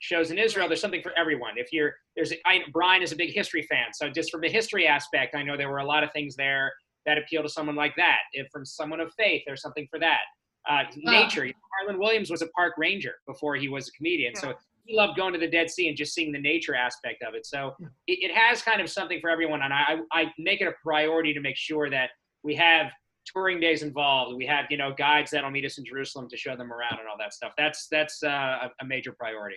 shows 0.00 0.30
in 0.30 0.38
Israel. 0.38 0.68
There's 0.68 0.80
something 0.80 1.02
for 1.02 1.12
everyone. 1.18 1.52
If 1.56 1.72
you're, 1.72 1.94
there's, 2.16 2.32
I, 2.46 2.60
Brian 2.72 3.02
is 3.02 3.12
a 3.12 3.16
big 3.16 3.32
history 3.32 3.62
fan. 3.62 3.86
So 3.92 4.08
just 4.08 4.30
from 4.30 4.40
the 4.40 4.48
history 4.48 4.86
aspect, 4.86 5.34
I 5.34 5.42
know 5.42 5.56
there 5.56 5.70
were 5.70 5.78
a 5.78 5.86
lot 5.86 6.04
of 6.04 6.12
things 6.12 6.36
there 6.36 6.72
that 7.06 7.18
appeal 7.18 7.42
to 7.42 7.48
someone 7.48 7.76
like 7.76 7.94
that. 7.96 8.18
If 8.32 8.48
from 8.52 8.64
someone 8.64 9.00
of 9.00 9.12
faith, 9.16 9.42
there's 9.46 9.62
something 9.62 9.86
for 9.90 9.98
that. 10.00 10.20
Uh, 10.68 10.82
nature. 10.96 11.48
Harland 11.78 11.98
Williams 11.98 12.30
was 12.30 12.42
a 12.42 12.48
park 12.48 12.74
ranger 12.76 13.14
before 13.26 13.56
he 13.56 13.68
was 13.68 13.88
a 13.88 13.92
comedian, 13.92 14.34
so 14.34 14.52
he 14.84 14.94
loved 14.94 15.16
going 15.16 15.32
to 15.32 15.38
the 15.38 15.48
Dead 15.48 15.70
Sea 15.70 15.88
and 15.88 15.96
just 15.96 16.12
seeing 16.14 16.30
the 16.30 16.38
nature 16.38 16.74
aspect 16.74 17.22
of 17.26 17.34
it. 17.34 17.46
So 17.46 17.74
it, 18.06 18.18
it 18.30 18.34
has 18.34 18.60
kind 18.60 18.80
of 18.80 18.90
something 18.90 19.18
for 19.20 19.30
everyone, 19.30 19.62
and 19.62 19.72
I, 19.72 20.00
I 20.12 20.26
make 20.38 20.60
it 20.60 20.66
a 20.66 20.74
priority 20.82 21.32
to 21.32 21.40
make 21.40 21.56
sure 21.56 21.88
that 21.88 22.10
we 22.42 22.54
have 22.56 22.90
touring 23.32 23.60
days 23.60 23.82
involved. 23.82 24.36
We 24.36 24.46
have 24.46 24.66
you 24.68 24.76
know 24.76 24.92
guides 24.96 25.30
that'll 25.30 25.50
meet 25.50 25.64
us 25.64 25.78
in 25.78 25.84
Jerusalem 25.84 26.28
to 26.28 26.36
show 26.36 26.56
them 26.56 26.72
around 26.72 26.98
and 26.98 27.08
all 27.08 27.16
that 27.18 27.32
stuff. 27.32 27.52
That's 27.56 27.86
that's 27.90 28.22
uh, 28.22 28.68
a 28.80 28.84
major 28.84 29.12
priority. 29.12 29.56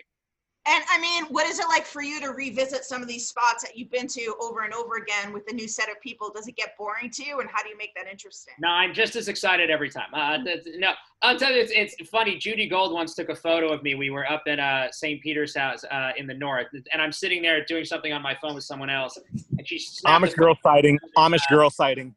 And 0.67 0.84
I 0.91 1.02
mean, 1.02 1.26
what 1.26 1.47
is 1.47 1.58
it 1.58 1.67
like 1.69 1.86
for 1.86 2.04
you 2.04 2.21
to 2.21 2.28
revisit 2.28 2.84
some 2.86 3.02
of 3.02 3.08
these 3.08 3.28
spots 3.28 3.63
that 3.63 3.76
you've 3.76 3.89
been 3.89 4.06
to 4.10 4.36
over 4.39 4.62
and 4.62 4.74
over 4.76 4.97
again 4.97 5.34
with 5.34 5.43
a 5.50 5.54
new 5.56 5.67
set 5.67 5.89
of 5.89 6.00
people? 6.02 6.32
Does 6.32 6.47
it 6.47 6.56
get 6.56 6.78
boring 6.78 7.10
to 7.10 7.24
you? 7.26 7.39
And 7.39 7.50
how 7.50 7.63
do 7.63 7.69
you 7.69 7.78
make 7.78 7.95
that 7.95 8.06
interesting? 8.08 8.54
No, 8.60 8.69
I'm 8.69 8.93
just 8.93 9.15
as 9.15 9.28
excited 9.28 9.71
every 9.71 9.89
time. 9.89 10.13
Uh, 10.13 10.38
that's- 10.43 10.67
no, 10.78 10.91
I'll 11.24 11.38
tell 11.38 11.52
you, 11.52 11.62
it's, 11.62 11.71
it's 11.97 12.10
funny. 12.12 12.38
Judy 12.38 12.67
Gold 12.69 12.93
once 12.93 13.15
took 13.15 13.30
a 13.30 13.36
photo 13.36 13.74
of 13.74 13.82
me. 13.82 13.95
We 13.95 14.12
were 14.12 14.30
up 14.32 14.43
in 14.45 14.60
uh, 14.60 14.91
St. 14.91 15.19
Peter's 15.24 15.56
house 15.56 15.84
uh, 15.86 16.12
in 16.15 16.28
the 16.28 16.36
north, 16.36 16.67
and 16.93 17.02
I'm 17.02 17.12
sitting 17.12 17.41
there 17.41 17.65
doing 17.65 17.84
something 17.84 18.13
on 18.13 18.21
my 18.21 18.38
phone 18.39 18.54
with 18.54 18.63
someone 18.63 18.89
else, 18.91 19.17
and 19.58 19.67
she 19.67 19.80
snapped 19.80 20.24
Amish 20.24 20.36
girl 20.36 20.56
sighting. 20.62 21.00
Amish 21.17 21.47
girl 21.50 21.71
sighting. 21.71 22.13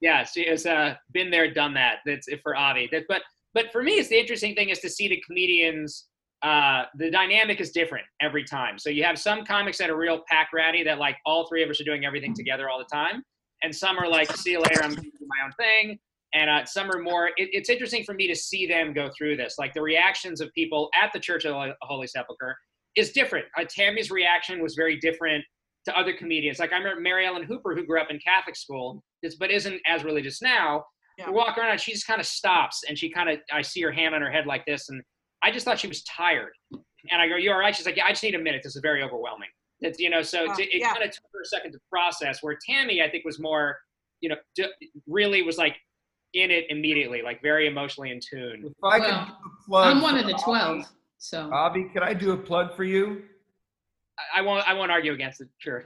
yeah, 0.00 0.24
she 0.24 0.44
has 0.48 0.66
uh, 0.66 0.94
been 1.12 1.30
there, 1.30 1.52
done 1.52 1.72
that. 1.74 1.98
That's 2.04 2.26
it 2.26 2.40
for 2.42 2.56
Avi. 2.56 2.88
That, 2.90 3.04
but 3.08 3.22
but 3.54 3.70
for 3.70 3.82
me, 3.84 3.92
it's 3.92 4.08
the 4.08 4.18
interesting 4.18 4.54
thing 4.56 4.70
is 4.70 4.80
to 4.80 4.90
see 4.90 5.06
the 5.06 5.22
comedians. 5.24 6.06
Uh, 6.46 6.84
the 6.96 7.10
dynamic 7.10 7.60
is 7.60 7.70
different 7.72 8.04
every 8.20 8.44
time. 8.44 8.78
So 8.78 8.88
you 8.90 9.02
have 9.04 9.18
some 9.18 9.44
comics 9.44 9.78
that 9.78 9.90
are 9.90 9.96
real 9.96 10.20
pack 10.28 10.48
ratty 10.54 10.82
that 10.84 10.98
like 10.98 11.16
all 11.26 11.48
three 11.48 11.62
of 11.64 11.70
us 11.70 11.80
are 11.80 11.84
doing 11.84 12.04
everything 12.04 12.34
together 12.34 12.68
all 12.70 12.78
the 12.78 12.90
time, 13.00 13.22
and 13.62 13.74
some 13.74 13.98
are 13.98 14.08
like, 14.08 14.30
see 14.36 14.52
you 14.52 14.60
later, 14.60 14.80
I'm 14.84 14.94
doing 14.94 15.10
my 15.26 15.44
own 15.44 15.52
thing. 15.58 15.98
And 16.34 16.50
uh, 16.50 16.64
some 16.66 16.90
are 16.90 17.00
more. 17.00 17.28
It, 17.36 17.48
it's 17.52 17.70
interesting 17.70 18.04
for 18.04 18.14
me 18.14 18.26
to 18.28 18.34
see 18.36 18.66
them 18.66 18.92
go 18.92 19.10
through 19.16 19.36
this. 19.36 19.54
Like 19.58 19.72
the 19.74 19.80
reactions 19.82 20.40
of 20.40 20.52
people 20.54 20.90
at 21.00 21.10
the 21.12 21.20
Church 21.20 21.44
of 21.46 21.52
the 21.54 21.74
Holy 21.82 22.06
Sepulchre 22.06 22.54
is 22.94 23.10
different. 23.12 23.46
Uh, 23.58 23.64
Tammy's 23.68 24.10
reaction 24.10 24.62
was 24.62 24.74
very 24.74 24.98
different 24.98 25.42
to 25.86 25.96
other 25.98 26.12
comedians. 26.16 26.58
Like 26.58 26.72
I 26.72 26.78
remember 26.78 27.00
Mary 27.00 27.26
Ellen 27.26 27.44
Hooper, 27.44 27.74
who 27.74 27.84
grew 27.86 28.00
up 28.00 28.10
in 28.10 28.18
Catholic 28.18 28.56
school, 28.56 29.02
is- 29.22 29.36
but 29.36 29.50
isn't 29.50 29.80
as 29.86 30.04
religious 30.04 30.42
now. 30.42 30.84
Yeah. 31.18 31.28
We 31.28 31.32
walk 31.34 31.56
around 31.56 31.70
and 31.70 31.80
she 31.80 31.92
just 31.92 32.06
kind 32.06 32.20
of 32.20 32.26
stops 32.26 32.82
and 32.88 32.98
she 32.98 33.08
kind 33.10 33.30
of, 33.30 33.38
I 33.50 33.62
see 33.62 33.80
her 33.82 33.92
hand 33.92 34.14
on 34.14 34.20
her 34.20 34.30
head 34.30 34.46
like 34.46 34.66
this. 34.66 34.90
And 34.90 35.00
I 35.46 35.50
just 35.52 35.64
thought 35.64 35.78
she 35.78 35.86
was 35.86 36.02
tired. 36.02 36.50
And 36.72 37.22
I 37.22 37.28
go, 37.28 37.36
you 37.36 37.52
all 37.52 37.58
right? 37.58 37.74
She's 37.74 37.86
like, 37.86 37.96
yeah, 37.96 38.04
I 38.06 38.10
just 38.10 38.24
need 38.24 38.34
a 38.34 38.38
minute. 38.38 38.62
This 38.64 38.74
is 38.74 38.82
very 38.82 39.00
overwhelming. 39.00 39.48
It's, 39.80 40.00
you 40.00 40.10
know, 40.10 40.22
so 40.22 40.46
Oh, 40.50 40.54
to- 40.56 40.62
it 40.64 40.80
yeah. 40.80 40.92
kind 40.92 41.04
of 41.04 41.12
took 41.12 41.22
her 41.32 41.42
a 41.42 41.44
second 41.44 41.70
to 41.72 41.78
process 41.88 42.42
where 42.42 42.58
Tammy, 42.68 43.00
I 43.00 43.08
think 43.08 43.24
was 43.24 43.38
more, 43.38 43.78
you 44.20 44.28
know, 44.28 44.34
d- 44.56 44.66
really 45.06 45.42
was 45.42 45.56
like 45.56 45.76
in 46.34 46.50
it 46.50 46.64
immediately, 46.68 47.22
like 47.22 47.40
very 47.42 47.68
emotionally 47.68 48.10
in 48.10 48.18
tune. 48.18 48.64
If 48.66 48.72
I 48.82 48.98
well, 48.98 49.38
plug 49.68 49.86
I'm 49.96 50.02
one 50.02 50.16
of 50.16 50.22
for 50.22 50.26
the 50.28 50.34
Avi- 50.34 50.42
12. 50.42 50.84
So 51.18 51.48
Avi, 51.52 51.84
can 51.92 52.02
I 52.02 52.12
do 52.12 52.32
a 52.32 52.36
plug 52.36 52.74
for 52.74 52.82
you? 52.82 53.22
I- 54.18 54.40
I 54.40 54.42
won't, 54.42 54.68
I 54.68 54.74
won't 54.74 54.90
argue 54.90 55.12
against 55.12 55.40
it. 55.42 55.48
Sure. 55.58 55.84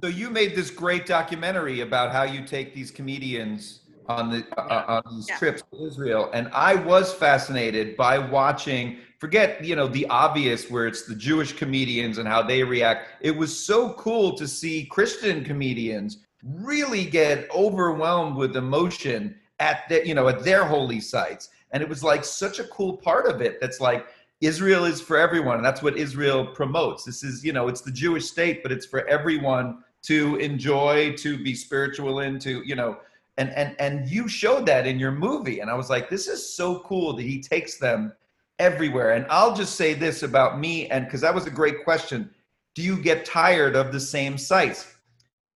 So 0.00 0.06
you 0.06 0.30
made 0.30 0.54
this 0.54 0.70
great 0.70 1.06
documentary 1.06 1.80
about 1.80 2.12
how 2.12 2.22
you 2.22 2.44
take 2.44 2.72
these 2.72 2.92
comedians 2.92 3.80
on 4.06 4.30
the 4.30 4.46
uh, 4.58 5.02
on 5.06 5.16
these 5.16 5.28
Yeah. 5.28 5.38
trips 5.38 5.62
to 5.72 5.86
Israel, 5.86 6.30
and 6.32 6.48
I 6.52 6.74
was 6.74 7.12
fascinated 7.12 7.96
by 7.96 8.18
watching. 8.18 8.98
Forget 9.18 9.64
you 9.64 9.76
know 9.76 9.86
the 9.86 10.06
obvious 10.06 10.70
where 10.70 10.86
it's 10.86 11.02
the 11.02 11.14
Jewish 11.14 11.52
comedians 11.52 12.18
and 12.18 12.26
how 12.26 12.42
they 12.42 12.64
react. 12.64 13.08
It 13.20 13.36
was 13.36 13.56
so 13.56 13.92
cool 13.94 14.36
to 14.36 14.48
see 14.48 14.84
Christian 14.86 15.44
comedians 15.44 16.18
really 16.42 17.04
get 17.04 17.48
overwhelmed 17.54 18.36
with 18.36 18.56
emotion 18.56 19.36
at 19.60 19.88
the, 19.88 20.06
you 20.06 20.14
know 20.14 20.26
at 20.28 20.42
their 20.42 20.64
holy 20.64 21.00
sites, 21.00 21.50
and 21.70 21.82
it 21.82 21.88
was 21.88 22.02
like 22.02 22.24
such 22.24 22.58
a 22.58 22.64
cool 22.64 22.96
part 22.96 23.26
of 23.26 23.40
it. 23.40 23.60
That's 23.60 23.80
like 23.80 24.06
Israel 24.42 24.84
is 24.84 25.00
for 25.00 25.16
everyone. 25.16 25.56
And 25.56 25.64
that's 25.64 25.82
what 25.82 25.96
Israel 25.96 26.44
promotes. 26.44 27.04
This 27.04 27.22
is, 27.22 27.44
you 27.44 27.52
know, 27.52 27.68
it's 27.68 27.80
the 27.80 27.92
Jewish 27.92 28.26
state, 28.26 28.62
but 28.62 28.72
it's 28.72 28.84
for 28.84 29.06
everyone 29.06 29.84
to 30.02 30.34
enjoy, 30.36 31.14
to 31.18 31.40
be 31.42 31.54
spiritual 31.54 32.20
in, 32.20 32.40
to, 32.40 32.60
you 32.66 32.74
know, 32.74 32.98
and 33.38 33.50
and 33.50 33.74
and 33.78 34.08
you 34.08 34.28
showed 34.28 34.66
that 34.66 34.86
in 34.86 34.98
your 34.98 35.12
movie. 35.12 35.60
And 35.60 35.70
I 35.70 35.74
was 35.74 35.90
like, 35.90 36.10
this 36.10 36.28
is 36.28 36.54
so 36.54 36.80
cool 36.80 37.14
that 37.14 37.22
he 37.22 37.40
takes 37.40 37.78
them 37.78 38.12
everywhere. 38.58 39.12
And 39.12 39.26
I'll 39.30 39.54
just 39.54 39.76
say 39.76 39.94
this 39.94 40.22
about 40.22 40.58
me, 40.58 40.88
and 40.88 41.04
because 41.06 41.20
that 41.22 41.34
was 41.34 41.46
a 41.46 41.50
great 41.50 41.84
question. 41.84 42.30
Do 42.74 42.82
you 42.82 42.96
get 42.96 43.24
tired 43.24 43.76
of 43.76 43.92
the 43.92 44.00
same 44.00 44.38
sites? 44.38 44.94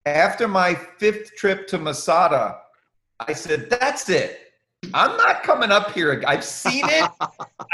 After 0.05 0.47
my 0.47 0.75
fifth 0.75 1.35
trip 1.37 1.67
to 1.69 1.79
Masada, 1.79 2.59
I 3.21 3.33
said, 3.33 3.71
that's 3.71 4.09
it. 4.11 4.41
I'm 4.95 5.17
not 5.17 5.43
coming 5.43 5.71
up 5.71 5.93
here. 5.93 6.23
I've 6.27 6.45
seen 6.45 6.85
it. 6.89 7.11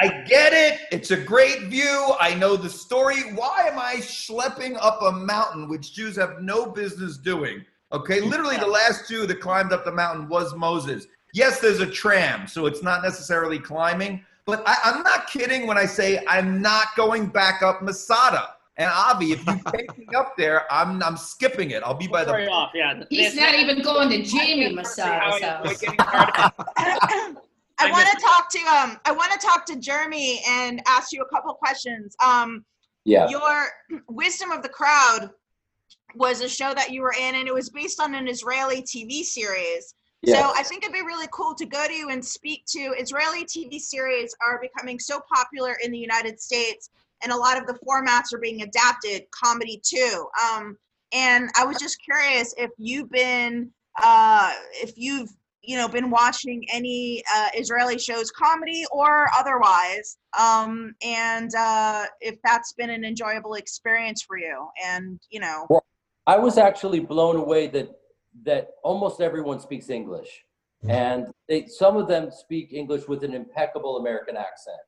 I 0.00 0.22
get 0.26 0.52
it. 0.52 0.80
It's 0.92 1.10
a 1.10 1.16
great 1.16 1.62
view. 1.64 2.14
I 2.20 2.34
know 2.34 2.56
the 2.56 2.70
story. 2.70 3.20
Why 3.34 3.68
am 3.70 3.78
I 3.78 3.96
schlepping 3.96 4.78
up 4.80 5.02
a 5.02 5.12
mountain, 5.12 5.68
which 5.68 5.92
Jews 5.92 6.16
have 6.16 6.40
no 6.40 6.66
business 6.66 7.16
doing? 7.16 7.64
Okay, 7.92 8.20
literally 8.20 8.56
the 8.56 8.66
last 8.66 9.08
Jew 9.08 9.26
that 9.26 9.40
climbed 9.40 9.72
up 9.72 9.84
the 9.84 9.92
mountain 9.92 10.26
was 10.28 10.54
Moses. 10.54 11.06
Yes, 11.34 11.60
there's 11.60 11.80
a 11.80 11.86
tram, 11.86 12.46
so 12.46 12.66
it's 12.66 12.82
not 12.82 13.02
necessarily 13.02 13.58
climbing, 13.58 14.24
but 14.46 14.62
I, 14.66 14.76
I'm 14.84 15.02
not 15.02 15.26
kidding 15.26 15.66
when 15.66 15.76
I 15.76 15.84
say 15.84 16.24
I'm 16.26 16.62
not 16.62 16.88
going 16.96 17.26
back 17.26 17.62
up 17.62 17.82
Masada. 17.82 18.56
And 18.78 18.90
Avi, 18.90 19.32
if 19.32 19.46
you 19.46 19.60
take 19.70 19.96
me 19.98 20.08
up 20.16 20.36
there, 20.38 20.70
I'm 20.72 21.02
I'm 21.02 21.18
skipping 21.18 21.72
it. 21.72 21.82
I'll 21.82 21.92
be 21.94 22.08
by 22.08 22.24
Sorry 22.24 22.46
the. 22.46 22.50
off, 22.50 22.70
yeah. 22.74 23.04
He's 23.10 23.34
not 23.34 23.54
even 23.54 23.82
going 23.82 24.08
to 24.08 24.22
Jamie 24.22 24.74
Masada. 24.74 25.60
I 27.78 27.90
want 27.90 28.08
to 28.08 28.16
talk 28.20 28.50
to 28.50 28.58
um 28.60 29.00
I 29.04 29.12
want 29.12 29.32
to 29.32 29.46
talk 29.46 29.66
to 29.66 29.76
Jeremy 29.76 30.40
and 30.48 30.82
ask 30.86 31.12
you 31.12 31.20
a 31.20 31.28
couple 31.34 31.52
questions. 31.54 32.16
Um 32.24 32.64
Yeah. 33.04 33.28
your 33.28 33.66
Wisdom 34.08 34.50
of 34.50 34.62
the 34.62 34.70
Crowd 34.70 35.30
was 36.14 36.40
a 36.40 36.48
show 36.48 36.74
that 36.74 36.90
you 36.90 37.02
were 37.02 37.14
in 37.18 37.34
and 37.34 37.48
it 37.48 37.54
was 37.54 37.70
based 37.70 38.00
on 38.00 38.14
an 38.14 38.28
Israeli 38.28 38.82
TV 38.82 39.22
series. 39.22 39.94
So 40.24 40.52
I 40.54 40.62
think 40.62 40.84
it'd 40.84 40.94
be 40.94 41.02
really 41.02 41.26
cool 41.32 41.52
to 41.56 41.66
go 41.66 41.84
to 41.86 41.92
you 41.92 42.10
and 42.10 42.24
speak 42.24 42.64
to 42.66 42.78
Israeli 42.96 43.44
TV 43.44 43.80
series 43.80 44.32
are 44.46 44.60
becoming 44.60 45.00
so 45.00 45.20
popular 45.34 45.76
in 45.82 45.90
the 45.90 45.98
United 45.98 46.40
States 46.40 46.90
and 47.22 47.32
a 47.32 47.36
lot 47.36 47.58
of 47.58 47.66
the 47.66 47.78
formats 47.86 48.32
are 48.32 48.38
being 48.38 48.62
adapted, 48.62 49.24
comedy 49.30 49.80
too. 49.84 50.26
Um, 50.42 50.76
and 51.12 51.50
I 51.58 51.64
was 51.64 51.78
just 51.78 51.98
curious 52.02 52.54
if 52.56 52.70
you've 52.78 53.10
been, 53.10 53.70
uh, 54.02 54.52
if 54.74 54.92
you've, 54.96 55.30
you 55.62 55.76
know, 55.76 55.86
been 55.86 56.10
watching 56.10 56.64
any 56.72 57.22
uh, 57.32 57.48
Israeli 57.54 57.98
shows, 57.98 58.32
comedy 58.32 58.84
or 58.90 59.28
otherwise, 59.36 60.18
um, 60.38 60.94
and 61.04 61.54
uh, 61.56 62.06
if 62.20 62.36
that's 62.42 62.72
been 62.72 62.90
an 62.90 63.04
enjoyable 63.04 63.54
experience 63.54 64.22
for 64.22 64.36
you. 64.36 64.66
And 64.84 65.20
you 65.30 65.38
know, 65.38 65.66
Well, 65.70 65.84
I 66.26 66.38
was 66.38 66.58
actually 66.58 67.00
blown 67.00 67.36
away 67.36 67.66
that 67.68 67.90
that 68.44 68.70
almost 68.82 69.20
everyone 69.20 69.60
speaks 69.60 69.90
English, 69.90 70.44
and 70.88 71.26
they, 71.48 71.66
some 71.66 71.96
of 71.96 72.08
them 72.08 72.30
speak 72.30 72.72
English 72.72 73.06
with 73.08 73.24
an 73.24 73.34
impeccable 73.34 73.98
American 73.98 74.36
accent. 74.36 74.78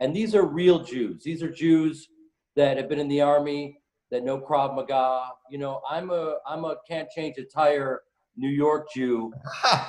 And 0.00 0.14
these 0.14 0.34
are 0.34 0.44
real 0.44 0.80
Jews. 0.80 1.22
These 1.24 1.42
are 1.42 1.50
Jews 1.50 2.08
that 2.54 2.76
have 2.76 2.88
been 2.88 2.98
in 2.98 3.08
the 3.08 3.22
army, 3.22 3.80
that 4.10 4.24
know 4.24 4.38
Krav 4.38 4.74
Maga. 4.74 5.30
You 5.50 5.58
know, 5.58 5.80
I'm 5.88 6.10
a 6.10 6.36
I'm 6.46 6.64
a 6.64 6.76
can't 6.88 7.08
change 7.10 7.38
a 7.38 7.44
tire 7.44 8.02
New 8.36 8.48
York 8.48 8.88
Jew. 8.94 9.32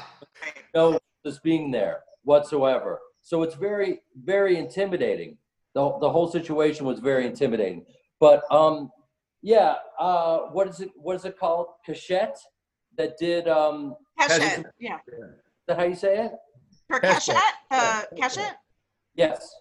no 0.73 0.99
this 1.23 1.39
being 1.39 1.71
there 1.71 2.03
whatsoever. 2.23 2.99
So 3.21 3.43
it's 3.43 3.55
very 3.55 3.99
very 4.23 4.57
intimidating. 4.57 5.37
The 5.75 5.97
the 5.99 6.09
whole 6.09 6.31
situation 6.31 6.85
was 6.85 6.99
very 6.99 7.25
intimidating. 7.25 7.85
But 8.19 8.43
um, 8.51 8.91
yeah, 9.41 9.75
uh, 9.99 10.39
what 10.51 10.67
is 10.67 10.79
it? 10.81 10.89
What 10.95 11.15
is 11.15 11.25
it 11.25 11.37
called? 11.37 11.67
Cachette 11.85 12.37
that 12.97 13.17
did 13.17 13.47
um. 13.47 13.95
Keshet, 14.19 14.65
yeah, 14.79 14.97
Is 15.07 15.23
that 15.67 15.77
how 15.77 15.83
you 15.83 15.95
say 15.95 16.25
it? 16.25 16.31
for 16.87 16.99
Keshet, 16.99 17.37
uh, 17.69 18.03
Keshet, 18.15 18.53
Yes. 19.15 19.53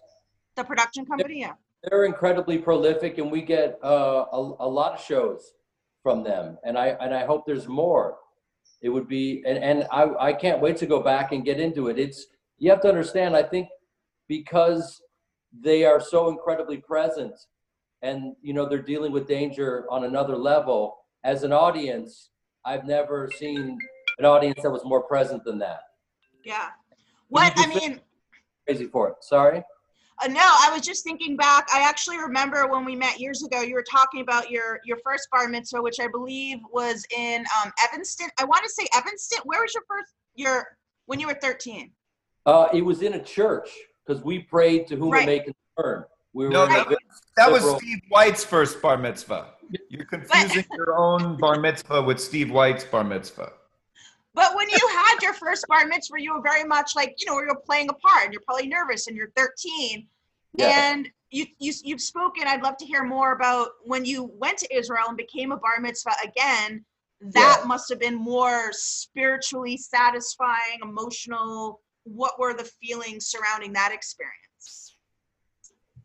the 0.55 0.63
production 0.63 1.05
company, 1.05 1.41
yeah. 1.41 1.53
they're 1.83 2.05
incredibly 2.05 2.57
prolific 2.57 3.17
and 3.19 3.29
we 3.31 3.41
get 3.41 3.77
uh, 3.83 4.25
a, 4.31 4.37
a 4.59 4.67
lot 4.67 4.93
of 4.93 5.01
shows 5.03 5.51
from 6.01 6.23
them 6.23 6.57
and 6.63 6.77
i 6.77 6.87
and 7.01 7.13
i 7.13 7.25
hope 7.25 7.45
there's 7.45 7.67
more 7.67 8.15
it 8.81 8.89
would 8.89 9.07
be 9.07 9.43
and, 9.45 9.57
and 9.57 9.85
I, 9.91 10.29
I 10.29 10.33
can't 10.33 10.61
wait 10.61 10.77
to 10.77 10.85
go 10.85 11.01
back 11.01 11.31
and 11.33 11.43
get 11.45 11.59
into 11.59 11.89
it 11.89 11.99
it's 11.99 12.27
you 12.57 12.69
have 12.71 12.81
to 12.81 12.87
understand 12.89 13.35
i 13.35 13.43
think 13.43 13.67
because 14.27 15.01
they 15.51 15.83
are 15.85 15.99
so 15.99 16.29
incredibly 16.29 16.77
present 16.77 17.33
and 18.01 18.35
you 18.41 18.53
know 18.53 18.67
they're 18.67 18.81
dealing 18.81 19.11
with 19.11 19.27
danger 19.27 19.85
on 19.89 20.03
another 20.03 20.35
level 20.35 20.97
as 21.23 21.43
an 21.43 21.51
audience 21.51 22.29
i've 22.65 22.85
never 22.85 23.29
seen 23.37 23.77
an 24.19 24.25
audience 24.25 24.59
that 24.61 24.69
was 24.69 24.83
more 24.85 25.03
present 25.03 25.43
than 25.43 25.57
that 25.59 25.79
Yeah. 26.43 26.69
What 27.29 27.53
I 27.57 27.67
mean, 27.67 27.99
crazy 28.65 28.85
for 28.85 29.09
it 29.09 29.15
sorry 29.21 29.63
uh, 30.19 30.27
no, 30.27 30.41
I 30.41 30.71
was 30.73 30.81
just 30.81 31.03
thinking 31.03 31.37
back. 31.37 31.67
I 31.71 31.87
actually 31.87 32.17
remember 32.17 32.67
when 32.67 32.83
we 32.83 32.95
met 32.95 33.19
years 33.19 33.43
ago. 33.43 33.61
You 33.61 33.75
were 33.75 33.85
talking 33.87 34.21
about 34.21 34.49
your 34.49 34.79
your 34.83 34.97
first 35.05 35.27
bar 35.31 35.47
mitzvah, 35.47 35.79
which 35.79 35.99
I 35.99 36.07
believe 36.07 36.57
was 36.73 37.05
in 37.15 37.45
um, 37.63 37.71
Evanston. 37.87 38.27
I 38.39 38.45
want 38.45 38.63
to 38.63 38.69
say 38.71 38.87
Evanston. 38.95 39.41
Where 39.43 39.61
was 39.61 39.75
your 39.75 39.83
first 39.87 40.13
your 40.33 40.75
when 41.05 41.19
you 41.19 41.27
were 41.27 41.37
thirteen? 41.39 41.91
Uh, 42.47 42.67
it 42.73 42.81
was 42.81 43.03
in 43.03 43.13
a 43.13 43.23
church 43.23 43.69
because 44.07 44.23
we 44.23 44.39
prayed 44.39 44.87
to 44.87 44.95
whom 44.95 45.11
Right. 45.11 45.21
it 45.21 45.25
may 45.27 45.53
concern. 45.77 46.05
We 46.33 46.45
were 46.45 46.51
No, 46.51 46.63
in 46.63 46.71
a 46.71 46.83
very 46.83 46.96
that 47.35 47.51
was 47.51 47.63
Steve 47.77 48.01
White's 48.09 48.43
first 48.43 48.81
bar 48.81 48.97
mitzvah. 48.97 49.53
You're 49.89 50.05
confusing 50.05 50.65
your 50.75 50.97
own 50.97 51.37
bar 51.37 51.59
mitzvah 51.59 52.01
with 52.01 52.19
Steve 52.19 52.51
White's 52.51 52.83
bar 52.83 53.03
mitzvah. 53.03 53.51
But 54.33 54.55
when 54.55 54.69
you 54.69 54.77
had 54.91 55.17
your 55.21 55.33
first 55.33 55.65
bar 55.67 55.85
mitzvah, 55.87 56.21
you 56.21 56.33
were 56.35 56.41
very 56.41 56.63
much 56.63 56.95
like 56.95 57.15
you 57.17 57.25
know 57.27 57.39
you're 57.39 57.55
playing 57.55 57.89
a 57.89 57.93
part, 57.93 58.25
and 58.25 58.33
you're 58.33 58.43
probably 58.45 58.67
nervous, 58.67 59.07
and 59.07 59.15
you're 59.15 59.31
thirteen. 59.35 60.07
Yeah. 60.57 60.91
And 60.91 61.09
you, 61.31 61.45
you 61.59 61.73
you've 61.83 62.01
spoken. 62.01 62.43
I'd 62.47 62.63
love 62.63 62.77
to 62.77 62.85
hear 62.85 63.03
more 63.03 63.33
about 63.33 63.69
when 63.83 64.05
you 64.05 64.31
went 64.37 64.57
to 64.59 64.75
Israel 64.75 65.05
and 65.07 65.17
became 65.17 65.51
a 65.51 65.57
bar 65.57 65.79
mitzvah 65.81 66.15
again. 66.23 66.85
That 67.19 67.63
must 67.65 67.89
have 67.89 67.99
been 67.99 68.15
more 68.15 68.69
spiritually 68.71 69.75
satisfying, 69.75 70.79
emotional. 70.83 71.81
What 72.03 72.39
were 72.39 72.53
the 72.53 72.69
feelings 72.81 73.27
surrounding 73.27 73.73
that 73.73 73.91
experience? 73.91 74.46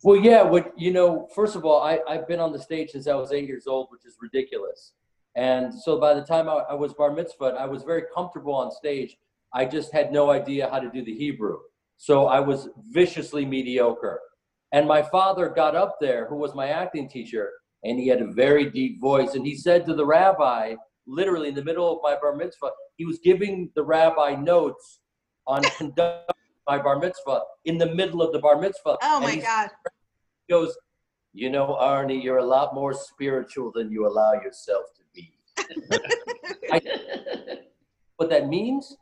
Well, 0.05 0.17
yeah. 0.17 0.43
What 0.43 0.73
you 0.77 0.93
know, 0.93 1.29
first 1.35 1.55
of 1.55 1.65
all, 1.65 1.83
I 1.83 2.01
I've 2.09 2.27
been 2.27 2.41
on 2.41 2.53
the 2.53 2.59
stage 2.59 2.91
since 2.91 3.07
I 3.07 3.15
was 3.15 3.33
eight 3.33 3.47
years 3.47 3.67
old, 3.67 3.89
which 3.91 4.05
is 4.05 4.17
ridiculous. 4.21 4.95
And 5.37 5.73
so 5.73 5.99
by 5.99 6.15
the 6.15 6.23
time 6.23 6.49
I, 6.49 6.65
I 6.71 6.75
was 6.75 6.93
bar 6.93 7.13
mitzvah, 7.13 7.57
I 7.59 7.67
was 7.67 7.85
very 7.85 8.03
comfortable 8.15 8.55
on 8.55 8.71
stage. 8.71 9.17
I 9.55 9.65
just 9.65 9.93
had 9.93 10.13
no 10.13 10.31
idea 10.31 10.69
how 10.69 10.81
to 10.81 10.91
do 10.91 11.05
the 11.05 11.15
Hebrew, 11.15 11.59
so 11.97 12.27
I 12.27 12.41
was 12.41 12.69
viciously 12.91 13.45
mediocre. 13.45 14.21
And 14.73 14.89
my 14.89 15.03
father 15.03 15.49
got 15.51 15.77
up 15.77 15.99
there, 16.01 16.27
who 16.29 16.37
was 16.37 16.55
my 16.55 16.69
acting 16.69 17.09
teacher, 17.09 17.51
and 17.85 17.99
he 17.99 18.09
had 18.09 18.23
a 18.23 18.33
very 18.33 18.71
deep 18.71 19.01
voice, 19.01 19.35
and 19.35 19.47
he 19.47 19.55
said 19.55 19.85
to 19.87 19.95
the 19.95 20.07
rabbi, 20.07 20.75
literally 21.07 21.49
in 21.49 21.55
the 21.55 21.65
middle 21.65 21.91
of 21.93 21.99
my 22.03 22.17
bar 22.19 22.35
mitzvah, 22.35 22.71
he 22.97 23.05
was 23.05 23.19
giving 23.23 23.71
the 23.75 23.85
rabbi 23.85 24.35
notes 24.35 25.01
on 25.47 25.63
conducting 25.77 26.35
my 26.67 26.81
bar 26.81 26.99
mitzvah 26.99 27.41
in 27.65 27.79
the 27.79 27.95
middle 27.95 28.23
of 28.23 28.33
the 28.33 28.39
bar 28.39 28.61
mitzvah. 28.61 28.97
Oh 29.03 29.21
my 29.21 29.33
he 29.33 29.41
God! 29.41 29.71
goes, 30.49 30.77
you 31.33 31.51
know, 31.51 31.79
Arnie, 31.81 32.23
you're 32.23 32.39
a 32.39 32.45
lot 32.45 32.75
more 32.75 32.93
spiritual 32.93 33.73
than 33.75 33.91
you 33.91 34.07
allow 34.07 34.35
yourself 34.35 34.87
to 34.97 35.03
be. 35.15 35.33
What 38.17 38.31
that 38.31 38.47
means, 38.47 38.97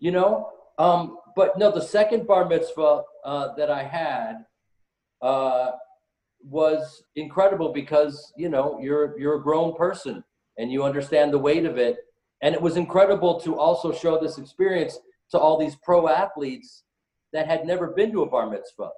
you 0.00 0.10
know? 0.10 0.50
Um, 0.78 1.18
but 1.36 1.56
no, 1.58 1.70
the 1.70 1.80
second 1.80 2.26
bar 2.26 2.48
mitzvah 2.48 3.02
uh, 3.24 3.54
that 3.54 3.70
I 3.70 3.84
had 3.84 4.46
uh, 5.22 5.72
was 6.42 7.04
incredible 7.14 7.72
because, 7.72 8.32
you 8.36 8.48
know, 8.48 8.80
you're, 8.82 9.16
you're 9.16 9.36
a 9.36 9.42
grown 9.42 9.76
person 9.76 10.24
and 10.56 10.72
you 10.72 10.82
understand 10.82 11.32
the 11.32 11.38
weight 11.38 11.66
of 11.66 11.78
it. 11.78 11.98
And 12.42 12.52
it 12.52 12.60
was 12.60 12.76
incredible 12.76 13.38
to 13.42 13.56
also 13.56 13.92
show 13.92 14.18
this 14.18 14.38
experience 14.38 14.98
to 15.30 15.38
all 15.38 15.56
these 15.56 15.76
pro 15.76 16.08
athletes 16.08 16.82
that 17.32 17.46
had 17.46 17.66
never 17.66 17.88
been 17.88 18.12
to 18.12 18.22
a 18.22 18.28
bar 18.28 18.48
mitzvah. 18.48 18.90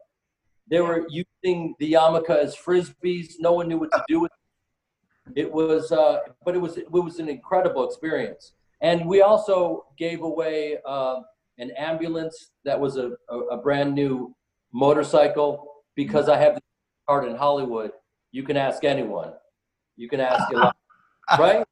They 0.69 0.81
were 0.81 1.07
using 1.09 1.75
the 1.79 1.93
yarmulke 1.93 2.31
as 2.31 2.57
frisbees. 2.57 3.35
No 3.41 3.53
one 3.53 3.69
knew 3.69 3.79
what 3.79 3.91
to 3.93 4.05
do 4.09 4.21
with 4.21 4.31
it. 4.33 5.43
It 5.43 5.53
was, 5.53 5.93
uh, 5.93 6.21
but 6.45 6.55
it 6.55 6.59
was 6.59 6.77
it 6.77 6.91
was 6.91 7.19
an 7.19 7.29
incredible 7.29 7.85
experience. 7.87 8.53
And 8.81 9.07
we 9.07 9.21
also 9.23 9.87
gave 9.99 10.23
away 10.23 10.79
uh, 10.87 11.21
an 11.59 11.71
ambulance 11.73 12.53
that 12.65 12.79
was 12.79 12.97
a, 12.97 13.13
a, 13.29 13.39
a 13.39 13.57
brand 13.57 13.95
new 13.95 14.35
motorcycle 14.73 15.83
because 15.95 16.29
I 16.29 16.39
have 16.39 16.55
the 16.55 16.63
card 17.07 17.29
in 17.29 17.37
Hollywood. 17.37 17.93
You 18.33 18.43
can 18.43 18.57
ask 18.57 18.85
anyone. 18.85 19.33
You 19.97 20.09
can 20.09 20.21
ask 20.21 20.51
a 20.53 20.57
lot, 20.57 20.77
right? 21.39 21.65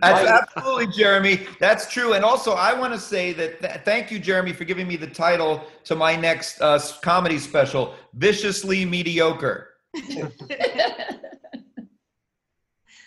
That's 0.00 0.24
Right. 0.28 0.40
absolutely, 0.42 0.86
Jeremy. 0.88 1.46
That's 1.60 1.88
true. 1.90 2.14
And 2.14 2.24
also, 2.24 2.52
I 2.54 2.72
want 2.78 2.92
to 2.92 2.98
say 2.98 3.32
that 3.34 3.60
th- 3.60 3.80
thank 3.84 4.10
you, 4.10 4.18
Jeremy, 4.18 4.52
for 4.52 4.64
giving 4.64 4.88
me 4.88 4.96
the 4.96 5.06
title 5.06 5.62
to 5.84 5.94
my 5.94 6.16
next 6.16 6.60
uh, 6.60 6.80
comedy 7.02 7.38
special, 7.38 7.94
Viciously 8.14 8.84
Mediocre. 8.84 9.68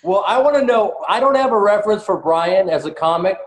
Well, 0.02 0.24
I 0.26 0.40
want 0.42 0.56
to 0.56 0.64
know. 0.64 0.96
I 1.10 1.20
don't 1.20 1.36
have 1.36 1.52
a 1.52 1.60
reference 1.60 2.04
for 2.04 2.18
Brian 2.22 2.70
as 2.70 2.86
a 2.86 2.92
comic, 2.92 3.38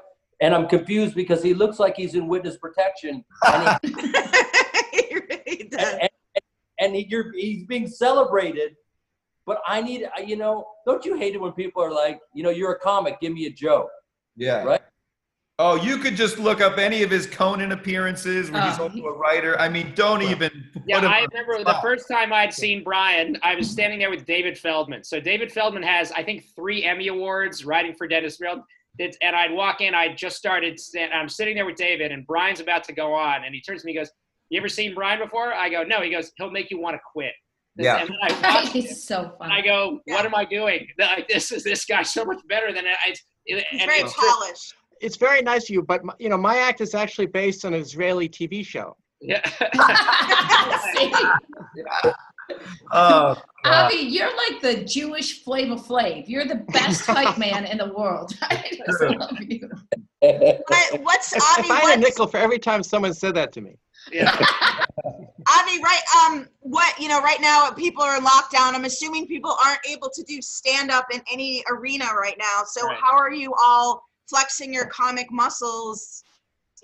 and 0.42 0.54
I'm 0.54 0.68
confused 0.68 1.14
because 1.14 1.42
he 1.42 1.54
looks 1.54 1.78
like 1.78 1.96
he's 1.96 2.14
in 2.14 2.28
witness 2.28 2.58
protection, 2.58 3.24
and, 3.46 3.78
he, 3.82 3.88
He 4.92 5.14
really 5.14 5.68
does. 5.70 5.94
and, 5.98 6.10
and 6.78 6.94
he, 6.94 7.06
you're, 7.08 7.32
he's 7.32 7.64
being 7.64 7.88
celebrated. 7.88 8.76
But 9.46 9.60
I 9.66 9.80
need, 9.82 10.08
you 10.24 10.36
know, 10.36 10.66
don't 10.86 11.04
you 11.04 11.16
hate 11.16 11.34
it 11.34 11.40
when 11.40 11.52
people 11.52 11.82
are 11.82 11.90
like, 11.90 12.20
you 12.34 12.42
know, 12.42 12.50
you're 12.50 12.72
a 12.72 12.78
comic, 12.78 13.20
give 13.20 13.32
me 13.32 13.46
a 13.46 13.50
joke, 13.50 13.90
Yeah. 14.36 14.62
right? 14.62 14.80
Oh, 15.58 15.76
you 15.76 15.98
could 15.98 16.16
just 16.16 16.38
look 16.38 16.60
up 16.60 16.78
any 16.78 17.02
of 17.02 17.10
his 17.10 17.26
Conan 17.26 17.72
appearances 17.72 18.50
where 18.50 18.62
he's 18.62 18.78
Oh. 18.80 18.84
also 18.84 19.04
a 19.04 19.12
writer. 19.12 19.58
I 19.60 19.68
mean, 19.68 19.92
don't 19.94 20.22
even. 20.22 20.50
Yeah, 20.86 20.98
I 20.98 21.26
remember 21.30 21.58
the 21.58 21.70
spot. 21.70 21.82
first 21.82 22.08
time 22.08 22.32
I'd 22.32 22.52
seen 22.54 22.82
Brian, 22.82 23.36
I 23.42 23.54
was 23.54 23.70
standing 23.70 23.98
there 23.98 24.10
with 24.10 24.24
David 24.24 24.56
Feldman. 24.58 25.04
So 25.04 25.20
David 25.20 25.52
Feldman 25.52 25.82
has, 25.82 26.10
I 26.12 26.22
think, 26.22 26.46
three 26.56 26.84
Emmy 26.84 27.08
Awards 27.08 27.64
writing 27.64 27.94
for 27.94 28.08
Dennis 28.08 28.36
Field. 28.38 28.60
it's, 28.98 29.16
and 29.22 29.34
I'd 29.34 29.50
walk 29.52 29.80
in. 29.80 29.94
I 29.94 30.14
just 30.14 30.36
started. 30.36 30.78
st- 30.78 31.12
I'm 31.14 31.28
sitting 31.28 31.54
there 31.54 31.64
with 31.64 31.76
David, 31.76 32.12
and 32.12 32.26
Brian's 32.26 32.60
about 32.60 32.84
to 32.84 32.92
go 32.92 33.14
on, 33.14 33.44
and 33.44 33.54
he 33.54 33.60
turns 33.62 33.80
to 33.82 33.86
me, 33.86 33.92
and 33.96 34.00
goes, 34.04 34.12
"You 34.50 34.58
ever 34.60 34.68
seen 34.68 34.94
Brian 34.94 35.18
before?" 35.18 35.52
I 35.54 35.70
go, 35.70 35.82
"No." 35.82 36.02
He 36.02 36.10
goes, 36.10 36.30
"He'll 36.36 36.50
make 36.50 36.70
you 36.70 36.78
want 36.78 36.94
to 36.96 37.00
quit." 37.10 37.32
Yeah. 37.76 38.02
And 38.02 38.10
I 38.22 38.62
watch 38.64 38.74
It's 38.76 39.06
so 39.06 39.34
and 39.40 39.52
I 39.52 39.56
funny. 39.56 39.68
go, 39.68 40.00
"What 40.06 40.24
am 40.26 40.34
I 40.34 40.44
doing? 40.44 40.86
Like 40.98 41.28
this 41.28 41.50
is 41.52 41.64
this 41.64 41.84
guy's 41.84 42.12
so 42.12 42.24
much 42.24 42.40
better 42.48 42.72
than 42.72 42.86
I." 42.86 42.94
It's, 43.08 43.22
it, 43.46 43.64
He's 43.70 43.84
very 43.84 44.00
it's 44.00 44.14
true. 44.14 44.28
polished. 44.28 44.74
It's 45.00 45.16
very 45.16 45.42
nice 45.42 45.64
of 45.64 45.70
you, 45.70 45.82
but 45.82 46.02
you 46.18 46.28
know, 46.28 46.36
my 46.36 46.58
act 46.58 46.80
is 46.80 46.94
actually 46.94 47.26
based 47.26 47.64
on 47.64 47.74
an 47.74 47.80
Israeli 47.80 48.28
TV 48.28 48.64
show. 48.64 48.96
Yeah. 49.20 49.42
See? 50.94 51.12
Oh, 52.92 52.98
uh, 52.98 53.34
God. 53.64 53.84
Avi, 53.92 53.96
you're 54.02 54.36
like 54.36 54.60
the 54.60 54.84
Jewish 54.84 55.42
Flavor 55.42 55.76
Flav. 55.76 56.24
You're 56.26 56.44
the 56.44 56.56
best 56.72 57.06
hype 57.06 57.38
man 57.38 57.64
in 57.64 57.78
the 57.78 57.94
world. 57.94 58.34
I 58.42 58.70
just 58.86 59.00
love 59.00 59.38
you. 59.40 59.70
What, 60.20 61.00
what's 61.00 61.32
If, 61.34 61.42
Avi? 61.42 61.62
if 61.62 61.70
I 61.70 61.80
had 61.80 61.98
a 61.98 62.00
nickel 62.00 62.26
for 62.26 62.36
every 62.36 62.58
time 62.58 62.82
someone 62.82 63.14
said 63.14 63.34
that 63.36 63.52
to 63.52 63.60
me. 63.62 63.78
Yeah. 64.10 64.30
Avi, 65.06 65.82
right? 65.82 66.00
Um, 66.24 66.48
what 66.60 66.98
you 66.98 67.08
know, 67.08 67.20
right 67.20 67.40
now 67.40 67.70
people 67.70 68.02
are 68.02 68.16
in 68.16 68.24
lockdown. 68.24 68.74
I'm 68.74 68.84
assuming 68.84 69.26
people 69.26 69.56
aren't 69.64 69.80
able 69.88 70.10
to 70.14 70.22
do 70.24 70.40
stand 70.40 70.90
up 70.90 71.06
in 71.12 71.20
any 71.30 71.62
arena 71.70 72.06
right 72.18 72.36
now. 72.38 72.62
So 72.66 72.86
Right. 72.86 72.98
how 73.00 73.16
are 73.16 73.32
you 73.32 73.52
all 73.60 74.02
flexing 74.28 74.72
your 74.72 74.86
comic 74.86 75.26
muscles? 75.30 76.22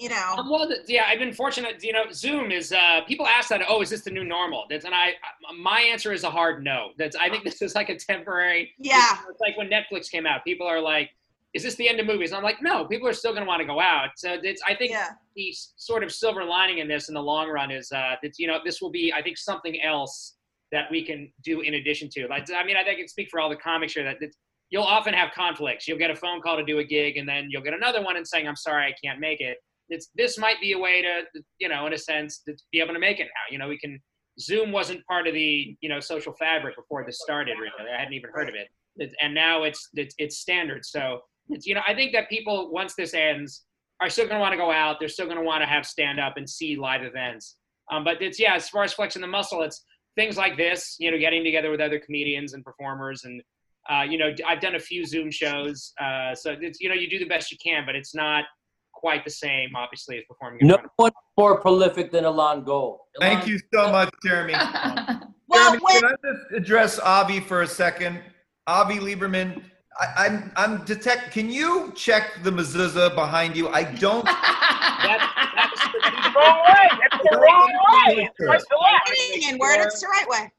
You 0.00 0.10
know, 0.10 0.34
Um, 0.38 0.48
well, 0.48 0.70
yeah, 0.86 1.06
I've 1.08 1.18
been 1.18 1.32
fortunate. 1.32 1.82
You 1.82 1.92
know, 1.92 2.04
Zoom 2.12 2.52
is. 2.52 2.72
Uh, 2.72 3.00
people 3.08 3.26
ask 3.26 3.48
that. 3.48 3.62
Oh, 3.68 3.80
is 3.82 3.90
this 3.90 4.02
the 4.02 4.10
new 4.10 4.22
normal? 4.22 4.64
That's 4.70 4.84
and 4.84 4.94
I. 4.94 5.14
My 5.58 5.80
answer 5.80 6.12
is 6.12 6.22
a 6.22 6.30
hard 6.30 6.62
no. 6.62 6.90
That's. 6.98 7.16
I 7.16 7.28
think 7.28 7.42
this 7.42 7.60
is 7.62 7.74
like 7.74 7.88
a 7.88 7.96
temporary. 7.96 8.72
Yeah. 8.78 9.18
It's 9.28 9.40
like 9.40 9.56
when 9.56 9.68
Netflix 9.68 10.08
came 10.08 10.24
out. 10.24 10.44
People 10.44 10.68
are 10.68 10.80
like, 10.80 11.10
"Is 11.54 11.62
this 11.62 11.74
the 11.76 11.88
end 11.88 12.00
of 12.00 12.06
movies?" 12.06 12.30
And 12.30 12.38
I'm 12.38 12.44
like, 12.44 12.62
no. 12.62 12.84
People 12.86 13.08
are 13.08 13.12
still 13.12 13.32
going 13.32 13.44
to 13.44 13.48
want 13.48 13.60
to 13.60 13.66
go 13.66 13.80
out. 13.80 14.10
So 14.16 14.36
it's. 14.42 14.62
I 14.66 14.74
think 14.74 14.90
yeah, 14.92 15.10
the 15.36 15.54
sort 15.76 16.02
of 16.04 16.12
silver 16.12 16.44
lining 16.44 16.78
in 16.78 16.88
this 16.88 17.08
in 17.08 17.14
the 17.14 17.22
long 17.22 17.48
run 17.48 17.70
is 17.70 17.90
uh, 17.92 18.14
that 18.22 18.38
you 18.38 18.46
know 18.46 18.58
this 18.64 18.80
will 18.80 18.90
be 18.90 19.12
I 19.16 19.22
think 19.22 19.38
something 19.38 19.80
else 19.82 20.36
that 20.72 20.90
we 20.90 21.04
can 21.04 21.32
do 21.44 21.60
in 21.62 21.74
addition 21.74 22.08
to. 22.10 22.26
Like 22.28 22.46
I 22.50 22.64
mean 22.64 22.76
I 22.76 22.84
think 22.84 22.96
I 22.96 23.00
can 23.00 23.08
speak 23.08 23.28
for 23.30 23.40
all 23.40 23.48
the 23.48 23.56
comics 23.56 23.94
here 23.94 24.04
that, 24.04 24.30
you'll 24.70 24.82
often 24.82 25.14
have 25.14 25.30
conflicts. 25.34 25.88
You'll 25.88 25.96
get 25.98 26.10
a 26.10 26.14
phone 26.14 26.42
call 26.42 26.58
to 26.58 26.62
do 26.62 26.78
a 26.78 26.84
gig 26.84 27.16
and 27.16 27.26
then 27.26 27.46
you'll 27.48 27.62
get 27.62 27.72
another 27.72 28.02
one 28.04 28.18
and 28.18 28.28
saying 28.28 28.46
I'm 28.46 28.54
sorry 28.54 28.84
I 28.86 28.94
can't 29.02 29.18
make 29.18 29.40
it. 29.40 29.56
It's 29.88 30.10
this 30.14 30.36
might 30.36 30.60
be 30.60 30.72
a 30.72 30.78
way 30.78 31.00
to 31.00 31.22
you 31.58 31.68
know 31.70 31.86
in 31.86 31.94
a 31.94 31.98
sense 31.98 32.42
to 32.46 32.54
be 32.70 32.80
able 32.80 32.92
to 32.92 33.00
make 33.00 33.18
it 33.18 33.24
now. 33.28 33.50
You 33.50 33.58
know 33.58 33.68
we 33.68 33.78
can. 33.78 33.98
Zoom 34.40 34.70
wasn't 34.70 35.04
part 35.06 35.26
of 35.26 35.34
the 35.34 35.76
you 35.80 35.88
know 35.88 35.98
social 35.98 36.32
fabric 36.34 36.76
before 36.76 37.02
this 37.04 37.18
started. 37.20 37.56
Really, 37.58 37.90
I 37.92 37.98
hadn't 37.98 38.12
even 38.14 38.30
heard 38.32 38.48
of 38.48 38.54
it, 38.54 38.68
It's- 39.00 39.16
and 39.20 39.34
now 39.34 39.64
it's 39.64 39.88
it's, 39.94 40.14
it's 40.18 40.38
standard. 40.38 40.84
So 40.84 41.20
it's 41.50 41.66
you 41.66 41.74
know 41.74 41.82
I 41.86 41.94
think 41.94 42.12
that 42.12 42.28
people 42.28 42.70
once 42.70 42.94
this 42.94 43.14
ends 43.14 43.64
are 44.00 44.08
still 44.08 44.26
going 44.26 44.36
to 44.36 44.40
want 44.40 44.52
to 44.52 44.58
go 44.58 44.70
out. 44.70 44.96
They're 45.00 45.08
still 45.08 45.26
going 45.26 45.38
to 45.38 45.44
want 45.44 45.62
to 45.62 45.66
have 45.66 45.84
stand 45.84 46.20
up 46.20 46.36
and 46.36 46.48
see 46.48 46.76
live 46.76 47.02
events. 47.02 47.56
Um, 47.90 48.04
but 48.04 48.22
it's 48.22 48.38
yeah, 48.38 48.54
as 48.54 48.68
far 48.68 48.84
as 48.84 48.92
flexing 48.92 49.22
the 49.22 49.28
muscle, 49.28 49.62
it's 49.62 49.84
things 50.16 50.36
like 50.36 50.56
this. 50.56 50.96
You 50.98 51.10
know, 51.10 51.18
getting 51.18 51.42
together 51.44 51.70
with 51.70 51.80
other 51.80 51.98
comedians 51.98 52.52
and 52.54 52.64
performers, 52.64 53.24
and 53.24 53.42
uh, 53.90 54.02
you 54.02 54.18
know, 54.18 54.32
I've 54.46 54.60
done 54.60 54.74
a 54.74 54.78
few 54.80 55.04
Zoom 55.06 55.30
shows. 55.30 55.92
Uh, 56.00 56.34
so 56.34 56.54
it's 56.60 56.80
you 56.80 56.88
know, 56.88 56.94
you 56.94 57.08
do 57.08 57.18
the 57.18 57.26
best 57.26 57.50
you 57.50 57.58
can, 57.62 57.84
but 57.86 57.94
it's 57.96 58.14
not 58.14 58.44
quite 58.92 59.24
the 59.24 59.30
same, 59.30 59.70
obviously, 59.76 60.18
as 60.18 60.24
performing. 60.28 60.58
In 60.60 60.66
No 60.68 60.74
front 60.74 60.86
of 60.86 60.90
one 60.96 61.12
more 61.38 61.60
prolific 61.60 62.10
than 62.10 62.24
Elon 62.24 62.64
Gold. 62.64 62.98
Thank 63.20 63.46
you 63.46 63.58
so 63.72 63.90
much, 63.90 64.10
Jeremy. 64.24 64.54
Well, 65.50 65.70
Jeremy, 65.70 65.82
when- 65.82 66.00
can 66.02 66.04
I 66.10 66.14
just 66.30 66.52
address 66.54 66.98
Avi 66.98 67.40
for 67.40 67.62
a 67.62 67.66
second? 67.66 68.20
Avi 68.66 68.96
Liberman, 68.98 69.62
I, 70.00 70.26
I'm 70.26 70.52
I'm 70.56 70.84
detect. 70.84 71.32
Can 71.32 71.50
you 71.50 71.92
check 71.96 72.42
the 72.42 72.50
mezuzah 72.50 73.14
behind 73.14 73.56
you? 73.56 73.68
I 73.68 73.82
don't. 73.84 74.26
That, 75.00 75.20
that's 75.54 75.80
the 75.92 76.32
Wrong 76.38 76.62
way. 76.66 76.88
That's 77.00 77.22
the 77.30 77.36
wrong 77.38 77.72
way. 77.92 78.24
It's 78.24 78.40
right 78.40 78.58
to 78.58 78.76
left. 78.76 79.06
Put 79.06 79.16
it 79.16 79.52
in 79.52 79.58
word, 79.58 79.76
it's 79.86 80.00
the 80.00 80.08
right 80.08 80.28
way. 80.28 80.50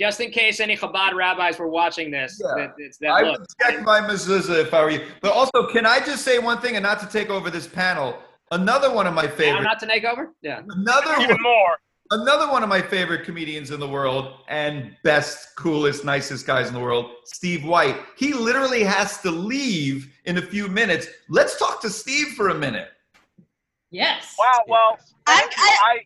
just 0.00 0.20
in 0.20 0.30
case 0.32 0.58
any 0.58 0.76
Chabad 0.76 1.14
rabbis 1.14 1.58
were 1.60 1.68
watching 1.68 2.10
this. 2.10 2.40
Yeah. 2.44 2.54
That, 2.66 2.74
it's 2.78 2.98
that 2.98 3.08
I 3.10 3.22
look. 3.22 3.38
would 3.38 3.46
check 3.62 3.82
my 3.82 4.00
mezuzah 4.00 4.60
if 4.62 4.74
I 4.74 4.82
were 4.82 4.90
you. 4.90 5.06
But 5.22 5.32
also, 5.32 5.68
can 5.72 5.86
I 5.86 6.00
just 6.00 6.24
say 6.24 6.38
one 6.40 6.58
thing, 6.60 6.74
and 6.76 6.82
not 6.82 6.98
to 7.00 7.06
take 7.06 7.30
over 7.30 7.50
this 7.50 7.68
panel? 7.68 8.18
Another 8.50 8.92
one 8.92 9.06
of 9.06 9.14
my 9.14 9.22
Now 9.26 9.30
favorite. 9.30 9.62
not 9.62 9.78
to 9.80 9.86
take 9.86 10.04
over. 10.04 10.34
Yeah. 10.42 10.62
Another 10.70 11.12
Even 11.22 11.30
one, 11.36 11.42
more. 11.42 11.76
Another 12.10 12.50
one 12.50 12.62
of 12.62 12.68
my 12.68 12.80
favorite 12.80 13.24
comedians 13.24 13.70
in 13.70 13.80
the 13.80 13.88
world 13.88 14.40
and 14.48 14.96
best, 15.02 15.56
coolest, 15.56 16.04
nicest 16.04 16.46
guys 16.46 16.68
in 16.68 16.74
the 16.74 16.80
world, 16.80 17.10
Steve 17.24 17.64
White. 17.64 17.96
He 18.16 18.32
literally 18.32 18.84
has 18.84 19.20
to 19.22 19.30
leave 19.30 20.12
in 20.24 20.38
a 20.38 20.42
few 20.42 20.68
minutes. 20.68 21.06
Let's 21.28 21.58
talk 21.58 21.80
to 21.82 21.90
Steve 21.90 22.28
for 22.36 22.50
a 22.50 22.54
minute. 22.54 22.88
yes. 23.90 24.34
Wow. 24.38 24.62
Well, 24.68 24.98
I'm. 25.26 25.48
I, 25.56 25.76
I 25.86 25.98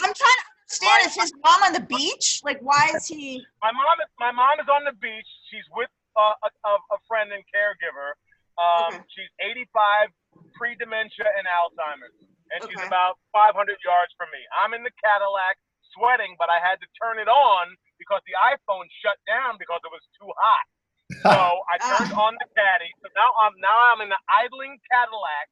I'm 0.00 0.12
trying 0.14 0.14
to 0.14 0.46
understand. 0.86 1.06
Is 1.06 1.14
his 1.16 1.32
mom 1.44 1.62
on 1.64 1.72
the 1.72 1.80
beach? 1.86 2.40
Like, 2.44 2.60
why 2.60 2.90
is 2.94 3.06
he? 3.06 3.42
my 3.62 3.72
mom 3.72 3.96
is 4.02 4.10
my 4.18 4.30
mom 4.32 4.60
is 4.60 4.66
on 4.68 4.84
the 4.84 4.92
beach. 5.00 5.26
She's 5.50 5.64
with 5.74 5.88
uh, 6.16 6.34
a, 6.44 6.48
a, 6.68 6.72
a 6.94 6.98
friend 7.08 7.30
and 7.32 7.42
caregiver. 7.50 8.14
Um, 8.58 8.94
Okay. 8.94 9.04
She's 9.14 9.30
85, 9.70 10.10
pre-dementia 10.58 11.26
and 11.38 11.46
Alzheimer's, 11.46 12.18
and 12.52 12.64
she's 12.64 12.80
about 12.88 13.20
500 13.32 13.54
yards 13.84 14.12
from 14.16 14.28
me. 14.32 14.40
I'm 14.56 14.72
in 14.72 14.82
the 14.82 14.94
Cadillac, 15.00 15.56
sweating, 15.96 16.36
but 16.40 16.48
I 16.48 16.60
had 16.60 16.80
to 16.80 16.88
turn 16.96 17.20
it 17.20 17.28
on 17.28 17.76
because 18.00 18.22
the 18.24 18.36
iPhone 18.38 18.86
shut 19.02 19.18
down 19.28 19.60
because 19.60 19.82
it 19.84 19.92
was 19.92 20.04
too 20.16 20.30
hot. 20.30 20.66
So 21.24 21.32
I 21.32 21.80
turned 21.80 22.12
on 22.20 22.36
the 22.36 22.48
caddy. 22.52 22.92
So 23.00 23.08
now 23.16 23.32
I'm 23.40 23.56
now 23.64 23.74
I'm 23.90 24.04
in 24.04 24.12
the 24.12 24.20
idling 24.28 24.76
Cadillac, 24.92 25.48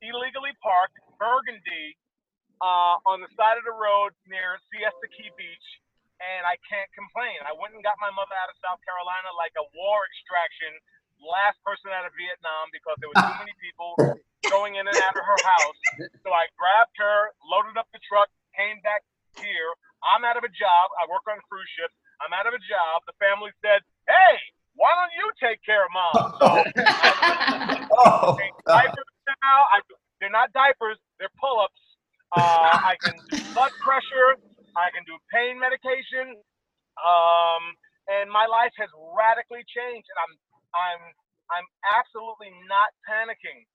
illegally 0.00 0.56
parked, 0.64 0.96
Burgundy, 1.20 2.00
uh, 2.64 2.96
on 3.04 3.20
the 3.20 3.28
side 3.36 3.60
of 3.60 3.64
the 3.68 3.76
road 3.76 4.16
near 4.24 4.56
Siesta 4.72 5.06
Key 5.12 5.28
Beach, 5.36 5.68
and 6.20 6.48
I 6.48 6.56
can't 6.64 6.88
complain. 6.96 7.36
I 7.44 7.52
went 7.56 7.76
and 7.76 7.84
got 7.84 8.00
my 8.00 8.08
mother 8.12 8.32
out 8.40 8.48
of 8.48 8.56
South 8.64 8.80
Carolina 8.84 9.32
like 9.36 9.52
a 9.60 9.64
war 9.76 10.00
extraction, 10.08 10.72
last 11.20 11.60
person 11.60 11.92
out 11.92 12.08
of 12.08 12.16
Vietnam 12.16 12.72
because 12.72 12.96
there 13.04 13.12
were 13.12 13.20
too 13.20 13.36
many 13.36 13.52
people 13.60 14.00
going 14.48 14.78
in 14.80 14.86
and 14.88 14.98
out 14.98 15.16
of 15.18 15.24
her 15.24 15.40
house. 15.44 15.78
So 16.24 16.32
I 16.32 16.48
grabbed 16.56 16.96
her, 17.00 17.34
loaded 17.44 17.76
up 17.76 17.88
the 17.92 18.00
truck, 18.06 18.28
came 18.56 18.80
back 18.80 19.04
here. 19.40 19.70
I'm 20.00 20.24
out 20.24 20.40
of 20.40 20.44
a 20.44 20.52
job. 20.52 20.84
I 20.96 21.04
work 21.08 21.24
on 21.28 21.36
cruise 21.48 21.68
ships. 21.76 21.92
I'm 22.24 22.32
out 22.32 22.48
of 22.48 22.56
a 22.56 22.62
job. 22.64 23.04
The 23.08 23.16
family 23.20 23.52
said, 23.60 23.80
"Hey, 24.08 24.36
why 24.76 24.92
don't 24.96 25.12
you 25.16 25.26
take 25.40 25.60
care 25.64 25.84
of 25.84 25.92
mom?" 25.92 26.20
So 26.40 26.48
Oh, 27.90 28.36
diapers 28.64 29.10
now. 29.42 29.58
I, 29.72 29.80
they're 30.20 30.32
not 30.32 30.52
diapers. 30.52 30.96
They're 31.18 31.32
pull-ups. 31.40 31.80
Uh, 32.30 32.76
I 32.86 32.94
can 33.02 33.18
do 33.26 33.42
blood 33.50 33.74
pressure. 33.82 34.38
I 34.78 34.92
can 34.94 35.02
do 35.04 35.18
pain 35.32 35.58
medication. 35.58 36.38
Um, 37.00 37.62
and 38.06 38.30
my 38.30 38.46
life 38.46 38.72
has 38.78 38.88
radically 39.16 39.64
changed, 39.66 40.06
and 40.06 40.18
I'm 40.22 40.32
I'm 40.70 41.02
I'm 41.50 41.66
absolutely 41.98 42.54
not 42.70 42.94
panicking 43.08 43.66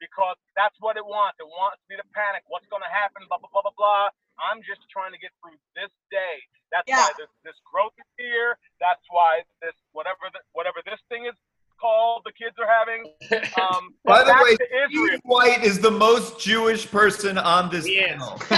because 0.00 0.36
that's 0.56 0.74
what 0.80 0.96
it 0.96 1.04
wants. 1.04 1.36
It 1.38 1.46
wants 1.46 1.78
me 1.92 1.96
to 2.00 2.06
panic. 2.16 2.42
What's 2.48 2.66
going 2.72 2.82
to 2.82 2.90
happen? 2.90 3.22
Blah 3.28 3.38
blah 3.38 3.52
blah 3.52 3.62
blah 3.68 3.76
blah. 3.76 4.08
I'm 4.40 4.64
just 4.64 4.80
trying 4.88 5.12
to 5.12 5.20
get 5.20 5.30
through 5.44 5.60
this 5.76 5.92
day. 6.10 6.40
That's 6.72 6.88
Yeah. 6.88 7.04
why 7.04 7.12
this 7.20 7.28
this 7.44 7.58
growth 7.68 7.92
is 8.00 8.08
here. 8.16 8.56
That's 8.80 9.04
why 9.12 9.44
this 9.60 9.76
whatever 9.92 10.32
the, 10.32 10.40
whatever 10.56 10.80
this 10.88 10.98
thing 11.12 11.26
is 11.28 11.36
called 11.80 12.22
the 12.24 12.32
kids 12.32 12.56
are 12.58 12.68
having. 12.68 13.04
Um, 13.60 13.94
By 14.04 14.22
the 14.24 14.32
way. 14.42 14.56
Steve 14.88 15.20
White 15.24 15.64
is 15.64 15.80
the 15.80 15.90
most 15.90 16.40
Jewish 16.40 16.90
person 16.90 17.36
on 17.38 17.70
this 17.70 17.84
He 17.84 18.00
panel. 18.00 18.40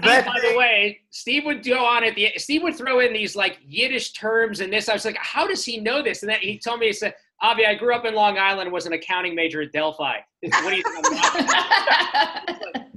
By 0.00 0.22
the 0.42 0.54
way, 0.56 1.00
Steve 1.10 1.44
would 1.44 1.64
go 1.64 1.84
on 1.84 2.04
at 2.04 2.14
the 2.14 2.32
Steve 2.36 2.62
would 2.62 2.76
throw 2.76 3.00
in 3.00 3.12
these 3.12 3.34
like 3.36 3.58
Yiddish 3.66 4.12
terms 4.12 4.60
and 4.60 4.72
this. 4.72 4.88
I 4.88 4.92
was 4.94 5.04
like, 5.04 5.16
how 5.18 5.46
does 5.46 5.64
he 5.64 5.78
know 5.80 6.02
this? 6.02 6.22
And 6.22 6.30
then 6.30 6.40
he 6.40 6.58
told 6.58 6.80
me 6.80 6.86
he 6.86 6.92
said, 6.92 7.14
Avi, 7.44 7.68
I 7.68 7.76
grew 7.76 7.92
up 7.92 8.08
in 8.08 8.16
Long 8.16 8.40
Island, 8.40 8.68
and 8.68 8.72
was 8.72 8.86
an 8.88 8.96
accounting 8.96 9.36
major 9.36 9.60
at 9.60 9.68
Adelphi. 9.68 10.24
What 10.64 10.72
do 10.72 10.80
you 10.80 10.80
think? 10.80 11.04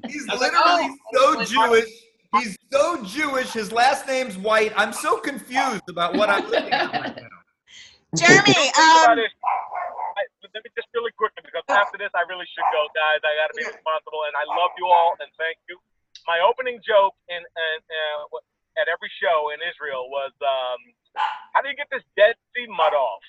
He's 0.07 0.23
I 0.23 0.31
was 0.31 0.39
like, 0.39 0.55
literally 0.55 0.87
oh, 0.95 1.11
so 1.11 1.43
Jewish. 1.43 1.91
He's 2.39 2.55
so 2.71 3.03
Jewish. 3.03 3.51
His 3.51 3.75
last 3.75 4.07
name's 4.07 4.39
White. 4.39 4.71
I'm 4.79 4.95
so 4.95 5.19
confused 5.19 5.83
about 5.91 6.15
what 6.15 6.31
I'm 6.31 6.47
looking 6.47 6.71
at 6.71 6.95
right 6.95 7.11
now. 7.19 7.27
Jeremy, 8.15 8.55
Think 8.55 8.71
um, 8.79 9.03
about 9.03 9.19
it. 9.19 9.35
I, 10.15 10.23
let 10.55 10.63
me 10.63 10.71
just 10.79 10.87
really 10.95 11.11
quickly 11.19 11.43
because 11.43 11.67
after 11.67 11.99
this 11.99 12.15
I 12.15 12.23
really 12.31 12.47
should 12.47 12.63
go, 12.71 12.87
guys. 12.95 13.19
I 13.27 13.35
got 13.35 13.51
to 13.51 13.57
be 13.59 13.67
responsible, 13.67 14.31
and 14.31 14.35
I 14.39 14.47
love 14.47 14.71
you 14.79 14.87
all 14.87 15.19
and 15.19 15.27
thank 15.35 15.59
you. 15.67 15.75
My 16.23 16.39
opening 16.39 16.79
joke 16.87 17.19
in, 17.27 17.43
in 17.43 17.77
uh, 17.83 18.31
at 18.79 18.87
every 18.87 19.11
show 19.19 19.51
in 19.51 19.59
Israel 19.59 20.07
was, 20.07 20.31
um, 20.39 20.79
"How 21.51 21.59
do 21.59 21.67
you 21.67 21.75
get 21.75 21.91
this 21.91 22.07
Dead 22.15 22.39
Sea 22.55 22.71
mud 22.71 22.95
off?" 22.95 23.27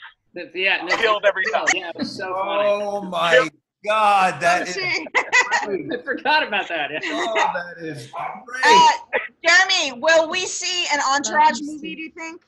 Yeah, 0.54 0.84
no, 0.84 0.96
Killed 0.96 1.24
every 1.26 1.44
time. 1.52 1.66
Yeah, 1.74 1.90
it 1.90 1.96
was 1.96 2.16
so 2.16 2.34
funny. 2.34 2.68
Oh 2.68 3.02
my 3.02 3.48
God, 3.84 4.40
that 4.40 4.68
is. 4.68 4.76
I 5.62 6.02
forgot 6.04 6.46
about 6.46 6.68
that. 6.68 6.90
Yeah. 6.90 7.00
Oh, 7.04 7.34
that 7.54 7.84
is 7.84 8.10
great. 8.46 8.64
Uh, 8.64 9.18
Jeremy, 9.46 10.00
will 10.00 10.28
we 10.28 10.46
see 10.46 10.86
an 10.92 11.00
Entourage 11.14 11.60
movie? 11.62 11.94
Do 11.94 12.02
you 12.02 12.10
think? 12.10 12.42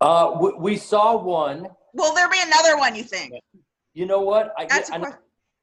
Uh, 0.00 0.36
we, 0.40 0.52
we 0.58 0.76
saw 0.76 1.16
one. 1.16 1.68
Will 1.94 2.14
there 2.14 2.28
be 2.28 2.40
another 2.42 2.76
one, 2.76 2.94
you 2.94 3.02
think? 3.02 3.34
You 3.94 4.06
know 4.06 4.20
what? 4.20 4.52
I, 4.58 4.66
That's 4.66 4.90
a 4.90 4.94
I, 4.94 4.98
que- 4.98 5.12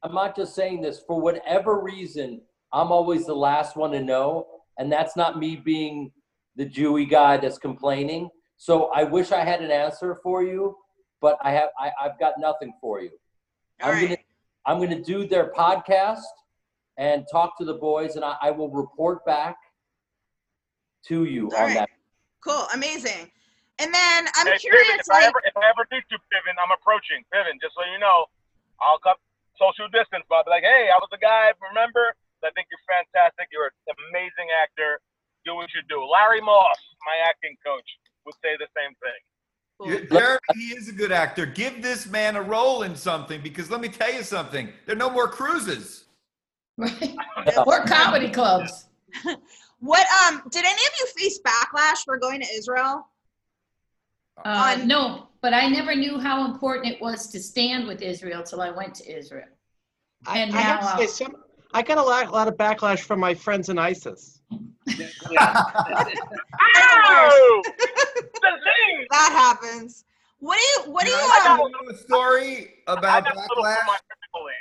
I'm 0.02 0.14
not 0.14 0.36
just 0.36 0.56
saying 0.56 0.82
this 0.82 1.02
for 1.06 1.22
whatever 1.22 1.80
reason. 1.80 2.42
I'm 2.72 2.92
always 2.92 3.26
the 3.26 3.36
last 3.36 3.76
one 3.76 3.92
to 3.92 4.02
know, 4.02 4.48
and 4.80 4.92
that's 4.92 5.16
not 5.16 5.38
me 5.38 5.56
being 5.56 6.12
the 6.56 6.66
Jewy 6.66 7.10
guy 7.10 7.38
that's 7.38 7.60
complaining. 7.60 8.30
So 8.58 8.86
I 8.92 9.04
wish 9.04 9.32
I 9.32 9.44
had 9.44 9.62
an 9.62 9.72
answer 9.72 10.16
for 10.24 10.44
you, 10.44 10.78
but 11.22 11.38
I 11.42 11.52
have 11.52 11.70
I, 11.78 11.92
I've 12.02 12.20
got 12.20 12.34
nothing 12.40 12.74
for 12.80 13.02
you. 13.02 13.12
All 13.82 13.92
I'm 13.92 14.02
gonna. 14.02 14.18
I'm 14.66 14.80
gonna 14.80 15.04
do 15.04 15.28
their 15.28 15.52
podcast 15.52 16.24
and 16.98 17.26
talk 17.30 17.58
to 17.58 17.66
the 17.66 17.74
boys, 17.74 18.16
and 18.16 18.24
I, 18.24 18.36
I 18.42 18.52
will 18.52 18.70
report 18.70 19.26
back 19.26 19.58
to 21.08 21.26
you 21.26 21.52
All 21.52 21.58
on 21.58 21.64
right. 21.68 21.78
that. 21.80 21.90
Cool. 22.40 22.68
Amazing. 22.74 23.28
And 23.80 23.94
then 23.94 24.28
I'm 24.38 24.48
Hey, 24.48 24.58
curious, 24.60 24.88
Piven, 24.88 25.00
if 25.00 25.10
I 25.12 25.26
ever 25.26 25.42
if 25.44 25.58
I 25.58 25.68
ever 25.68 25.84
do 25.90 25.98
do 26.10 26.16
Piven, 26.32 26.56
I'm 26.62 26.72
approaching 26.72 27.26
Piven. 27.34 27.60
Just 27.60 27.74
so 27.76 27.84
you 27.92 28.00
know, 28.00 28.30
I'll 28.80 29.00
come 29.00 29.18
social 29.58 29.90
distance, 29.90 30.24
but 30.30 30.44
I'll 30.44 30.48
be 30.48 30.52
like, 30.52 30.64
hey, 30.64 30.88
I 30.94 30.98
was 31.02 31.10
the 31.12 31.20
guy. 31.20 31.52
Remember? 31.60 32.16
I 32.44 32.52
think 32.52 32.68
you're 32.68 32.84
fantastic. 32.92 33.48
You're 33.56 33.72
an 33.72 33.96
amazing 34.12 34.52
actor. 34.52 35.00
Do 35.48 35.56
what 35.56 35.72
you 35.72 35.80
do. 35.88 36.04
Larry 36.04 36.44
Moss, 36.44 36.76
my 37.08 37.16
acting 37.24 37.56
coach, 37.64 37.88
would 38.26 38.36
say 38.44 38.58
the 38.58 38.68
same 38.78 38.94
thing. 39.02 39.12
You- 39.86 40.08
Jeremy, 40.08 40.40
he 40.54 40.76
is 40.76 40.88
a 40.88 40.94
good 40.94 41.12
actor. 41.12 41.46
Give 41.46 41.82
this 41.82 42.06
man 42.08 42.36
a 42.36 42.42
role 42.42 42.84
in 42.84 42.96
something 42.96 43.42
because 43.42 43.70
let 43.70 43.82
me 43.82 43.90
tell 43.90 44.14
you 44.14 44.24
something. 44.24 44.70
There 44.86 44.96
are 44.96 45.00
no 45.00 45.10
more 45.10 45.28
cruises. 45.28 46.06
Right. 46.78 47.16
Or 47.66 47.84
comedy 47.86 48.30
clubs. 48.30 48.88
what 49.80 50.08
um 50.26 50.42
did 50.50 50.66
any 50.66 50.72
of 50.72 50.94
you 51.00 51.06
face 51.18 51.40
backlash 51.46 52.04
for 52.06 52.18
going 52.18 52.42
to 52.42 52.48
Israel? 52.54 53.08
Uh, 54.44 54.78
On- 54.80 54.88
no, 54.88 55.28
but 55.42 55.54
I 55.54 55.68
never 55.68 55.94
knew 55.96 56.18
how 56.18 56.46
important 56.46 56.94
it 56.94 57.02
was 57.02 57.28
to 57.28 57.40
stand 57.40 57.88
with 57.88 58.02
Israel 58.02 58.42
till 58.44 58.62
I 58.62 58.72
went 58.72 58.96
to 58.96 59.18
Israel. 59.18 59.48
I, 60.26 60.40
And 60.40 60.56
I 60.56 60.62
have 60.62 60.82
now, 60.82 60.98
to 60.98 60.98
say, 60.98 61.26
uh, 61.26 61.30
some, 61.32 61.44
I 61.74 61.82
got 61.82 61.98
a 61.98 62.02
lot, 62.02 62.28
a 62.28 62.32
lot 62.32 62.48
of 62.48 62.56
backlash 62.56 63.00
from 63.02 63.20
my 63.20 63.34
friends 63.34 63.70
in 63.70 63.78
ISIS. 63.78 64.42
The 64.86 64.94
thing. 68.64 69.08
That 69.12 69.32
happens. 69.32 70.06
What 70.40 70.58
do 70.58 70.64
you 70.64 70.92
what 70.92 71.06
do 71.06 71.12
you 71.12 71.18
I 71.18 71.48
um 71.52 71.58
know 71.72 71.90
a 71.90 71.98
story 71.98 72.74
about 72.88 73.24
got 73.24 73.36
a 73.36 73.40
little 73.40 73.64
backlash. 73.64 73.78
from 73.78 73.88
my 73.88 73.98
family. 74.34 74.60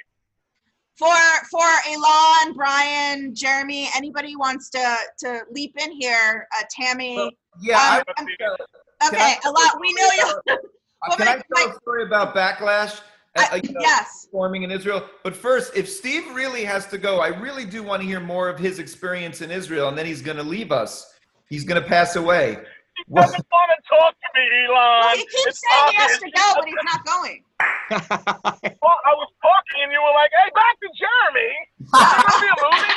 for 0.97 1.17
for 1.51 1.69
Elon, 1.91 2.55
Brian, 2.55 3.35
Jeremy, 3.35 3.89
anybody 3.97 4.37
wants 4.37 4.71
to 4.71 4.97
to 5.21 5.41
leap 5.51 5.75
in 5.83 5.91
here, 5.93 6.47
uh 6.57 6.63
Tammy. 6.71 7.37
Yeah, 7.61 8.03
Um, 8.19 8.27
Let's. 8.39 8.63
Okay, 9.09 9.19
I 9.19 9.49
a 9.49 9.51
lot 9.51 9.81
we 9.81 9.93
know 9.95 10.09
you 10.17 10.59
Uh, 11.11 11.17
Can 11.17 11.27
I 11.27 11.43
tell 11.57 11.69
a 11.69 11.75
story 11.81 12.05
about 12.05 12.33
backlash? 12.33 13.01
Uh, 13.37 13.47
I- 13.53 13.61
you 13.65 13.73
know, 13.73 13.81
yes. 13.81 14.27
Performing 14.27 14.63
in 14.63 14.71
Israel. 14.71 15.07
But 15.25 15.35
first, 15.37 15.77
if 15.77 15.89
Steve 15.89 16.25
really 16.35 16.65
has 16.65 16.87
to 16.89 16.99
go, 16.99 17.21
I 17.21 17.29
really 17.29 17.65
do 17.65 17.83
want 17.83 18.01
to 18.03 18.07
hear 18.09 18.21
more 18.21 18.49
of 18.49 18.59
his 18.59 18.79
experience 18.79 19.41
in 19.43 19.51
Israel, 19.51 19.89
and 19.89 19.97
then 19.97 20.07
he's 20.07 20.23
going 20.23 20.37
to 20.39 20.43
leave 20.43 20.73
us. 20.73 21.15
He's 21.49 21.65
going 21.65 21.81
to 21.83 21.87
pass 21.87 22.17
away. 22.17 22.59
He 22.97 23.15
doesn't 23.15 23.47
want 23.51 23.71
to 23.77 23.89
talk 23.89 24.15
to 24.15 24.41
me, 24.41 24.47
Elon. 24.67 24.75
Well, 24.77 25.11
he 25.17 25.23
keeps 25.23 25.47
It's 25.47 25.63
saying 25.71 25.89
he 25.91 25.97
has 25.97 26.19
to 26.19 26.31
go, 26.31 26.53
but 26.57 26.65
he's 26.67 26.75
not 26.93 27.05
going. 27.07 27.45
Well, 27.91 28.99
I 29.05 29.13
was 29.15 29.29
talking, 29.43 29.83
and 29.83 29.93
you 29.93 30.01
were 30.01 30.15
like, 30.15 30.31
"Hey, 30.33 30.51
back 30.55 30.77
to 30.81 30.89
Jeremy." 30.97 31.53
Is 31.83 32.41
he 32.41 32.49
a 32.49 32.57
movie? 32.63 32.93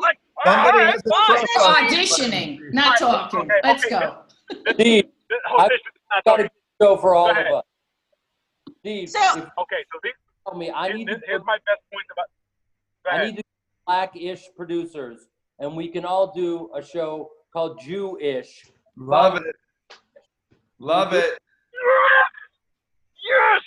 like, 0.00 0.18
all 0.44 0.52
right, 0.52 0.64
Somebody 0.64 0.78
all 0.78 0.84
right, 0.84 0.92
has 0.92 1.02
to 1.02 1.10
fine. 1.10 1.36
talk. 1.56 1.90
Auditioning, 1.90 2.72
not 2.72 2.98
talking. 2.98 3.40
Okay, 3.40 3.60
Let's 3.64 3.84
okay. 3.84 3.98
go. 4.00 4.16
Steve, 4.72 5.04
I- 5.58 5.68
this 5.68 5.76
is 5.76 5.82
not 6.10 6.24
got 6.24 6.40
a 6.40 6.42
talking. 6.44 6.50
show 6.80 6.96
for 6.98 7.14
all 7.14 7.30
of 7.30 7.36
us. 7.36 7.64
Steve, 8.82 9.10
So- 9.10 9.18
if 9.38 9.44
Okay, 9.58 9.82
so 9.92 9.98
these, 10.02 10.12
tell 10.46 10.58
me, 10.58 10.70
I 10.74 10.90
need 10.92 11.06
to 11.06 11.12
here's, 11.12 11.22
here's 11.26 11.40
put- 11.40 11.46
my 11.46 11.58
best 11.66 11.82
point 11.92 12.06
about. 12.12 12.26
Go 13.04 13.10
I 13.10 13.24
need 13.30 13.36
to 13.38 13.42
black-ish 13.86 14.42
producers, 14.56 15.26
and 15.58 15.76
we 15.76 15.88
can 15.88 16.04
all 16.04 16.32
do 16.34 16.70
a 16.74 16.82
show 16.82 17.30
called 17.52 17.80
Jew-ish. 17.80 18.66
Love 18.96 19.36
it. 19.36 19.56
Love 20.78 21.12
it. 21.14 21.38
Yes. 23.22 23.62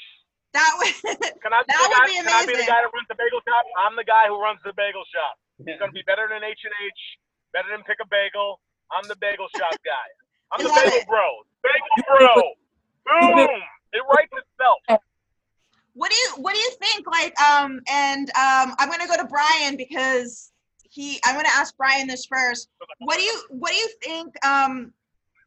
That 0.54 0.72
would 0.80 0.88
Can 1.44 1.52
I, 1.52 1.64
that 1.68 1.80
would 1.80 1.92
guy, 1.96 2.06
be 2.08 2.16
amazing. 2.20 2.28
Can 2.28 2.36
I 2.36 2.46
be 2.48 2.56
the 2.56 2.68
guy 2.68 2.80
that 2.84 2.92
runs 2.92 3.08
the 3.12 3.16
bagel 3.20 3.40
shop? 3.44 3.64
I'm 3.80 3.96
the 3.96 4.04
guy 4.08 4.28
who 4.28 4.40
runs 4.40 4.60
the 4.64 4.72
bagel 4.76 5.04
shop. 5.12 5.36
It's 5.68 5.80
gonna 5.80 5.92
be 5.92 6.04
better 6.08 6.28
than 6.32 6.44
H 6.44 6.60
and 6.64 6.76
H, 6.84 7.02
better 7.52 7.68
than 7.72 7.84
Pick 7.84 8.00
a 8.04 8.08
Bagel. 8.08 8.60
I'm 8.92 9.04
the 9.08 9.16
bagel 9.20 9.48
shop 9.56 9.76
guy. 9.84 10.08
I'm 10.56 10.64
the 10.64 10.72
bagel 10.72 11.00
it. 11.04 11.08
bro. 11.08 11.28
Bagel 11.64 11.96
bro. 12.08 12.36
Boom. 13.48 13.62
It 13.94 14.02
writes 14.10 14.32
itself. 14.32 15.02
what 15.94 16.12
do 16.12 16.18
you 16.18 16.44
what 16.44 16.54
do 16.54 16.60
you 16.60 16.72
think 16.72 17.08
like 17.08 17.40
um 17.40 17.80
and 17.90 18.30
um 18.32 18.76
i'm 18.80 18.90
to 18.92 19.08
go 19.08 19.16
to 19.16 19.26
brian 19.26 19.78
because 19.78 20.52
he 20.90 21.20
i'm 21.26 21.36
to 21.40 21.52
ask 21.52 21.76
brian 21.78 22.08
this 22.08 22.26
first. 22.26 22.70
What 23.00 23.18
do 23.18 23.24
you 23.24 23.42
what 23.50 23.72
do 23.72 23.76
you 23.76 23.90
think 24.04 24.46
um 24.46 24.94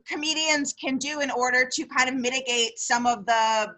comedians 0.06 0.72
can 0.72 0.96
do 0.98 1.20
in 1.20 1.30
order 1.30 1.68
to 1.70 1.86
kind 1.86 2.08
of 2.08 2.14
mitigate 2.14 2.78
some 2.78 3.06
of 3.06 3.26
the 3.26 3.74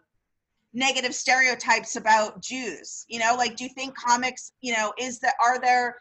negative 0.72 1.14
stereotypes 1.14 1.96
about 1.96 2.40
jews? 2.42 3.04
You 3.08 3.20
know 3.20 3.34
like 3.36 3.56
do 3.56 3.64
you 3.64 3.70
think 3.70 3.94
comics 3.96 4.52
you 4.60 4.72
know 4.72 4.92
is 4.98 5.18
that 5.20 5.34
are 5.42 5.60
there 5.60 5.96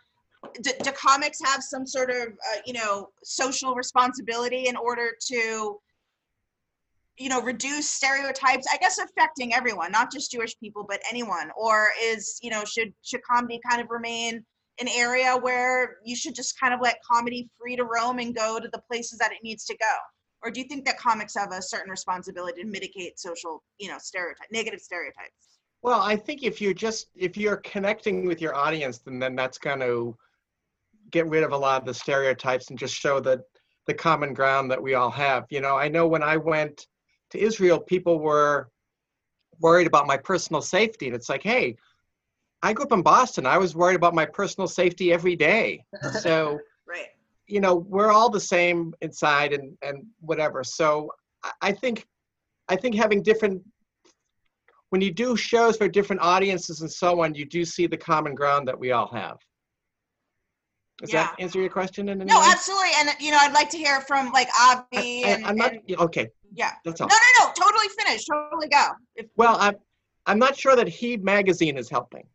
do, 0.61 0.71
do 0.83 0.91
comics 0.91 1.39
have 1.43 1.63
some 1.63 1.85
sort 1.85 2.09
of 2.09 2.27
uh, 2.27 2.59
you 2.65 2.73
know 2.73 3.09
social 3.23 3.75
responsibility 3.75 4.67
in 4.67 4.75
order 4.75 5.11
to 5.27 5.79
you 7.19 7.29
know 7.29 7.41
reduce 7.41 7.89
stereotypes 7.89 8.65
i 8.71 8.77
guess 8.77 8.97
affecting 8.97 9.53
everyone 9.53 9.91
not 9.91 10.09
just 10.11 10.31
jewish 10.31 10.57
people 10.59 10.85
but 10.89 10.99
anyone? 11.09 11.51
Or 11.55 11.89
is 12.03 12.39
you 12.41 12.49
know 12.49 12.65
should 12.65 12.93
should 13.03 13.21
comedy 13.23 13.59
kind 13.67 13.81
of 13.81 13.89
remain 13.89 14.43
an 14.81 14.87
area 14.87 15.37
where 15.37 15.97
you 16.03 16.15
should 16.15 16.33
just 16.33 16.59
kind 16.59 16.73
of 16.73 16.79
let 16.81 16.97
comedy 17.09 17.49
free 17.59 17.75
to 17.75 17.83
roam 17.83 18.19
and 18.19 18.33
go 18.33 18.59
to 18.59 18.69
the 18.71 18.81
places 18.89 19.19
that 19.19 19.31
it 19.31 19.39
needs 19.43 19.65
to 19.65 19.77
go? 19.77 19.95
Or 20.41 20.49
do 20.49 20.61
you 20.61 20.67
think 20.67 20.85
that 20.85 20.97
comics 20.97 21.35
have 21.35 21.51
a 21.51 21.61
certain 21.61 21.91
responsibility 21.91 22.61
to 22.61 22.67
mitigate 22.67 23.19
social 23.19 23.63
you 23.77 23.89
know 23.89 23.97
stereotype 23.99 24.47
negative 24.51 24.79
stereotypes? 24.79 25.59
Well, 25.81 26.01
I 26.01 26.15
think 26.15 26.43
if 26.43 26.59
you're 26.59 26.73
just 26.73 27.07
if 27.15 27.37
you're 27.37 27.57
connecting 27.57 28.25
with 28.25 28.41
your 28.41 28.55
audience, 28.55 28.99
then 28.99 29.19
then 29.19 29.35
that's 29.35 29.57
going 29.57 29.79
to 29.79 30.15
get 31.11 31.27
rid 31.27 31.43
of 31.43 31.51
a 31.51 31.57
lot 31.57 31.81
of 31.81 31.87
the 31.87 31.93
stereotypes 31.93 32.69
and 32.69 32.79
just 32.79 32.95
show 32.95 33.19
the 33.19 33.41
the 33.87 33.93
common 33.93 34.33
ground 34.33 34.69
that 34.71 34.81
we 34.81 34.93
all 34.93 35.09
have. 35.09 35.45
You 35.49 35.61
know, 35.61 35.75
I 35.75 35.87
know 35.87 36.07
when 36.07 36.23
I 36.23 36.37
went 36.37 36.87
to 37.31 37.39
Israel, 37.39 37.79
people 37.79 38.19
were 38.19 38.69
worried 39.59 39.87
about 39.87 40.07
my 40.07 40.17
personal 40.17 40.61
safety, 40.61 41.07
and 41.07 41.15
it's 41.15 41.29
like, 41.29 41.43
hey, 41.43 41.75
I 42.61 42.73
grew 42.73 42.85
up 42.85 42.91
in 42.91 43.01
Boston. 43.01 43.45
I 43.45 43.57
was 43.57 43.75
worried 43.75 43.95
about 43.95 44.13
my 44.13 44.25
personal 44.25 44.67
safety 44.67 45.13
every 45.13 45.35
day. 45.35 45.83
So 46.21 46.59
right. 46.87 47.07
you 47.47 47.61
know 47.61 47.75
we're 47.75 48.11
all 48.11 48.29
the 48.29 48.39
same 48.39 48.93
inside 49.01 49.53
and 49.53 49.77
and 49.81 50.05
whatever. 50.19 50.63
So 50.63 51.11
I- 51.43 51.51
i 51.61 51.71
think 51.71 52.05
i 52.67 52.75
think 52.75 52.95
having 52.95 53.21
different 53.23 53.61
when 54.89 55.01
you 55.01 55.11
do 55.11 55.37
shows 55.37 55.77
for 55.77 55.87
different 55.87 56.21
audiences 56.21 56.81
and 56.81 56.91
so 56.91 57.21
on 57.23 57.33
you 57.35 57.45
do 57.45 57.63
see 57.63 57.87
the 57.87 57.97
common 57.97 58.33
ground 58.35 58.67
that 58.67 58.77
we 58.77 58.91
all 58.91 59.07
have. 59.13 59.37
Does 60.97 61.11
that 61.11 61.35
answer 61.39 61.59
your 61.61 61.69
question 61.69 62.09
in 62.09 62.17
no 62.17 62.39
way? 62.39 62.45
absolutely. 62.53 62.89
And 62.97 63.09
you 63.21 63.31
know 63.31 63.37
i'd 63.41 63.53
like 63.53 63.69
to 63.69 63.77
hear 63.77 64.01
from 64.01 64.31
like 64.31 64.49
avi 64.59 65.23
I, 65.23 65.29
and, 65.29 65.45
am 65.45 65.55
not 65.55 65.71
and- 65.73 65.99
okay 66.07 66.27
yeah 66.53 66.71
that's 66.83 66.99
no 66.99 67.05
all 67.05 67.09
no 67.09 67.15
no 67.15 67.45
no. 67.47 67.53
totally 67.65 67.87
finished 67.99 68.27
totally 68.31 68.67
go 68.67 68.87
if, 69.15 69.27
well 69.35 69.57
i'm 69.59 69.75
i'm 70.25 70.39
not 70.39 70.57
sure 70.57 70.75
that 70.75 70.87
Heeb 70.87 71.21
magazine 71.23 71.77
is 71.77 71.89
helping 71.89 72.25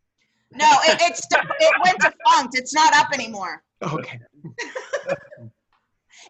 no 0.53 0.69
it, 0.83 0.97
it's 1.01 1.25
it 1.31 1.73
went 1.83 1.99
defunct 1.99 2.57
it's 2.57 2.73
not 2.73 2.93
up 2.95 3.11
anymore 3.13 3.63
okay 3.81 4.19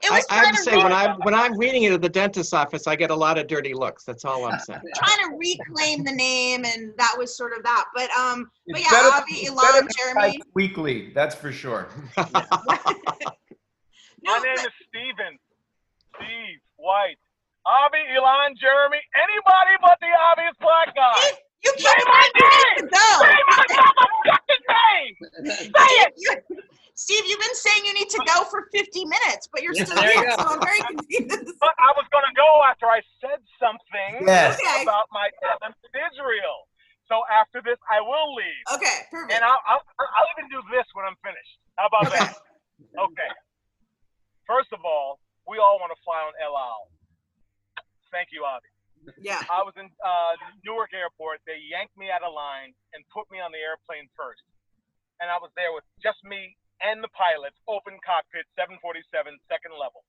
it 0.04 0.12
I, 0.12 0.18
was 0.18 0.26
I 0.30 0.36
have 0.36 0.52
to 0.52 0.58
to 0.58 0.64
say 0.64 0.76
re- 0.76 0.84
when 0.84 0.94
i'm 0.94 1.18
when 1.20 1.34
i'm 1.34 1.58
reading 1.58 1.84
it 1.84 1.94
at 1.94 2.02
the 2.02 2.10
dentist's 2.10 2.54
office 2.54 2.88
i 2.88 2.96
get 2.96 3.12
a 3.12 3.16
lot 3.16 3.38
of 3.38 3.48
dirty 3.48 3.74
looks 3.74 4.04
that's 4.04 4.26
all 4.26 4.46
i'm 4.46 4.60
saying 4.60 4.82
trying 4.96 5.30
to 5.30 5.38
reclaim 5.38 6.04
the 6.04 6.12
name, 6.12 6.66
and 6.66 6.94
that 6.98 7.16
was 7.18 7.36
sort 7.36 7.56
of 7.58 7.64
that. 7.64 7.86
But 7.94 8.10
um, 8.12 8.50
but 8.68 8.82
yeah, 8.82 8.90
better- 8.92 9.16
Avi, 9.16 9.34
it's 9.34 9.50
Elon, 9.50 9.88
Jeremy. 9.98 10.42
Weekly, 10.54 11.12
that's 11.14 11.36
for 11.36 11.52
sure. 11.52 11.88
My 12.18 12.26
name 12.26 12.42
but- 14.24 14.66
is 14.66 14.72
Steven. 14.90 15.38
Steve 16.16 16.60
White. 16.78 17.18
Avi, 17.66 18.02
Elon, 18.14 18.54
Jeremy, 18.62 19.02
anybody 19.18 19.74
but 19.82 19.98
the 20.02 20.12
obvious 20.32 20.54
black 20.62 20.94
guy. 20.94 21.18
Steve, 21.18 21.42
you 21.66 21.72
Say 21.82 21.90
keep 21.98 22.06
my 22.08 22.22
saying 22.22 22.32
you 22.38 22.46
need 22.46 22.62
name! 22.62 22.78
to 22.78 22.86
go. 22.94 23.10
Say 23.26 23.42
my 23.50 23.62
motherfucking 23.98 24.64
name! 24.70 25.14
Say 25.74 25.92
it! 26.06 26.12
You- 26.18 26.62
Steve, 26.96 27.28
you've 27.28 27.44
been 27.44 27.60
saying 27.60 27.84
you 27.84 27.94
need 27.94 28.08
to 28.08 28.22
go 28.24 28.48
for 28.48 28.72
50 28.72 29.04
minutes, 29.04 29.52
but 29.52 29.60
you're 29.60 29.76
still 29.76 30.00
There 30.00 30.16
you 30.16 30.24
here, 30.24 30.32
so 30.40 30.48
I'm 30.48 30.64
very 30.64 30.80
confused. 30.88 31.52
But 31.60 31.74
I 31.82 31.92
was 31.98 32.06
gonna 32.14 32.32
go 32.38 32.48
after 32.70 32.86
I 32.88 33.02
said 33.20 33.42
something 33.60 34.24
Yes. 34.24 34.56
About 34.86 35.10
my 35.12 35.28
time 35.44 35.74
in 35.74 35.74
Israel. 36.14 36.70
So 37.12 37.26
after 37.28 37.60
this, 37.66 37.76
I 37.92 38.00
will 38.00 38.32
leave, 38.38 38.66
Okay, 38.80 38.98
perfect. 39.12 39.34
and 39.34 39.42
I'll, 39.44 39.60
I'll 39.68 39.84
I'll 39.84 40.30
even 40.38 40.48
do 40.54 40.62
this 40.72 40.86
when 40.96 41.04
I'm 41.06 41.18
finished. 41.26 41.54
How 41.78 41.86
about 41.90 42.08
Okay. 42.14 42.22
that? 42.22 42.34
Okay. 42.98 43.32
First 44.48 44.72
of 44.72 44.80
all, 44.86 45.20
we 45.50 45.58
all 45.60 45.78
want 45.82 45.92
to 45.92 46.00
fly 46.06 46.22
on 46.24 46.34
El 46.42 46.54
Al. 46.56 46.88
Thank 48.14 48.30
you, 48.32 48.46
Avi. 48.48 48.70
Yeah. 49.22 49.44
I 49.52 49.62
was 49.62 49.74
in 49.78 49.86
uh, 50.02 50.34
Newark 50.64 50.94
Airport. 50.96 51.42
They 51.46 51.60
yanked 51.62 51.94
me 52.00 52.08
out 52.10 52.24
of 52.24 52.32
line 52.34 52.72
and 52.96 53.04
put 53.14 53.28
me 53.30 53.38
on 53.44 53.52
the 53.52 53.60
airplane 53.62 54.08
first. 54.16 54.42
And 55.20 55.28
I 55.30 55.38
was 55.42 55.52
there 55.60 55.74
with 55.76 55.84
just 56.02 56.18
me 56.26 56.56
and 56.84 57.00
the 57.06 57.12
pilots, 57.16 57.56
open 57.72 57.96
cockpit, 58.04 58.44
747, 58.60 58.82
second 59.48 59.74
level. 59.78 60.04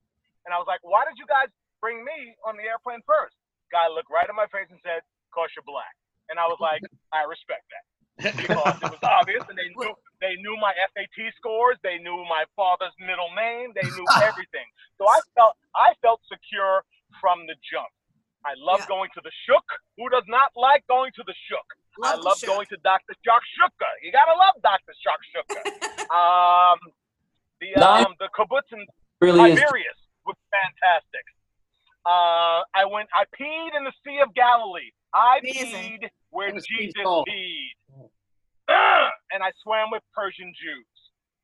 And 0.48 0.54
I 0.54 0.58
was 0.58 0.66
like, 0.70 0.80
why 0.82 1.04
did 1.06 1.14
you 1.18 1.26
guys 1.28 1.46
bring 1.82 2.02
me 2.02 2.34
on 2.46 2.56
the 2.58 2.64
airplane 2.66 3.02
first? 3.06 3.34
Guy 3.74 3.86
looked 3.90 4.10
right 4.10 4.26
in 4.26 4.34
my 4.34 4.46
face 4.50 4.66
and 4.70 4.78
said, 4.82 5.02
cause 5.34 5.50
you're 5.54 5.66
black. 5.66 5.94
And 6.30 6.38
I 6.42 6.46
was 6.50 6.58
like, 6.58 6.82
I 7.14 7.22
respect 7.26 7.62
that. 7.70 7.86
Because 8.34 8.74
it 8.82 8.90
was 8.90 8.98
obvious 9.06 9.42
and 9.46 9.54
they 9.58 9.70
knew 9.78 9.94
they 10.18 10.34
knew 10.42 10.56
my 10.58 10.74
SAT 10.90 11.18
scores, 11.38 11.78
they 11.86 12.00
knew 12.02 12.18
my 12.26 12.42
father's 12.58 12.94
middle 12.98 13.30
name, 13.38 13.70
they 13.78 13.86
knew 13.94 14.08
everything. 14.18 14.66
So 14.98 15.06
I 15.06 15.22
felt 15.38 15.54
I 15.78 15.94
felt 16.02 16.18
secure 16.26 16.82
from 17.22 17.46
the 17.46 17.54
jump. 17.70 17.86
I 18.42 18.58
love 18.58 18.82
Yeah. 18.82 18.90
going 18.90 19.10
to 19.14 19.22
the 19.22 19.30
Shuk. 19.46 19.62
Who 20.00 20.10
does 20.10 20.26
not 20.26 20.50
like 20.58 20.82
going 20.90 21.14
to 21.14 21.22
the 21.28 21.34
Shuk? 21.46 21.66
I 22.02 22.14
Love 22.14 22.18
the 22.18 22.24
love 22.26 22.38
Shuk. 22.42 22.50
going 22.50 22.66
to 22.74 22.78
Dr. 22.82 23.14
Shock 23.22 23.42
Shooka. 23.54 23.90
You 24.02 24.10
gotta 24.10 24.34
love 24.34 24.58
Dr. 24.64 24.94
Shock 24.98 25.20
Shooka. 25.30 25.62
um, 26.10 26.78
the 27.60 27.76
Nice. 27.78 28.04
um, 28.10 28.14
the 28.18 28.26
kibbutz 28.34 28.66
in 28.74 28.82
Really 29.20 29.52
is. 29.52 29.58
Tiberias 29.60 30.00
was 30.24 30.36
fantastic. 30.50 31.24
Uh, 32.08 32.62
I 32.74 32.84
went. 32.88 33.08
I 33.14 33.24
peed 33.38 33.76
in 33.76 33.84
the 33.84 33.92
Sea 34.04 34.18
of 34.24 34.32
Galilee. 34.34 34.90
I 35.14 35.38
Amazing. 35.42 35.98
peed 36.02 36.08
where 36.30 36.48
That 36.48 36.54
was 36.60 36.66
Jesus 36.66 36.92
peaceful. 36.94 37.24
peed, 37.26 37.72
Ugh! 38.68 39.10
and 39.32 39.42
I 39.42 39.50
swam 39.62 39.90
with 39.90 40.02
Persian 40.36 40.52
Jews. 40.54 40.86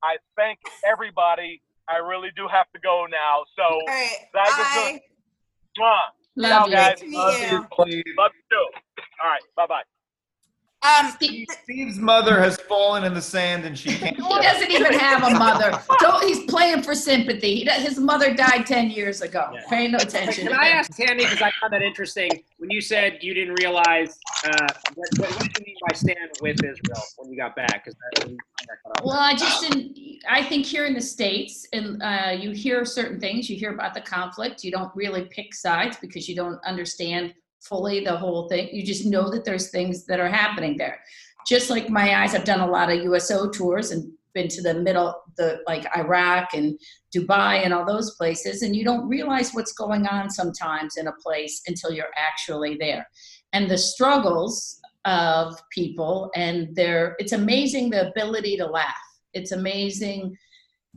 I 0.03 0.17
thank 0.37 0.59
everybody. 0.85 1.63
I 1.89 1.97
really 1.97 2.29
do 2.37 2.47
have 2.49 2.67
to 2.75 2.81
go 2.81 3.07
now. 3.11 3.45
So, 3.57 3.63
All 3.63 3.87
right. 3.87 4.17
That 4.33 4.47
was 4.59 4.67
I, 4.71 5.01
mwah. 5.79 5.99
Love 6.37 6.51
Ciao, 6.51 6.67
you. 6.67 6.73
guys. 6.73 7.03
Love 7.03 7.41
you. 7.41 7.49
you, 7.49 8.03
Love 8.19 8.33
you 8.35 8.43
too. 8.51 8.67
All 9.23 9.31
right. 9.31 9.43
Bye 9.57 9.67
bye. 9.67 9.83
Um, 10.85 11.13
Steve's 11.13 11.99
mother 11.99 12.41
has 12.41 12.57
fallen 12.69 13.05
in 13.05 13.15
the 13.15 13.23
sand 13.23 13.65
and 13.65 13.79
she 13.79 13.91
can't. 13.99 14.17
He 14.17 14.23
doesn't 14.43 14.71
even 14.71 14.93
have 14.95 15.23
a 15.23 15.31
mother. 15.39 15.79
Don't, 16.01 16.25
he's 16.25 16.45
playing 16.51 16.83
for 16.83 16.95
sympathy. 16.95 17.55
He, 17.57 17.65
does- 17.65 17.83
his 17.83 17.99
mother 18.01 18.35
died 18.35 18.67
10 18.67 18.91
years 18.91 19.21
ago. 19.23 19.49
Yeah. 19.55 19.61
Pay 19.71 19.89
no 19.89 19.99
attention. 19.99 20.49
Can 20.49 20.57
I 20.59 20.69
ask 20.69 20.91
Tammy, 20.97 21.23
because 21.25 21.41
I 21.41 21.53
found 21.61 21.73
that 21.73 21.83
interesting, 21.83 22.31
when 22.59 22.71
you 22.71 22.81
said 22.81 23.19
you 23.21 23.33
didn't 23.33 23.55
realize, 23.61 24.19
uh, 24.45 24.51
what, 24.95 25.09
what, 25.19 25.31
what 25.31 25.43
did 25.43 25.59
you 25.59 25.65
mean 25.67 25.77
by 25.89 25.95
stand 25.97 26.31
with 26.41 26.57
Israel 26.65 27.03
when 27.17 27.31
you 27.31 27.37
got 27.37 27.55
back? 27.55 27.85
'Cause 27.85 27.95
that, 28.15 28.25
when 28.25 28.33
you 28.33 28.39
got 28.67 28.77
cut 28.97 29.01
off. 29.01 29.07
Well, 29.07 29.19
I 29.19 29.35
just 29.35 29.61
didn't. 29.63 29.97
I 30.29 30.43
think 30.45 30.67
here 30.67 30.87
in 30.87 30.95
the 30.95 31.01
states, 31.01 31.67
and 31.73 32.03
uh, 32.03 32.37
you 32.39 32.51
hear 32.53 32.85
certain 32.85 33.21
things. 33.21 33.49
You 33.49 33.57
hear 33.57 33.73
about 33.73 33.95
the 33.95 34.01
conflict. 34.01 34.63
You 34.65 34.71
don't 34.73 34.91
really 34.97 35.25
pick 35.27 35.55
sides 35.55 35.97
because 36.01 36.29
you 36.29 36.35
don't 36.37 36.59
understand 36.65 37.35
fully 37.69 38.05
the 38.05 38.17
whole 38.17 38.49
thing. 38.49 38.69
You 38.73 38.85
just 38.85 39.07
know 39.07 39.31
that 39.31 39.45
there's 39.45 39.71
things 39.71 40.05
that 40.07 40.21
are 40.21 40.29
happening 40.29 40.77
there. 40.77 41.01
Just 41.47 41.71
like 41.71 41.89
my 41.89 42.23
eyes, 42.23 42.35
I've 42.35 42.45
done 42.45 42.61
a 42.61 42.71
lot 42.71 42.91
of 42.91 43.03
USO 43.03 43.51
tours 43.51 43.91
and 43.91 44.13
been 44.35 44.49
to 44.49 44.63
the 44.63 44.75
middle, 44.75 45.15
the 45.37 45.61
like 45.67 45.87
Iraq 45.97 46.55
and 46.55 46.79
Dubai 47.15 47.65
and 47.65 47.75
all 47.75 47.85
those 47.85 48.15
places, 48.17 48.63
and 48.63 48.75
you 48.75 48.85
don't 48.85 49.09
realize 49.09 49.53
what's 49.53 49.73
going 49.73 50.07
on 50.07 50.31
sometimes 50.31 50.97
in 50.97 51.09
a 51.09 51.13
place 51.23 51.63
until 51.67 51.93
you're 51.93 52.07
actually 52.17 52.77
there. 52.79 53.07
And 53.53 53.71
the 53.71 53.77
struggles 53.77 54.81
of 55.05 55.61
people 55.71 56.31
and 56.37 56.75
their 56.77 57.17
it's 57.19 57.33
amazing 57.33 57.91
the 57.91 58.09
ability 58.09 58.57
to 58.57 58.65
laugh 58.65 58.95
it's 59.33 59.53
amazing 59.53 60.37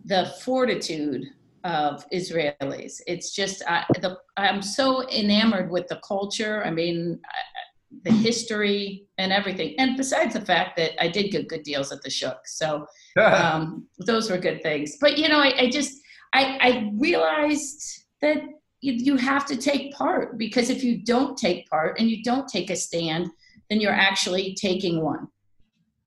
the 0.06 0.32
fortitude 0.44 1.24
of 1.66 2.06
israelis 2.14 3.02
it's 3.08 3.36
just 3.36 3.62
I, 3.68 3.84
the, 4.02 4.18
i'm 4.38 4.62
so 4.62 5.10
enamored 5.10 5.70
with 5.70 5.88
the 5.88 6.00
culture 6.08 6.64
i 6.66 6.72
mean 6.72 7.20
I- 7.26 7.62
the 8.04 8.12
history 8.12 9.06
and 9.18 9.32
everything 9.32 9.74
and 9.78 9.96
besides 9.96 10.34
the 10.34 10.42
fact 10.42 10.76
that 10.78 11.02
i 11.02 11.08
did 11.08 11.32
get 11.32 11.48
good 11.48 11.64
deals 11.64 11.92
at 11.92 12.02
the 12.02 12.10
shuk 12.10 12.46
so 12.46 12.86
um, 13.22 13.88
those 14.00 14.30
were 14.30 14.38
good 14.38 14.62
things. 14.62 14.98
But 15.00 15.18
you 15.18 15.30
know, 15.30 15.40
I, 15.40 15.54
I 15.58 15.70
just 15.70 16.02
I, 16.34 16.58
I 16.62 16.92
realized 16.96 18.04
that 18.22 18.38
you, 18.82 18.94
you 18.94 19.16
have 19.18 19.46
to 19.46 19.56
take 19.56 19.94
part 19.94 20.38
because 20.38 20.70
if 20.70 20.84
you 20.84 21.04
don't 21.04 21.38
take 21.38 21.70
part 21.70 22.00
and 22.00 22.10
you 22.10 22.24
don't 22.24 22.48
take 22.48 22.70
a 22.70 22.76
stand, 22.76 23.30
then 23.70 23.80
you're 23.80 23.94
actually 23.94 24.54
taking 24.56 25.02
one 25.02 25.28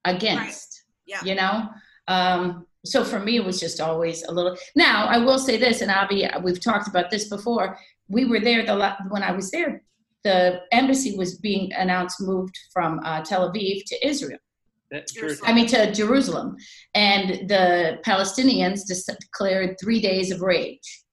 against. 0.05 0.85
Yeah. 1.07 1.25
You 1.25 1.35
know. 1.35 1.69
Um, 2.09 2.67
so 2.85 3.05
for 3.05 3.21
me, 3.21 3.37
it 3.37 3.45
was 3.45 3.61
just 3.61 3.81
always 3.81 4.23
a 4.25 4.33
little. 4.33 4.57
Now 4.75 5.07
I 5.07 5.19
will 5.19 5.39
say 5.39 5.57
this, 5.57 5.81
and 5.81 5.91
Avi, 5.91 6.29
we've 6.43 6.61
talked 6.61 6.89
about 6.89 7.11
this 7.11 7.29
before. 7.29 7.79
We 8.09 8.25
were 8.25 8.41
there 8.41 8.65
the 8.65 8.97
when 9.09 9.23
I 9.23 9.33
was 9.33 9.51
there. 9.51 9.83
The 10.25 10.61
embassy 10.73 11.17
was 11.17 11.39
being 11.39 11.73
announced 11.75 12.21
moved 12.21 12.59
from 12.73 13.01
uh, 13.05 13.23
Tel 13.23 13.51
Aviv 13.51 13.85
to 13.87 14.07
Israel. 14.07 14.39
That- 14.91 15.09
Jerusalem. 15.09 15.51
I 15.51 15.55
mean, 15.55 15.67
to 15.69 15.93
Jerusalem. 15.93 16.57
And 16.95 17.49
the 17.49 17.99
Palestinians 18.07 18.81
declared 19.21 19.77
three 19.81 20.01
days 20.01 20.31
of 20.31 20.41
rage, 20.41 21.05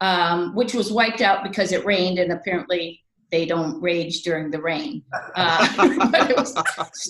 um, 0.00 0.54
which 0.54 0.74
was 0.74 0.92
wiped 0.92 1.20
out 1.20 1.44
because 1.44 1.72
it 1.72 1.84
rained, 1.84 2.18
and 2.18 2.32
apparently 2.32 3.00
they 3.30 3.46
don't 3.46 3.80
rage 3.80 4.22
during 4.22 4.50
the 4.50 4.60
rain. 4.60 5.02
Uh, 5.36 6.08
but 6.10 6.30
it 6.30 6.36
was 6.36 6.54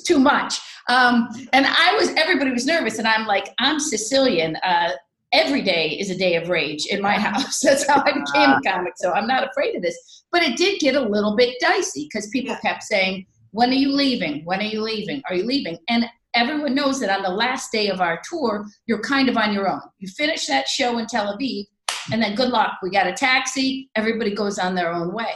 too 0.06 0.18
much. 0.18 0.60
Um, 0.88 1.28
and 1.52 1.66
I 1.66 1.96
was, 1.98 2.10
everybody 2.10 2.50
was 2.50 2.66
nervous, 2.66 2.98
and 2.98 3.08
I'm 3.08 3.26
like, 3.26 3.48
I'm 3.58 3.80
Sicilian. 3.80 4.56
Uh, 4.56 4.90
every 5.32 5.62
day 5.62 5.90
is 5.90 6.10
a 6.10 6.16
day 6.16 6.36
of 6.36 6.48
rage 6.48 6.86
in 6.86 7.00
my 7.00 7.14
house. 7.28 7.60
That's 7.60 7.86
how 7.88 8.02
I 8.04 8.12
became 8.12 8.50
a 8.50 8.60
comic. 8.64 8.92
So 8.96 9.12
I'm 9.12 9.26
not 9.26 9.48
afraid 9.48 9.74
of 9.76 9.82
this. 9.82 9.96
But 10.32 10.42
it 10.42 10.56
did 10.56 10.80
get 10.80 10.94
a 10.96 11.00
little 11.00 11.34
bit 11.36 11.56
dicey 11.60 12.08
because 12.10 12.28
people 12.28 12.54
Yeah. 12.54 12.60
kept 12.60 12.82
saying, 12.82 13.26
when 13.52 13.70
are 13.70 13.74
you 13.74 13.92
leaving? 13.92 14.44
When 14.44 14.60
are 14.60 14.64
you 14.64 14.82
leaving? 14.82 15.22
Are 15.28 15.34
you 15.34 15.44
leaving? 15.44 15.78
And 15.88 16.04
everyone 16.34 16.74
knows 16.74 17.00
that 17.00 17.10
on 17.10 17.22
the 17.22 17.30
last 17.30 17.72
day 17.72 17.88
of 17.88 18.00
our 18.00 18.20
tour, 18.28 18.66
you're 18.86 19.02
kind 19.02 19.28
of 19.28 19.36
on 19.36 19.52
your 19.52 19.68
own. 19.68 19.80
You 19.98 20.08
finish 20.08 20.46
that 20.46 20.68
show 20.68 20.98
in 20.98 21.06
Tel 21.06 21.36
Aviv, 21.36 21.64
and 22.12 22.22
then 22.22 22.34
good 22.34 22.50
luck. 22.50 22.74
We 22.82 22.90
got 22.90 23.06
a 23.06 23.12
taxi. 23.12 23.90
Everybody 23.96 24.34
goes 24.34 24.58
on 24.58 24.74
their 24.74 24.92
own 24.92 25.12
way. 25.12 25.32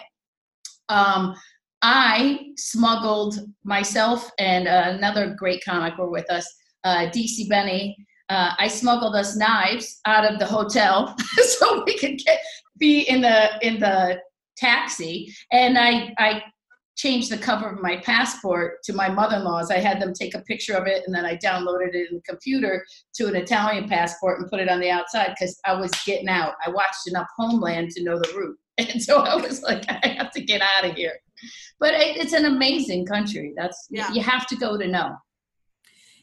Um, 0.89 1.35
I 1.83 2.39
smuggled 2.57 3.39
myself 3.63 4.31
and 4.39 4.67
uh, 4.67 4.85
another 4.87 5.35
great 5.39 5.63
comic 5.65 5.99
were 5.99 6.11
with 6.11 6.31
us, 6.31 6.47
uh, 6.85 7.11
DC 7.11 7.49
Benny. 7.49 7.97
Uh, 8.31 8.53
I 8.59 8.69
smuggled 8.69 9.15
us 9.15 9.37
knives 9.37 10.01
out 10.07 10.31
of 10.31 10.39
the 10.39 10.47
hotel 10.47 11.15
so 11.37 11.85
we 11.85 11.99
could 11.99 12.17
get 12.19 12.41
be 12.79 13.01
in 13.03 13.21
the 13.21 13.51
in 13.61 13.79
the 13.79 14.19
taxi, 14.57 15.33
and 15.53 15.79
I 15.79 16.15
I 16.19 16.43
changed 16.97 17.31
the 17.31 17.39
cover 17.39 17.69
of 17.69 17.81
my 17.83 17.97
passport 17.99 18.83
to 18.85 18.93
my 18.93 19.09
mother-in-law's. 19.09 19.71
I 19.71 19.79
had 19.79 20.01
them 20.01 20.13
take 20.13 20.35
a 20.35 20.41
picture 20.43 20.75
of 20.75 20.87
it, 20.87 21.03
and 21.07 21.15
then 21.15 21.25
I 21.25 21.37
downloaded 21.37 21.95
it 21.95 22.11
in 22.11 22.17
the 22.17 22.23
computer 22.29 22.85
to 23.17 23.27
an 23.27 23.37
Italian 23.37 23.89
passport 23.89 24.41
and 24.41 24.49
put 24.51 24.61
it 24.61 24.69
on 24.69 24.81
the 24.81 24.91
outside 24.91 25.35
because 25.39 25.59
I 25.65 25.75
was 25.75 25.91
getting 26.07 26.29
out. 26.29 26.55
I 26.65 26.71
watched 26.71 27.07
enough 27.09 27.27
Homeland 27.37 27.91
to 27.93 28.05
know 28.05 28.19
the 28.19 28.33
route, 28.37 28.59
and 28.79 29.03
so 29.03 29.19
I 29.21 29.35
was 29.37 29.63
like, 29.63 29.85
I 29.89 30.09
have 30.19 30.31
to 30.33 30.41
get 30.43 30.61
out 30.63 30.89
of 30.89 30.95
here. 30.97 31.15
But 31.81 31.95
it's 31.97 32.33
an 32.33 32.45
amazing 32.45 33.07
country. 33.07 33.53
That's 33.57 33.89
Yeah. 33.91 34.11
you 34.13 34.23
have 34.23 34.47
to 34.47 34.57
go 34.57 34.79
to 34.79 34.87
know. 34.87 35.17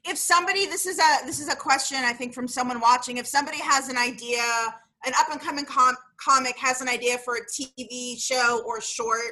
if 0.03 0.17
somebody 0.17 0.65
this 0.65 0.86
is 0.88 0.97
a 0.97 1.26
this 1.28 1.39
is 1.39 1.47
a 1.47 1.55
question 1.55 1.97
i 2.11 2.13
think 2.19 2.34
from 2.34 2.47
someone 2.47 2.80
watching 2.80 3.17
if 3.17 3.28
somebody 3.28 3.59
has 3.74 3.88
an 3.88 3.97
idea 3.97 4.41
an 5.05 5.13
up 5.19 5.30
and 5.32 5.39
coming 5.39 5.63
com- 5.65 6.01
comic 6.28 6.55
has 6.57 6.82
an 6.82 6.89
idea 6.89 7.19
for 7.19 7.34
a 7.36 7.43
tv 7.55 8.19
show 8.19 8.63
or 8.65 8.82
short 8.82 9.32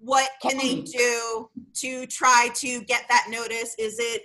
what 0.00 0.30
can 0.42 0.56
they 0.56 0.80
do 0.80 1.48
to 1.74 2.06
try 2.06 2.48
to 2.54 2.80
get 2.82 3.04
that 3.08 3.26
notice 3.30 3.74
is 3.78 3.96
it 3.98 4.22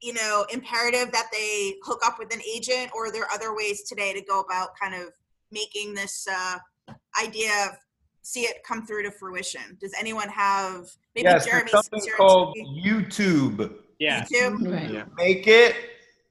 you 0.00 0.12
know 0.12 0.44
imperative 0.52 1.12
that 1.12 1.28
they 1.32 1.74
hook 1.84 2.00
up 2.04 2.18
with 2.18 2.32
an 2.34 2.40
agent 2.54 2.90
or 2.94 3.06
are 3.06 3.12
there 3.12 3.26
other 3.32 3.54
ways 3.54 3.82
today 3.84 4.12
to 4.12 4.20
go 4.22 4.40
about 4.40 4.70
kind 4.80 4.94
of 4.94 5.08
making 5.52 5.94
this 5.94 6.26
uh, 6.30 6.58
idea 7.22 7.50
of 7.66 7.76
see 8.22 8.42
it 8.42 8.56
come 8.66 8.84
through 8.84 9.02
to 9.02 9.10
fruition 9.12 9.76
does 9.80 9.92
anyone 9.98 10.28
have 10.28 10.88
maybe 11.14 11.28
yes, 11.28 11.44
jeremy 11.44 11.70
there's 11.72 11.84
something 11.84 12.00
since 12.00 12.16
called 12.16 12.56
YouTube. 12.84 13.74
Yeah. 14.02 14.24
YouTube? 14.24 14.68
Right. 14.68 15.06
Make 15.16 15.46
it, 15.46 15.76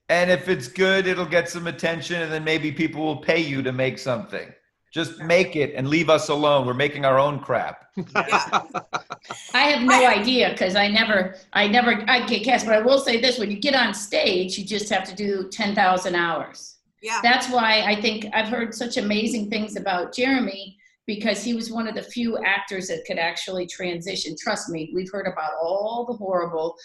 and 0.09 0.29
if 0.29 0.49
it's 0.49 0.67
good, 0.67 1.07
it'll 1.07 1.25
get 1.25 1.47
some 1.47 1.67
attention, 1.67 2.21
and 2.21 2.31
then 2.31 2.43
maybe 2.43 2.71
people 2.71 3.01
will 3.01 3.21
pay 3.21 3.39
you 3.39 3.63
to 3.63 3.71
make 3.71 3.97
something. 3.97 4.51
Just 4.91 5.19
make 5.21 5.55
it 5.55 5.73
and 5.73 5.87
leave 5.87 6.09
us 6.09 6.27
alone. 6.27 6.67
We're 6.67 6.73
making 6.73 7.05
our 7.05 7.17
own 7.17 7.39
crap. 7.39 7.85
Yeah. 7.95 8.63
I 9.53 9.63
have 9.63 9.83
no 9.83 10.05
idea 10.05 10.49
because 10.49 10.75
I 10.75 10.89
never, 10.89 11.35
I 11.53 11.67
never, 11.67 12.03
I 12.09 12.25
get 12.25 12.43
cast. 12.43 12.65
But 12.65 12.75
I 12.75 12.81
will 12.81 12.99
say 12.99 13.21
this: 13.21 13.39
when 13.39 13.49
you 13.49 13.57
get 13.57 13.73
on 13.73 13.93
stage, 13.93 14.57
you 14.57 14.65
just 14.65 14.89
have 14.89 15.05
to 15.05 15.15
do 15.15 15.47
ten 15.49 15.73
thousand 15.73 16.15
hours. 16.15 16.75
Yeah. 17.01 17.19
That's 17.23 17.49
why 17.49 17.83
I 17.83 17.99
think 17.99 18.25
I've 18.33 18.49
heard 18.49 18.75
such 18.75 18.97
amazing 18.97 19.49
things 19.49 19.77
about 19.77 20.13
Jeremy 20.13 20.77
because 21.07 21.43
he 21.43 21.53
was 21.53 21.71
one 21.71 21.87
of 21.87 21.95
the 21.95 22.03
few 22.03 22.37
actors 22.43 22.87
that 22.87 23.03
could 23.05 23.17
actually 23.17 23.65
transition. 23.65 24.35
Trust 24.39 24.69
me, 24.69 24.91
we've 24.93 25.11
heard 25.11 25.27
about 25.27 25.51
all 25.61 26.05
the 26.07 26.13
horrible, 26.13 26.75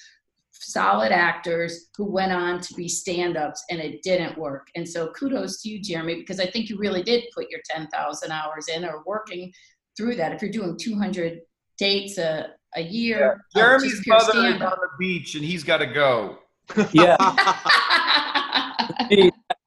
solid 0.60 1.12
actors 1.12 1.88
who 1.96 2.10
went 2.10 2.32
on 2.32 2.60
to 2.60 2.74
be 2.74 2.88
stand-ups 2.88 3.64
and 3.70 3.80
it 3.80 4.02
didn't 4.02 4.36
work. 4.38 4.68
And 4.74 4.88
so 4.88 5.08
kudos 5.12 5.62
to 5.62 5.68
you, 5.68 5.80
Jeremy, 5.80 6.16
because 6.16 6.40
I 6.40 6.46
think 6.46 6.68
you 6.68 6.78
really 6.78 7.02
did 7.02 7.24
put 7.34 7.50
your 7.50 7.60
ten 7.68 7.88
thousand 7.88 8.32
hours 8.32 8.68
in 8.68 8.84
or 8.84 9.02
working 9.04 9.52
through 9.96 10.16
that. 10.16 10.32
If 10.32 10.42
you're 10.42 10.50
doing 10.50 10.76
200 10.76 11.40
dates 11.78 12.18
a, 12.18 12.50
a 12.74 12.82
year, 12.82 13.32
of 13.32 13.38
uh, 13.54 13.60
Jeremy's 13.60 13.92
just 13.92 14.02
pure 14.02 14.16
mother 14.16 14.48
is 14.48 14.62
on 14.62 14.78
the 14.80 14.88
beach 14.98 15.34
and 15.34 15.44
he's 15.44 15.64
got 15.64 15.78
to 15.78 15.86
go. 15.86 16.38
Yeah. 16.92 17.16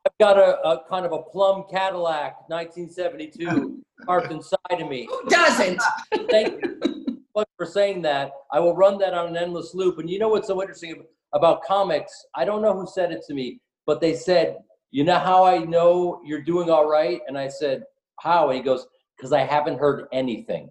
I've 0.04 0.18
got 0.20 0.38
a, 0.38 0.60
a 0.68 0.84
kind 0.90 1.06
of 1.06 1.12
a 1.12 1.24
plum 1.24 1.66
Cadillac, 1.70 2.50
1972, 2.50 3.82
parked 4.06 4.32
inside 4.32 4.58
of 4.72 4.88
me. 4.88 5.08
Who 5.10 5.30
doesn't? 5.30 5.82
Thank 6.30 6.62
you 6.64 6.80
so 6.84 7.09
for 7.58 7.66
saying 7.66 8.02
that. 8.04 8.32
I 8.52 8.60
will 8.60 8.76
run 8.76 8.98
that 9.00 9.14
on 9.14 9.28
an 9.28 9.38
endless 9.38 9.74
loop. 9.74 10.00
And 10.00 10.10
you 10.10 10.20
know 10.20 10.30
what's 10.30 10.48
so 10.48 10.62
interesting 10.62 11.04
about 11.34 11.64
comics? 11.64 12.12
I 12.36 12.46
don't 12.46 12.62
know 12.62 12.74
who 12.74 12.88
said 12.88 13.12
it 13.12 13.22
to 13.28 13.34
me, 13.34 13.60
but 13.86 14.02
they 14.02 14.16
said, 14.16 14.58
"You 14.92 15.04
know 15.04 15.20
how 15.20 15.44
I 15.44 15.60
know 15.60 16.22
you're 16.26 16.42
doing 16.42 16.70
all 16.70 16.88
right?" 16.88 17.22
And 17.28 17.38
I 17.38 17.48
said, 17.48 17.84
"How?" 18.20 18.50
And 18.50 18.58
he 18.58 18.64
goes, 18.64 18.88
"Because 19.18 19.34
I 19.34 19.42
haven't 19.42 19.80
heard 19.80 20.08
anything. 20.12 20.70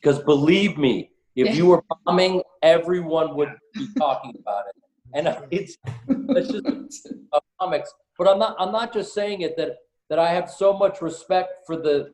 Because 0.00 0.18
believe 0.22 0.76
me, 0.78 1.10
if 1.36 1.56
you 1.56 1.66
were 1.66 1.82
bombing, 2.06 2.42
everyone 2.62 3.36
would 3.36 3.54
be 3.74 3.88
talking 3.98 4.34
about 4.38 4.64
it." 4.68 4.74
And 5.14 5.46
it's 5.50 5.76
it's 6.08 6.52
just 6.52 7.08
uh, 7.32 7.40
comics. 7.60 7.92
But 8.18 8.28
I'm 8.28 8.38
not 8.38 8.56
I'm 8.58 8.72
not 8.72 8.92
just 8.92 9.14
saying 9.14 9.42
it 9.42 9.56
that 9.56 9.76
that 10.10 10.18
I 10.18 10.30
have 10.32 10.50
so 10.50 10.72
much 10.72 11.00
respect 11.00 11.66
for 11.66 11.76
the 11.76 12.12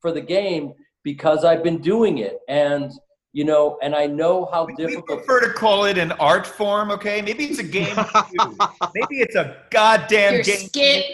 for 0.00 0.12
the 0.12 0.20
game 0.20 0.74
because 1.02 1.44
I've 1.44 1.62
been 1.62 1.78
doing 1.78 2.18
it 2.18 2.38
and 2.48 2.92
you 3.32 3.44
know 3.44 3.78
and 3.82 3.94
I 3.94 4.06
know 4.06 4.46
how 4.52 4.64
We 4.66 4.74
difficult 4.74 5.24
prefer 5.24 5.40
to 5.40 5.52
call 5.52 5.84
it 5.84 5.96
an 5.98 6.12
art 6.12 6.46
form, 6.46 6.90
okay? 6.90 7.22
Maybe 7.22 7.44
it's 7.44 7.58
a 7.58 7.62
game. 7.64 7.96
Maybe 8.94 9.20
it's 9.20 9.34
a 9.36 9.56
goddamn 9.70 10.34
Your 10.34 10.42
game. 10.42 10.66
skit, 10.68 11.04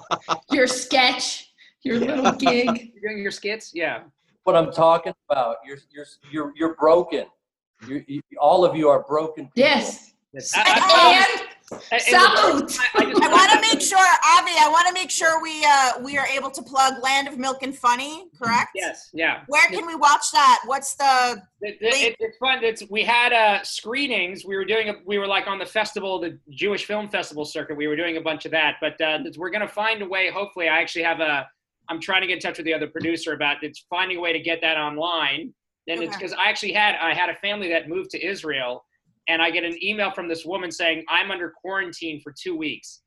your 0.50 0.66
sketch, 0.66 1.52
your 1.82 1.98
little 1.98 2.32
gig. 2.32 2.66
You're 2.94 3.10
doing 3.12 3.22
your 3.22 3.30
skits? 3.30 3.72
Yeah. 3.74 4.02
what 4.44 4.56
I'm 4.56 4.72
talking 4.72 5.12
about. 5.30 5.56
You're 5.66 5.78
you're 5.90 6.06
you're 6.30 6.52
you're 6.56 6.74
broken. 6.76 7.26
You, 7.88 8.04
you 8.06 8.22
all 8.40 8.64
of 8.64 8.76
you 8.76 8.88
are 8.88 9.02
broken. 9.02 9.46
People. 9.46 9.68
Yes. 9.68 10.12
Yes. 10.32 10.52
And 10.56 10.64
I- 10.66 10.72
I- 10.78 11.43
and- 11.92 12.02
salute. 12.02 12.78
I- 12.94 13.04
I 13.04 13.12
I 13.24 13.28
want 13.28 13.50
to 13.52 13.60
make 13.60 13.80
sure, 13.80 13.98
Avi. 13.98 14.52
I 14.58 14.68
want 14.70 14.86
to 14.88 14.94
make 14.94 15.10
sure 15.10 15.40
we 15.42 15.64
uh 15.64 15.92
we 16.02 16.16
are 16.18 16.26
able 16.26 16.50
to 16.50 16.62
plug 16.62 17.02
Land 17.02 17.28
of 17.28 17.38
Milk 17.38 17.62
and 17.62 17.76
Funny. 17.76 18.24
Correct? 18.40 18.70
Yes, 18.74 19.10
yeah. 19.12 19.42
Where 19.48 19.66
can 19.66 19.86
we 19.86 19.94
watch 19.94 20.30
that? 20.32 20.60
What's 20.66 20.94
the? 20.94 21.42
It, 21.60 21.78
it, 21.80 22.16
it's 22.18 22.36
fun. 22.38 22.62
It's 22.62 22.82
we 22.90 23.02
had 23.02 23.32
uh, 23.32 23.62
screenings. 23.62 24.44
We 24.44 24.56
were 24.56 24.64
doing. 24.64 24.88
A, 24.90 24.94
we 25.06 25.18
were 25.18 25.26
like 25.26 25.46
on 25.46 25.58
the 25.58 25.66
festival, 25.66 26.18
the 26.20 26.38
Jewish 26.50 26.84
Film 26.84 27.08
Festival 27.08 27.44
circuit. 27.44 27.76
We 27.76 27.86
were 27.86 27.96
doing 27.96 28.16
a 28.16 28.20
bunch 28.20 28.44
of 28.44 28.50
that. 28.52 28.76
But 28.80 29.00
uh, 29.00 29.18
we're 29.36 29.50
gonna 29.50 29.68
find 29.68 30.02
a 30.02 30.06
way. 30.08 30.30
Hopefully, 30.30 30.68
I 30.68 30.78
actually 30.80 31.04
have 31.04 31.20
a. 31.20 31.48
I'm 31.88 32.00
trying 32.00 32.22
to 32.22 32.26
get 32.26 32.34
in 32.34 32.40
touch 32.40 32.56
with 32.58 32.64
the 32.66 32.74
other 32.74 32.86
producer 32.88 33.32
about 33.34 33.62
it's 33.62 33.84
finding 33.90 34.16
a 34.18 34.20
way 34.20 34.32
to 34.32 34.40
get 34.40 34.60
that 34.62 34.76
online. 34.76 35.52
And 35.86 36.02
it's 36.02 36.16
because 36.16 36.32
I 36.32 36.48
actually 36.48 36.72
had 36.72 36.94
I 36.96 37.12
had 37.12 37.28
a 37.28 37.34
family 37.36 37.68
that 37.68 37.88
moved 37.90 38.10
to 38.12 38.24
Israel, 38.26 38.84
and 39.28 39.40
I 39.42 39.50
get 39.50 39.64
an 39.64 39.76
email 39.82 40.10
from 40.10 40.28
this 40.28 40.44
woman 40.44 40.70
saying 40.70 41.04
I'm 41.08 41.30
under 41.30 41.50
quarantine 41.50 42.20
for 42.22 42.32
two 42.38 42.56
weeks. 42.56 43.00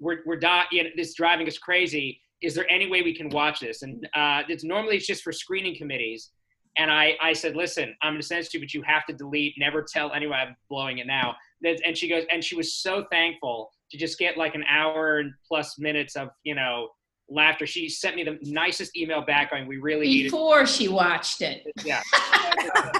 We're 0.00 0.18
we're 0.26 0.38
di- 0.38 0.66
you 0.70 0.84
know, 0.84 0.90
this 0.96 1.08
is 1.08 1.14
driving 1.14 1.46
us 1.48 1.58
crazy. 1.58 2.20
Is 2.42 2.54
there 2.54 2.70
any 2.70 2.88
way 2.88 3.02
we 3.02 3.14
can 3.14 3.30
watch 3.30 3.60
this? 3.60 3.82
And 3.82 4.06
uh, 4.14 4.42
it's 4.48 4.62
normally 4.64 4.96
it's 4.96 5.06
just 5.06 5.22
for 5.22 5.32
screening 5.32 5.76
committees. 5.76 6.30
And 6.78 6.90
I, 6.90 7.16
I 7.22 7.32
said, 7.32 7.56
listen, 7.56 7.94
I'm 8.02 8.12
going 8.12 8.20
to 8.20 8.26
send 8.26 8.44
it 8.44 8.50
to 8.50 8.58
you, 8.58 8.64
but 8.64 8.74
you 8.74 8.82
have 8.82 9.06
to 9.06 9.14
delete, 9.14 9.54
never 9.58 9.82
tell 9.82 10.12
anyone. 10.12 10.38
I'm 10.38 10.56
blowing 10.68 10.98
it 10.98 11.06
now. 11.06 11.34
And 11.64 11.96
she 11.96 12.06
goes, 12.06 12.24
and 12.30 12.44
she 12.44 12.54
was 12.54 12.74
so 12.74 13.06
thankful 13.10 13.70
to 13.90 13.96
just 13.96 14.18
get 14.18 14.36
like 14.36 14.54
an 14.54 14.64
hour 14.68 15.20
and 15.20 15.32
plus 15.48 15.78
minutes 15.78 16.16
of, 16.16 16.28
you 16.44 16.54
know, 16.54 16.88
laughter. 17.30 17.66
She 17.66 17.88
sent 17.88 18.14
me 18.14 18.24
the 18.24 18.38
nicest 18.42 18.94
email 18.94 19.22
back 19.24 19.52
going, 19.52 19.66
we 19.66 19.78
really 19.78 20.24
Before 20.24 20.66
she 20.66 20.88
watched 20.88 21.40
it. 21.40 21.66
yeah. 21.82 22.02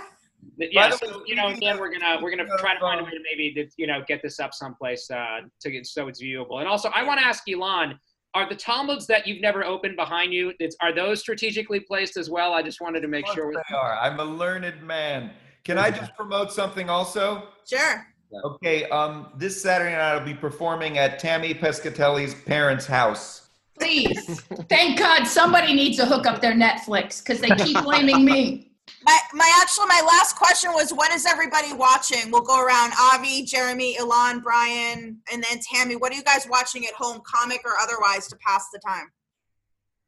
yeah, 0.59 0.89
the 0.89 0.97
so, 0.97 1.19
way, 1.19 1.25
you 1.27 1.37
know, 1.37 1.49
again, 1.49 1.79
we're 1.79 1.91
gonna 1.91 2.19
we're 2.23 2.31
gonna 2.31 2.49
try 2.59 2.75
to 2.75 2.81
find 2.81 3.01
a 3.01 3.05
way 3.05 3.11
to 3.11 3.21
maybe 3.23 3.69
you 3.77 3.87
know 3.87 4.03
get 4.07 4.23
this 4.23 4.41
up 4.41 4.55
someplace 4.55 5.11
uh, 5.11 5.41
to 5.61 5.71
get 5.71 5.87
so 5.87 6.09
it's 6.09 6.23
viewable. 6.23 6.61
And 6.61 6.69
also, 6.69 6.89
I 6.95 7.03
want 7.03 7.21
to 7.21 7.27
ask 7.27 7.43
Elon, 7.49 7.99
are 8.35 8.49
the 8.49 8.55
Talmuds 8.55 9.07
that 9.07 9.27
you've 9.27 9.41
never 9.41 9.65
opened 9.65 9.97
behind 9.97 10.33
you? 10.33 10.53
It's, 10.59 10.77
are 10.83 10.95
those 10.95 11.21
strategically 11.21 11.81
placed 11.81 12.17
as 12.17 12.29
well? 12.29 12.53
I 12.53 12.63
just 12.63 12.81
wanted 12.81 13.01
to 13.01 13.09
make 13.09 13.27
sure. 13.29 13.53
they 13.53 13.75
are. 13.75 13.99
I'm 13.99 14.21
a 14.21 14.25
learned 14.25 14.83
man. 14.83 15.31
Can 15.65 15.79
I 15.79 15.91
just 15.91 16.15
promote 16.15 16.53
something 16.53 16.91
also? 16.91 17.49
Sure. 17.69 18.07
Okay, 18.45 18.89
um, 18.91 19.29
this 19.37 19.61
Saturday 19.63 19.93
night 19.93 20.13
I'll 20.13 20.25
be 20.25 20.35
performing 20.35 20.99
at 20.99 21.19
Tammy 21.19 21.55
Pescatelli's 21.55 22.35
parents' 22.35 22.87
house. 22.87 23.49
Please. 23.79 24.41
Thank 24.69 24.99
God 24.99 25.25
somebody 25.25 25.73
needs 25.75 25.97
to 25.99 26.07
hook 26.07 26.27
up 26.27 26.41
their 26.41 26.55
Netflix 26.55 27.23
because 27.23 27.41
they 27.41 27.51
keep 27.51 27.83
blaming 27.83 28.25
me. 28.25 28.66
My 29.03 29.19
my 29.35 29.59
actually 29.61 29.87
my 29.87 30.03
last 30.07 30.37
question 30.37 30.73
was 30.73 30.93
what 30.93 31.13
is 31.13 31.27
everybody 31.27 31.73
watching? 31.73 32.31
We'll 32.31 32.43
go 32.43 32.65
around 32.65 32.93
Avi, 32.99 33.45
Jeremy, 33.45 33.99
Elon, 33.99 34.41
Brian, 34.41 35.19
and 35.33 35.43
then 35.43 35.61
Tammy. 35.61 35.97
What 35.97 36.13
are 36.13 36.17
you 36.17 36.23
guys 36.23 36.47
watching 36.49 36.87
at 36.87 36.95
home, 36.95 37.21
comic 37.27 37.63
or 37.65 37.73
otherwise, 37.81 38.29
to 38.29 38.37
pass 38.37 38.69
the 38.73 38.79
time? 38.79 39.11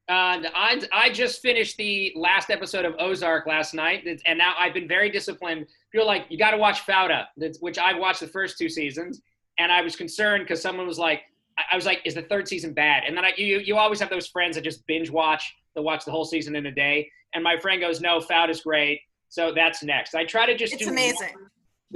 Uh, 0.09 0.49
I, 0.55 0.81
I 0.91 1.11
just 1.11 1.43
finished 1.43 1.77
the 1.77 2.15
last 2.17 2.49
episode 2.49 2.87
of 2.87 2.95
Ozark 2.99 3.47
last 3.47 3.75
night, 3.75 4.09
and 4.25 4.39
now 4.39 4.55
I've 4.59 4.73
been 4.73 4.89
very 4.89 5.11
disciplined. 5.11 5.67
Feel 5.93 6.07
like 6.07 6.25
you 6.31 6.39
got 6.39 6.53
to 6.53 6.57
watch 6.57 6.87
Fauda, 6.87 7.27
which 7.61 7.79
I've 7.79 7.99
watched 7.99 8.21
the 8.21 8.27
first 8.27 8.57
two 8.57 8.71
seasons, 8.71 9.21
and 9.59 9.71
I 9.71 9.83
was 9.83 9.97
concerned 9.97 10.45
because 10.45 10.63
someone 10.63 10.87
was 10.87 10.99
like, 10.99 11.23
I 11.71 11.77
was 11.77 11.85
like, 11.85 12.01
is 12.07 12.15
the 12.15 12.23
third 12.23 12.49
season 12.49 12.73
bad? 12.73 13.03
And 13.07 13.15
then 13.15 13.25
I, 13.25 13.33
you 13.37 13.59
you 13.59 13.77
always 13.77 14.01
have 14.01 14.09
those 14.09 14.29
friends 14.29 14.57
that 14.57 14.63
just 14.63 14.87
binge 14.87 15.11
watch, 15.11 15.55
they'll 15.75 15.85
watch 15.85 16.05
the 16.05 16.11
whole 16.11 16.25
season 16.25 16.57
in 16.57 16.67
a 16.67 16.73
day. 16.73 17.11
And 17.35 17.45
my 17.45 17.59
friend 17.59 17.81
goes, 17.81 18.01
no, 18.01 18.21
Fauda's 18.21 18.63
great, 18.63 19.01
so 19.29 19.53
that's 19.55 19.83
next. 19.83 20.15
I 20.15 20.25
try 20.25 20.47
to 20.47 20.57
just 20.57 20.73
It's 20.73 20.85
do 20.85 20.91
amazing. 20.91 21.29
One, 21.35 21.51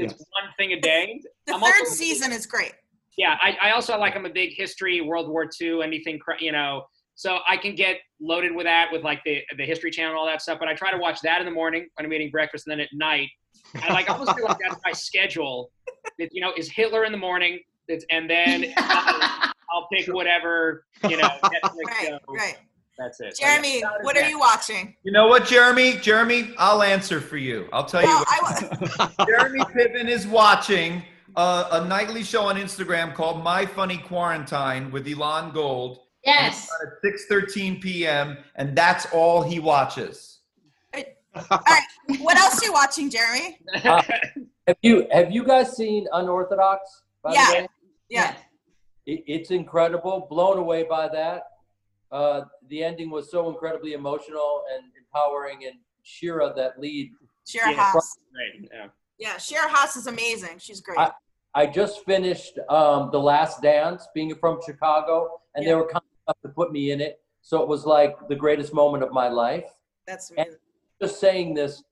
it's 0.06 0.12
one 0.14 0.50
thing 0.58 0.72
a 0.72 0.80
day. 0.80 1.20
The 1.46 1.54
I'm 1.54 1.60
third 1.60 1.80
also- 1.80 1.94
season 1.94 2.32
is 2.32 2.46
great. 2.46 2.72
yeah 3.18 3.36
I, 3.42 3.56
I 3.60 3.70
also 3.72 3.98
like 3.98 4.16
i'm 4.16 4.24
a 4.24 4.30
big 4.30 4.54
history 4.54 5.02
world 5.02 5.28
war 5.28 5.46
ii 5.60 5.82
anything 5.82 6.18
you 6.40 6.50
know 6.52 6.84
so 7.14 7.40
i 7.46 7.58
can 7.58 7.74
get 7.74 7.96
loaded 8.22 8.54
with 8.56 8.64
that 8.64 8.88
with 8.90 9.02
like 9.04 9.20
the 9.26 9.42
the 9.58 9.66
history 9.66 9.90
channel 9.90 10.16
all 10.18 10.24
that 10.24 10.40
stuff 10.40 10.58
but 10.58 10.66
i 10.66 10.72
try 10.74 10.90
to 10.90 10.96
watch 10.96 11.20
that 11.20 11.38
in 11.40 11.44
the 11.44 11.50
morning 11.52 11.86
when 11.94 12.06
i'm 12.06 12.12
eating 12.14 12.30
breakfast 12.30 12.66
and 12.66 12.72
then 12.72 12.80
at 12.80 12.88
night 12.94 13.28
i 13.82 13.92
like 13.92 14.08
almost 14.08 14.34
feel 14.34 14.46
like 14.46 14.56
that's 14.66 14.80
my 14.82 14.92
schedule 14.92 15.70
that 16.18 16.30
you 16.32 16.40
know 16.40 16.52
is 16.56 16.70
hitler 16.70 17.04
in 17.04 17.12
the 17.12 17.18
morning 17.18 17.60
it's, 17.86 18.06
and 18.10 18.30
then 18.30 18.72
i'll 18.78 19.86
pick 19.92 20.06
whatever 20.06 20.86
you 21.10 21.18
know 21.18 21.28
Netflix 21.44 21.84
Right, 21.86 22.06
show. 22.08 22.18
right. 22.30 22.56
That's 22.98 23.20
it 23.20 23.36
So, 23.36 23.44
yeah, 23.44 23.52
Jeremy, 23.52 23.80
that 23.82 23.92
is 24.00 24.04
what 24.04 24.16
are 24.16 24.28
you 24.28 24.38
watching? 24.38 24.94
You 25.02 25.12
know 25.12 25.26
what, 25.28 25.46
Jeremy? 25.46 25.94
Jeremy, 25.96 26.54
I'll 26.58 26.82
answer 26.82 27.20
for 27.20 27.36
you. 27.36 27.68
I'll 27.72 27.84
tell 27.84 28.02
you. 28.02 28.08
What- 28.08 29.10
I, 29.18 29.24
Jeremy 29.26 29.60
Piven 29.60 30.08
is 30.08 30.26
watching 30.26 31.02
uh, 31.36 31.68
a 31.72 31.84
nightly 31.88 32.22
show 32.22 32.42
on 32.44 32.56
Instagram 32.56 33.14
called 33.14 33.42
My 33.42 33.64
Funny 33.64 33.98
Quarantine 33.98 34.90
with 34.90 35.06
Elon 35.08 35.52
Gold. 35.52 36.00
Yes. 36.24 36.68
At 36.82 37.10
6:13 37.30 37.80
p.m. 37.80 38.36
and 38.56 38.76
that's 38.76 39.06
all 39.12 39.42
he 39.42 39.58
watches. 39.58 40.40
all 40.94 41.02
right. 41.66 41.82
What 42.20 42.36
else 42.38 42.62
are 42.62 42.66
you 42.66 42.72
watching, 42.72 43.10
Jeremy? 43.10 43.58
Uh, 43.82 44.02
have 44.66 44.76
you 44.82 45.06
have 45.10 45.32
you 45.32 45.44
guys 45.44 45.76
seen 45.76 46.06
Unorthodox? 46.12 47.02
By 47.22 47.32
Yeah. 47.34 47.46
The 47.48 47.54
way? 47.62 47.68
Yeah. 48.10 48.34
It, 49.06 49.24
it's 49.26 49.50
incredible. 49.50 50.26
Blown 50.30 50.58
away 50.58 50.84
by 50.84 51.08
that. 51.08 51.44
Uh, 52.12 52.42
the 52.68 52.84
ending 52.84 53.10
was 53.10 53.30
so 53.30 53.48
incredibly 53.48 53.94
emotional 53.94 54.64
and 54.74 54.84
empowering, 54.98 55.64
and 55.66 55.76
Shira, 56.02 56.52
that 56.54 56.78
lead. 56.78 57.10
Shira 57.48 57.70
Yeah. 57.70 57.76
Haas. 57.76 58.18
Right, 58.34 58.68
yeah. 58.72 58.86
Yeah, 59.18 59.38
Shira 59.38 59.66
Haas 59.68 59.96
is 59.96 60.06
amazing. 60.06 60.58
She's 60.58 60.80
great. 60.80 60.98
I- 60.98 61.12
I 61.54 61.66
just 61.66 62.04
finished 62.06 62.58
um, 62.70 63.10
The 63.12 63.20
Last 63.20 63.60
Dance, 63.60 64.08
being 64.14 64.34
from 64.36 64.58
Chicago, 64.64 65.42
and 65.54 65.66
they 65.66 65.74
were 65.74 65.86
kind 65.86 66.02
enough 66.26 66.40
to 66.42 66.48
put 66.48 66.72
me 66.72 66.92
in 66.92 67.00
it. 67.02 67.20
So 67.42 67.60
it 67.62 67.68
was 67.68 67.84
like 67.84 68.16
the 68.28 68.34
greatest 68.36 68.72
moment 68.72 69.02
of 69.02 69.12
my 69.12 69.28
life. 69.28 69.66
That's 70.06 70.30
And 70.30 70.48
just 71.00 71.20
saying 71.20 71.52
this, 71.52 71.82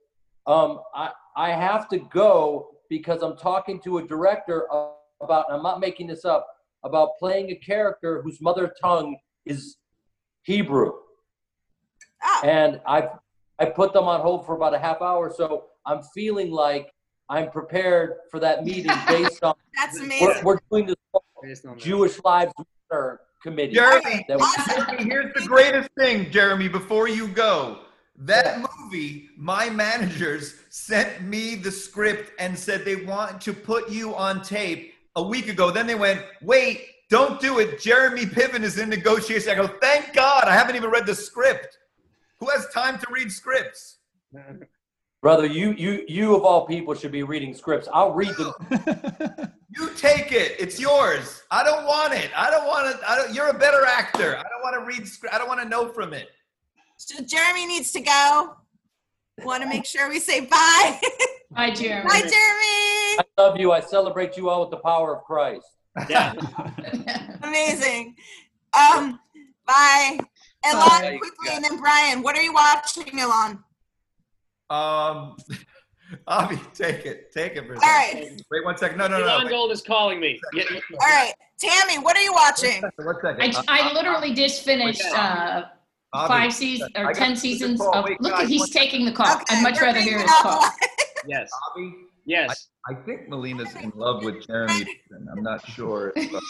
um, 0.46 0.80
I, 0.94 1.10
I 1.36 1.50
have 1.50 1.90
to 1.90 1.98
go 1.98 2.70
because 2.88 3.22
I'm 3.22 3.36
talking 3.36 3.80
to 3.82 3.98
a 3.98 4.02
director 4.06 4.66
about, 5.20 5.44
and 5.48 5.56
I'm 5.58 5.62
not 5.62 5.78
making 5.78 6.06
this 6.06 6.24
up, 6.24 6.46
about 6.82 7.18
playing 7.18 7.50
a 7.50 7.56
character 7.56 8.22
whose 8.22 8.40
mother 8.40 8.72
tongue 8.80 9.18
is 9.44 9.76
Hebrew. 10.54 10.92
Oh, 12.24 12.40
And 12.44 12.80
I 12.86 13.08
I 13.60 13.66
put 13.66 13.92
them 13.92 14.04
on 14.04 14.20
hold 14.20 14.44
for 14.46 14.56
about 14.56 14.74
a 14.74 14.78
half 14.78 15.00
hour. 15.00 15.32
So 15.32 15.66
I'm 15.86 16.02
feeling 16.14 16.50
like 16.50 16.90
I'm 17.28 17.50
prepared 17.50 18.14
for 18.32 18.40
that 18.40 18.64
meeting 18.64 18.90
based 19.08 19.44
on 19.44 19.54
that's 19.76 19.98
we're, 20.00 20.04
amazing. 20.06 20.44
we're 20.44 20.58
doing 20.70 20.86
this 20.86 20.96
Based 21.42 21.66
on 21.66 21.74
that. 21.76 21.80
Jewish 21.84 22.18
Lives 22.24 22.52
Matter 22.90 23.20
committee. 23.42 23.74
Jeremy, 23.74 24.24
that 24.28 24.38
we- 24.38 24.44
Awesome. 24.44 25.06
Here's 25.08 25.32
the 25.34 25.46
greatest 25.46 25.88
thing, 25.96 26.30
Jeremy, 26.32 26.68
before 26.68 27.06
you 27.08 27.28
go. 27.28 27.78
That 28.16 28.60
movie, 28.82 29.28
my 29.36 29.70
managers 29.70 30.56
sent 30.68 31.22
me 31.22 31.54
the 31.54 31.70
script 31.70 32.32
and 32.40 32.58
said 32.58 32.84
they 32.84 32.96
want 32.96 33.40
to 33.42 33.52
put 33.54 33.88
you 33.88 34.14
on 34.16 34.42
tape 34.42 34.92
a 35.16 35.22
week 35.22 35.48
ago. 35.48 35.70
Then 35.70 35.86
they 35.86 35.94
went, 35.94 36.22
wait, 36.42 36.86
don't 37.10 37.40
do 37.40 37.58
it. 37.58 37.80
Jeremy 37.80 38.24
Piven 38.24 38.62
is 38.62 38.78
in 38.78 38.88
negotiation. 38.88 39.50
I 39.50 39.54
go, 39.56 39.66
thank 39.66 40.14
God. 40.14 40.44
I 40.44 40.52
haven't 40.52 40.76
even 40.76 40.90
read 40.90 41.06
the 41.06 41.14
script. 41.14 41.76
Who 42.38 42.48
has 42.48 42.66
time 42.68 42.98
to 42.98 43.06
read 43.10 43.30
scripts? 43.30 43.98
Brother, 45.22 45.44
you 45.44 45.72
you 45.72 46.02
you 46.08 46.34
of 46.34 46.44
all 46.44 46.66
people 46.66 46.94
should 46.94 47.12
be 47.12 47.22
reading 47.22 47.52
scripts. 47.52 47.88
I'll 47.92 48.12
read 48.12 48.34
them. 48.36 49.52
You 49.76 49.88
take 49.96 50.32
it. 50.32 50.56
It's 50.58 50.80
yours. 50.80 51.44
I 51.50 51.62
don't 51.62 51.86
want 51.86 52.12
it. 52.12 52.30
I 52.36 52.50
don't 52.50 52.66
want 52.66 53.00
to. 53.00 53.08
I 53.08 53.16
don't. 53.16 53.32
You're 53.32 53.50
a 53.50 53.58
better 53.58 53.86
actor. 53.86 54.36
I 54.36 54.42
don't 54.42 54.62
want 54.62 54.74
to 54.74 54.84
read. 54.84 55.06
script. 55.06 55.32
I 55.32 55.38
don't 55.38 55.46
want 55.46 55.60
to 55.62 55.68
know 55.68 55.88
from 55.88 56.12
it. 56.12 56.28
So 56.96 57.22
Jeremy 57.22 57.66
needs 57.66 57.92
to 57.92 58.00
go. 58.00 58.56
Want 59.44 59.62
to 59.62 59.68
make 59.68 59.86
sure 59.86 60.08
we 60.08 60.18
say 60.18 60.40
bye. 60.40 61.00
Hi, 61.54 61.70
Jeremy. 61.70 62.08
Bye, 62.08 62.18
Jeremy. 62.18 62.34
I 63.20 63.24
love 63.38 63.60
you. 63.60 63.70
I 63.70 63.80
celebrate 63.80 64.36
you 64.36 64.50
all 64.50 64.60
with 64.62 64.70
the 64.70 64.78
power 64.78 65.16
of 65.16 65.22
Christ. 65.22 65.66
Yeah. 66.08 66.34
Amazing. 67.42 68.16
Um, 68.72 69.18
bye. 69.66 70.18
Bye. 70.18 70.20
Elon, 70.64 71.18
quickly, 71.18 71.48
and 71.52 71.64
then 71.64 71.78
Brian. 71.78 72.22
What 72.22 72.36
are 72.36 72.42
you 72.42 72.52
watching, 72.52 73.18
Elon? 73.18 73.64
Um, 74.68 75.36
Avi, 76.26 76.60
take 76.74 77.06
it. 77.06 77.32
Take 77.32 77.56
it 77.56 77.66
for 77.66 77.74
a 77.74 77.76
All 77.76 77.82
second. 77.82 78.20
right. 78.20 78.42
Wait 78.50 78.64
one 78.64 78.76
second. 78.76 78.98
No, 78.98 79.08
no, 79.08 79.18
no. 79.18 79.26
Elon 79.26 79.44
Wait, 79.44 79.50
Gold 79.50 79.72
is 79.72 79.80
calling 79.82 80.20
me. 80.20 80.38
All 80.54 81.08
right. 81.08 81.32
Tammy, 81.60 81.98
what 81.98 82.16
are 82.16 82.22
you 82.22 82.32
watching? 82.32 82.82
one 82.96 83.16
I, 83.24 83.50
second. 83.50 83.64
I 83.68 83.92
literally 83.92 84.34
just 84.34 84.64
finished 84.64 85.02
uh, 85.14 85.64
Avi, 86.12 86.28
five 86.28 86.52
seasons 86.52 86.90
or 86.96 87.04
got 87.06 87.14
ten 87.14 87.36
seasons 87.36 87.80
of. 87.80 88.04
Wait, 88.04 88.20
Look, 88.20 88.32
guys, 88.32 88.44
at 88.44 88.48
he's 88.48 88.70
taking 88.70 89.04
the 89.04 89.12
call. 89.12 89.34
Okay, 89.36 89.44
I'd 89.56 89.62
much 89.62 89.80
rather 89.80 90.00
hear 90.00 90.18
his 90.20 90.30
call. 90.30 90.64
Yes. 91.26 91.50
Avi, 91.76 91.92
Yes. 92.24 92.68
I 92.88 92.94
think 92.94 93.28
Malina's 93.28 93.74
in 93.74 93.92
love 93.94 94.22
with 94.22 94.46
Jeremy. 94.46 94.84
Piven. 94.84 95.26
I'm 95.30 95.42
not 95.42 95.66
sure. 95.68 96.12
If, 96.16 96.34
uh, 96.34 96.40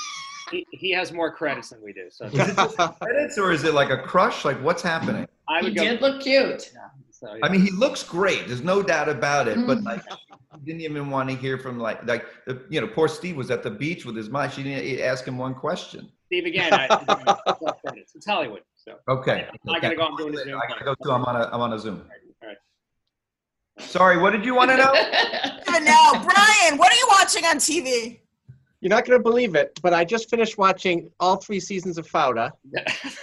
He, 0.50 0.66
he 0.70 0.90
has 0.92 1.12
more 1.12 1.32
credits 1.34 1.70
than 1.70 1.82
we 1.82 1.92
do. 1.92 2.08
So 2.10 2.26
is 2.26 2.34
it 2.34 2.56
just 2.56 2.76
credits 3.00 3.38
or 3.38 3.52
is 3.52 3.64
it 3.64 3.74
like 3.74 3.90
a 3.90 3.98
crush? 3.98 4.44
Like 4.44 4.60
what's 4.62 4.82
happening? 4.82 5.26
I 5.48 5.58
He 5.60 5.64
would 5.66 5.76
go. 5.76 5.82
did 5.82 6.00
look 6.00 6.22
cute. 6.22 6.72
So, 7.10 7.36
I 7.42 7.48
mean, 7.48 7.60
he 7.60 7.70
looks 7.70 8.02
great. 8.02 8.46
There's 8.46 8.62
no 8.62 8.82
doubt 8.82 9.08
about 9.08 9.46
it. 9.46 9.66
But 9.66 9.78
Mhm. 9.78 9.84
like, 9.84 10.02
he 10.54 10.60
didn't 10.64 10.80
even 10.80 11.10
want 11.10 11.28
to 11.30 11.36
hear 11.36 11.58
from 11.58 11.78
like 11.78 12.04
like 12.06 12.24
the 12.46 12.64
you 12.70 12.80
know 12.80 12.86
poor 12.86 13.08
Steve 13.08 13.36
was 13.36 13.50
at 13.50 13.62
the 13.62 13.70
beach 13.70 14.04
with 14.04 14.16
his 14.16 14.30
mom. 14.30 14.50
She 14.50 14.62
didn't 14.62 14.84
e, 14.84 15.02
ask 15.02 15.26
him 15.26 15.36
one 15.36 15.54
question. 15.54 16.10
Steve, 16.26 16.46
again, 16.46 16.72
I, 16.74 16.88
no 17.60 17.72
credits. 17.84 18.14
It's 18.14 18.26
Hollywood. 18.26 18.62
So 18.76 18.96
Okay. 19.08 19.48
I 19.68 19.80
gotta 19.80 19.96
go. 19.96 20.04
I'm 20.04 20.16
doing 20.16 20.34
a 20.34 20.38
Zoom. 20.38 20.60
I 20.62 20.66
gotta 20.68 20.84
go 20.84 20.94
too. 21.02 21.12
I'm 21.12 21.24
on 21.24 21.36
a 21.36 21.50
I'm 21.52 21.60
on 21.60 21.72
a 21.72 21.78
Zoom. 21.78 22.04
All 23.80 23.86
right. 23.86 23.90
Sorry. 23.90 24.18
What 24.18 24.30
did 24.32 24.44
you 24.44 24.54
want 24.54 24.70
to 24.70 24.76
know? 24.76 24.92
Even 25.68 25.84
now, 25.84 26.12
Brian, 26.12 26.78
what 26.78 26.92
are 26.92 26.96
you 26.96 27.06
watching 27.10 27.44
on 27.44 27.56
TV? 27.56 28.18
You're 28.82 28.88
not 28.90 29.04
going 29.04 29.18
to 29.18 29.22
believe 29.22 29.54
it, 29.56 29.78
but 29.82 29.92
I 29.92 30.04
just 30.06 30.30
finished 30.30 30.56
watching 30.56 31.10
all 31.20 31.36
three 31.36 31.60
seasons 31.60 31.98
of 31.98 32.06
Fauda. 32.10 32.50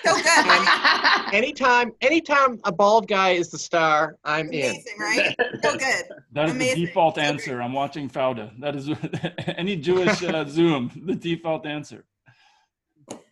So 0.03 0.13
good. 0.15 1.33
Anytime, 1.33 1.93
anytime 2.01 2.59
a 2.63 2.71
bald 2.71 3.07
guy 3.07 3.31
is 3.31 3.49
the 3.49 3.57
star, 3.57 4.17
I'm 4.23 4.51
in. 4.53 4.69
Amazing, 4.69 4.93
right? 4.99 5.35
So 5.63 5.71
good. 5.77 6.03
That 6.33 6.45
is 6.49 6.51
Amazing. 6.51 6.81
the 6.81 6.85
default 6.85 7.15
So 7.15 7.21
great. 7.21 7.27
answer. 7.27 7.61
I'm 7.61 7.73
watching 7.73 8.07
Fauda. 8.07 8.51
That 8.59 8.75
is 8.75 8.89
any 9.57 9.75
Jewish 9.77 10.21
uh, 10.23 10.45
Zoom, 10.47 10.91
the 11.05 11.15
default 11.15 11.65
answer. 11.65 12.05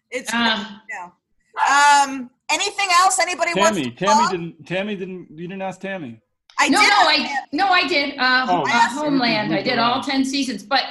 It's 0.09 0.33
Um, 0.33 0.81
no. 0.91 1.11
Um, 1.71 2.29
anything 2.49 2.87
else? 3.01 3.19
Anybody 3.19 3.51
wants 3.55 3.77
Tammy, 3.77 3.91
to 3.91 3.95
Tammy 3.95 4.21
talk? 4.23 4.31
didn't. 4.31 4.65
Tammy 4.67 4.95
didn't. 4.95 5.27
You 5.29 5.47
didn't 5.47 5.61
ask 5.61 5.79
Tammy. 5.79 6.21
I 6.59 6.69
no, 6.69 6.79
did. 6.79 6.89
no, 6.89 6.95
I 6.95 7.37
no, 7.51 7.67
I 7.69 7.87
did. 7.87 8.17
Uh, 8.17 8.45
Oh. 8.49 8.63
uh, 8.67 8.89
Homeland. 8.89 9.53
I 9.53 9.61
did 9.61 9.77
all 9.79 10.01
ten 10.01 10.23
seasons. 10.23 10.63
But 10.63 10.83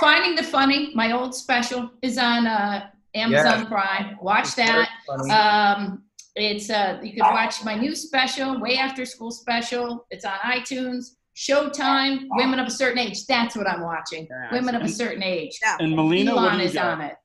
Finding 0.00 0.34
the 0.34 0.42
Funny, 0.42 0.90
my 0.94 1.12
old 1.12 1.34
special, 1.34 1.90
is 2.02 2.18
on 2.18 2.46
uh, 2.46 2.88
Amazon 3.14 3.60
Yes. 3.60 3.68
Prime. 3.68 4.18
Watch 4.20 4.54
that. 4.56 4.88
Um, 5.30 6.02
it's 6.34 6.70
uh, 6.70 6.98
you 7.02 7.12
can 7.12 7.20
watch 7.32 7.62
my 7.64 7.74
new 7.74 7.94
special, 7.94 8.58
Way 8.60 8.76
After 8.78 9.04
School 9.04 9.30
special. 9.30 10.06
It's 10.10 10.24
on 10.24 10.38
iTunes. 10.44 11.16
Showtime. 11.36 12.26
Women 12.32 12.58
of 12.58 12.66
a 12.66 12.70
certain 12.70 12.98
age. 12.98 13.26
That's 13.26 13.56
what 13.56 13.66
I'm 13.68 13.80
watching. 13.82 14.26
Yeah, 14.30 14.52
Women 14.52 14.74
of 14.74 14.82
a 14.82 14.88
certain 14.88 15.22
age. 15.22 15.58
Yeah. 15.62 15.76
And 15.80 15.94
Malina, 15.94 16.34
what 16.34 16.44
Elon 16.44 16.58
do 16.58 16.64
is 16.64 16.74
got 16.74 16.86
on 16.86 17.00
it. 17.02 17.16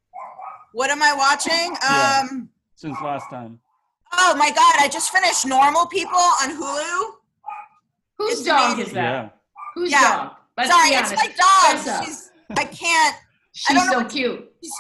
What 0.74 0.90
am 0.92 1.02
I 1.02 1.14
watching? 1.14 1.76
Yeah. 1.82 2.24
Um, 2.32 2.50
since 2.76 3.00
last 3.02 3.30
time? 3.30 3.60
oh 4.14 4.36
my 4.38 4.50
God, 4.52 4.76
I 4.80 4.88
just 4.88 5.12
finished 5.12 5.46
Normal 5.46 5.86
People 5.88 6.18
on 6.18 6.50
Hulu. 6.52 7.12
Whose 8.18 8.40
It's 8.40 8.44
dog 8.44 8.74
amazing. 8.74 8.86
is 8.88 8.94
that? 8.94 9.02
Yeah. 9.04 9.30
Whose 9.76 9.92
Yeah. 9.92 10.02
dog? 10.18 10.32
Let's 10.58 10.70
Sorry, 10.72 10.90
it's 10.90 11.12
honest. 11.12 11.24
my 11.38 11.86
dog. 11.96 12.06
She's, 12.06 12.32
I 12.58 12.64
can't. 12.66 13.16
She's 13.54 13.78
don't 13.78 13.88
know 13.92 14.00
so 14.02 14.06
cute. 14.06 14.52
She's 14.64 14.72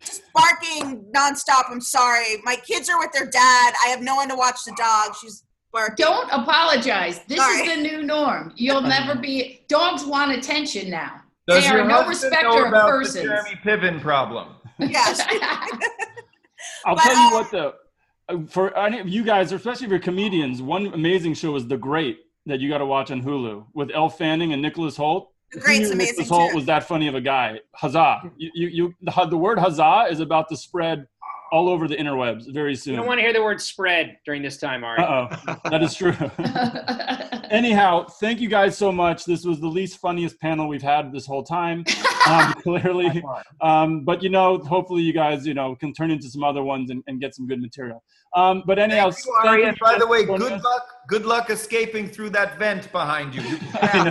just 0.00 0.22
barking 0.32 1.04
nonstop. 1.14 1.70
I'm 1.70 1.80
sorry. 1.80 2.36
My 2.44 2.56
kids 2.56 2.88
are 2.88 2.98
with 2.98 3.12
their 3.12 3.26
dad. 3.26 3.74
I 3.84 3.88
have 3.88 4.00
no 4.02 4.14
one 4.16 4.28
to 4.28 4.36
watch 4.36 4.64
the 4.64 4.72
dog. 4.76 5.14
She's 5.20 5.44
barking. 5.72 6.04
Don't 6.04 6.28
apologize. 6.30 7.20
This 7.26 7.38
Sorry. 7.38 7.62
is 7.62 7.74
the 7.76 7.82
new 7.82 8.02
norm. 8.04 8.52
You'll 8.56 8.80
never 8.82 9.16
be. 9.16 9.64
Dogs 9.68 10.04
want 10.04 10.32
attention 10.32 10.90
now. 10.90 11.20
Does 11.48 11.64
They 11.64 11.70
are 11.70 11.84
no 11.84 12.02
husband 12.04 12.32
know 12.32 12.38
respecter 12.48 12.62
of 12.64 12.68
about 12.68 12.88
persons. 12.88 13.14
the 13.14 13.22
Jeremy 13.22 13.60
Piven 13.64 14.00
problem? 14.00 14.54
Yes. 14.78 15.20
I'll 16.86 16.94
But, 16.96 17.02
tell 17.02 17.14
you 17.16 17.36
uh, 17.36 17.40
what 17.40 17.50
though, 17.50 17.72
uh, 18.28 18.38
for 18.48 18.76
any 18.78 18.98
of 19.00 19.08
you 19.08 19.24
guys, 19.24 19.52
especially 19.52 19.86
if 19.86 19.90
you're 19.90 19.98
comedians, 20.00 20.62
one 20.62 20.86
amazing 20.94 21.34
show 21.34 21.54
is 21.56 21.66
The 21.66 21.76
Great 21.76 22.20
that 22.46 22.60
you 22.60 22.68
got 22.68 22.78
to 22.78 22.86
watch 22.86 23.10
on 23.10 23.22
Hulu 23.22 23.66
with 23.74 23.90
Elle 23.90 24.08
Fanning 24.08 24.52
and 24.52 24.60
Nicholas 24.60 24.96
Hoult. 24.96 25.28
Great's 25.52 25.90
amazing 25.90 26.24
Nicholas 26.24 26.28
Hoult 26.28 26.50
too. 26.50 26.56
was 26.56 26.66
that 26.66 26.84
funny 26.84 27.06
of 27.08 27.14
a 27.14 27.20
guy. 27.20 27.60
Huzzah! 27.74 28.30
You, 28.36 28.50
you, 28.54 28.68
you 28.68 28.94
the, 29.02 29.26
the 29.26 29.36
word 29.36 29.58
huzzah 29.58 30.06
is 30.10 30.20
about 30.20 30.48
to 30.48 30.56
spread 30.56 31.06
all 31.54 31.68
over 31.68 31.86
the 31.86 31.94
interwebs 31.94 32.52
very 32.52 32.70
You 32.70 32.76
soon. 32.76 32.96
don't 32.96 33.06
want 33.06 33.18
to 33.18 33.22
hear 33.22 33.32
the 33.32 33.40
word 33.42 33.60
spread 33.60 34.18
during 34.26 34.42
this 34.42 34.56
time, 34.56 34.82
Ari. 34.82 34.98
Uh 35.04 35.36
oh, 35.46 35.56
that 35.70 35.84
is 35.84 35.94
true. 35.94 36.12
Anyhow, 37.50 38.06
thank 38.20 38.40
you 38.40 38.48
guys 38.48 38.76
so 38.76 38.90
much. 38.90 39.24
This 39.24 39.44
was 39.44 39.60
the 39.60 39.68
least 39.68 39.98
funniest 39.98 40.40
panel 40.40 40.66
we've 40.66 40.82
had 40.82 41.12
this 41.12 41.26
whole 41.26 41.44
time, 41.44 41.84
um, 42.28 42.52
clearly. 42.54 43.22
Um, 43.60 44.04
but 44.04 44.20
you 44.20 44.30
know, 44.30 44.58
hopefully 44.58 45.02
you 45.02 45.12
guys, 45.12 45.46
you 45.46 45.54
know, 45.54 45.76
can 45.76 45.92
turn 45.92 46.10
into 46.10 46.28
some 46.28 46.42
other 46.42 46.64
ones 46.64 46.90
and, 46.90 47.04
and 47.06 47.20
get 47.20 47.36
some 47.36 47.46
good 47.46 47.60
material. 47.60 48.02
Um, 48.34 48.64
but 48.66 48.80
anyhow, 48.80 49.10
Thank 49.12 49.24
you, 49.26 49.32
Ari. 49.32 49.46
thank 49.62 49.68
And 49.68 49.76
you 49.76 49.86
by 49.86 49.98
the 49.98 50.06
way, 50.08 50.24
good 50.24 50.42
us. 50.42 50.64
luck. 50.64 50.86
Good 51.06 51.24
luck 51.24 51.50
escaping 51.50 52.08
through 52.08 52.30
that 52.30 52.58
vent 52.58 52.90
behind 52.90 53.32
you. 53.32 53.42
You 53.42 53.58
I 53.80 54.04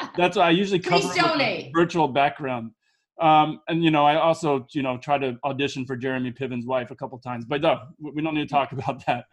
know. 0.00 0.08
That's 0.16 0.36
why 0.36 0.48
I 0.48 0.50
usually 0.50 0.80
cover 0.80 1.00
Please 1.00 1.16
it 1.16 1.22
with 1.22 1.24
a 1.24 1.28
donate. 1.38 1.70
virtual 1.74 2.08
background. 2.08 2.72
Um, 3.20 3.60
and 3.68 3.82
you 3.82 3.90
know, 3.90 4.04
I 4.04 4.16
also, 4.16 4.66
you 4.72 4.82
know, 4.82 4.96
try 4.96 5.18
to 5.18 5.36
audition 5.44 5.84
for 5.84 5.96
Jeremy 5.96 6.30
Piven's 6.30 6.66
wife 6.66 6.90
a 6.90 6.96
couple 6.96 7.18
times, 7.18 7.44
but 7.44 7.60
no, 7.60 7.80
we 8.00 8.22
don't 8.22 8.34
need 8.34 8.48
to 8.48 8.54
talk 8.54 8.72
about 8.72 9.04
that. 9.06 9.24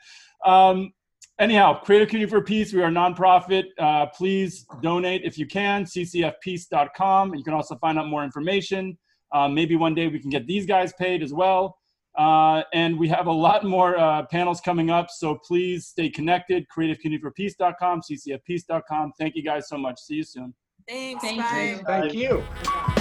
Um, 0.45 0.91
anyhow, 1.39 1.79
Creative 1.81 2.07
Community 2.07 2.29
for 2.29 2.41
Peace, 2.41 2.73
we 2.73 2.81
are 2.81 2.87
a 2.87 2.91
nonprofit. 2.91 3.65
Uh, 3.79 4.07
please 4.07 4.65
donate 4.81 5.23
if 5.23 5.37
you 5.37 5.45
can, 5.45 5.85
ccfpeace.com. 5.85 7.35
You 7.35 7.43
can 7.43 7.53
also 7.53 7.75
find 7.77 7.99
out 7.99 8.07
more 8.07 8.23
information. 8.23 8.97
Uh, 9.31 9.47
maybe 9.47 9.75
one 9.75 9.93
day 9.93 10.07
we 10.07 10.19
can 10.19 10.29
get 10.29 10.47
these 10.47 10.65
guys 10.65 10.93
paid 10.93 11.21
as 11.21 11.33
well. 11.33 11.77
Uh, 12.17 12.63
and 12.73 12.97
we 12.97 13.09
have 13.09 13.27
a 13.27 13.31
lot 13.31 13.65
more 13.65 13.97
uh, 13.99 14.25
panels 14.27 14.61
coming 14.61 14.89
up, 14.89 15.09
so 15.09 15.37
please 15.45 15.87
stay 15.87 16.09
connected. 16.09 16.65
CreativeCommunityForPeace.com, 16.75 18.01
ccfpeace.com. 18.09 19.11
Thank 19.19 19.35
you 19.35 19.43
guys 19.43 19.67
so 19.67 19.77
much. 19.77 19.99
See 19.99 20.15
you 20.15 20.23
soon. 20.23 20.53
Thanks. 20.87 21.21
Thank 21.21 21.41
bye. 21.41 21.61
you. 21.61 21.83
Thank 21.85 22.13
you. 22.13 22.94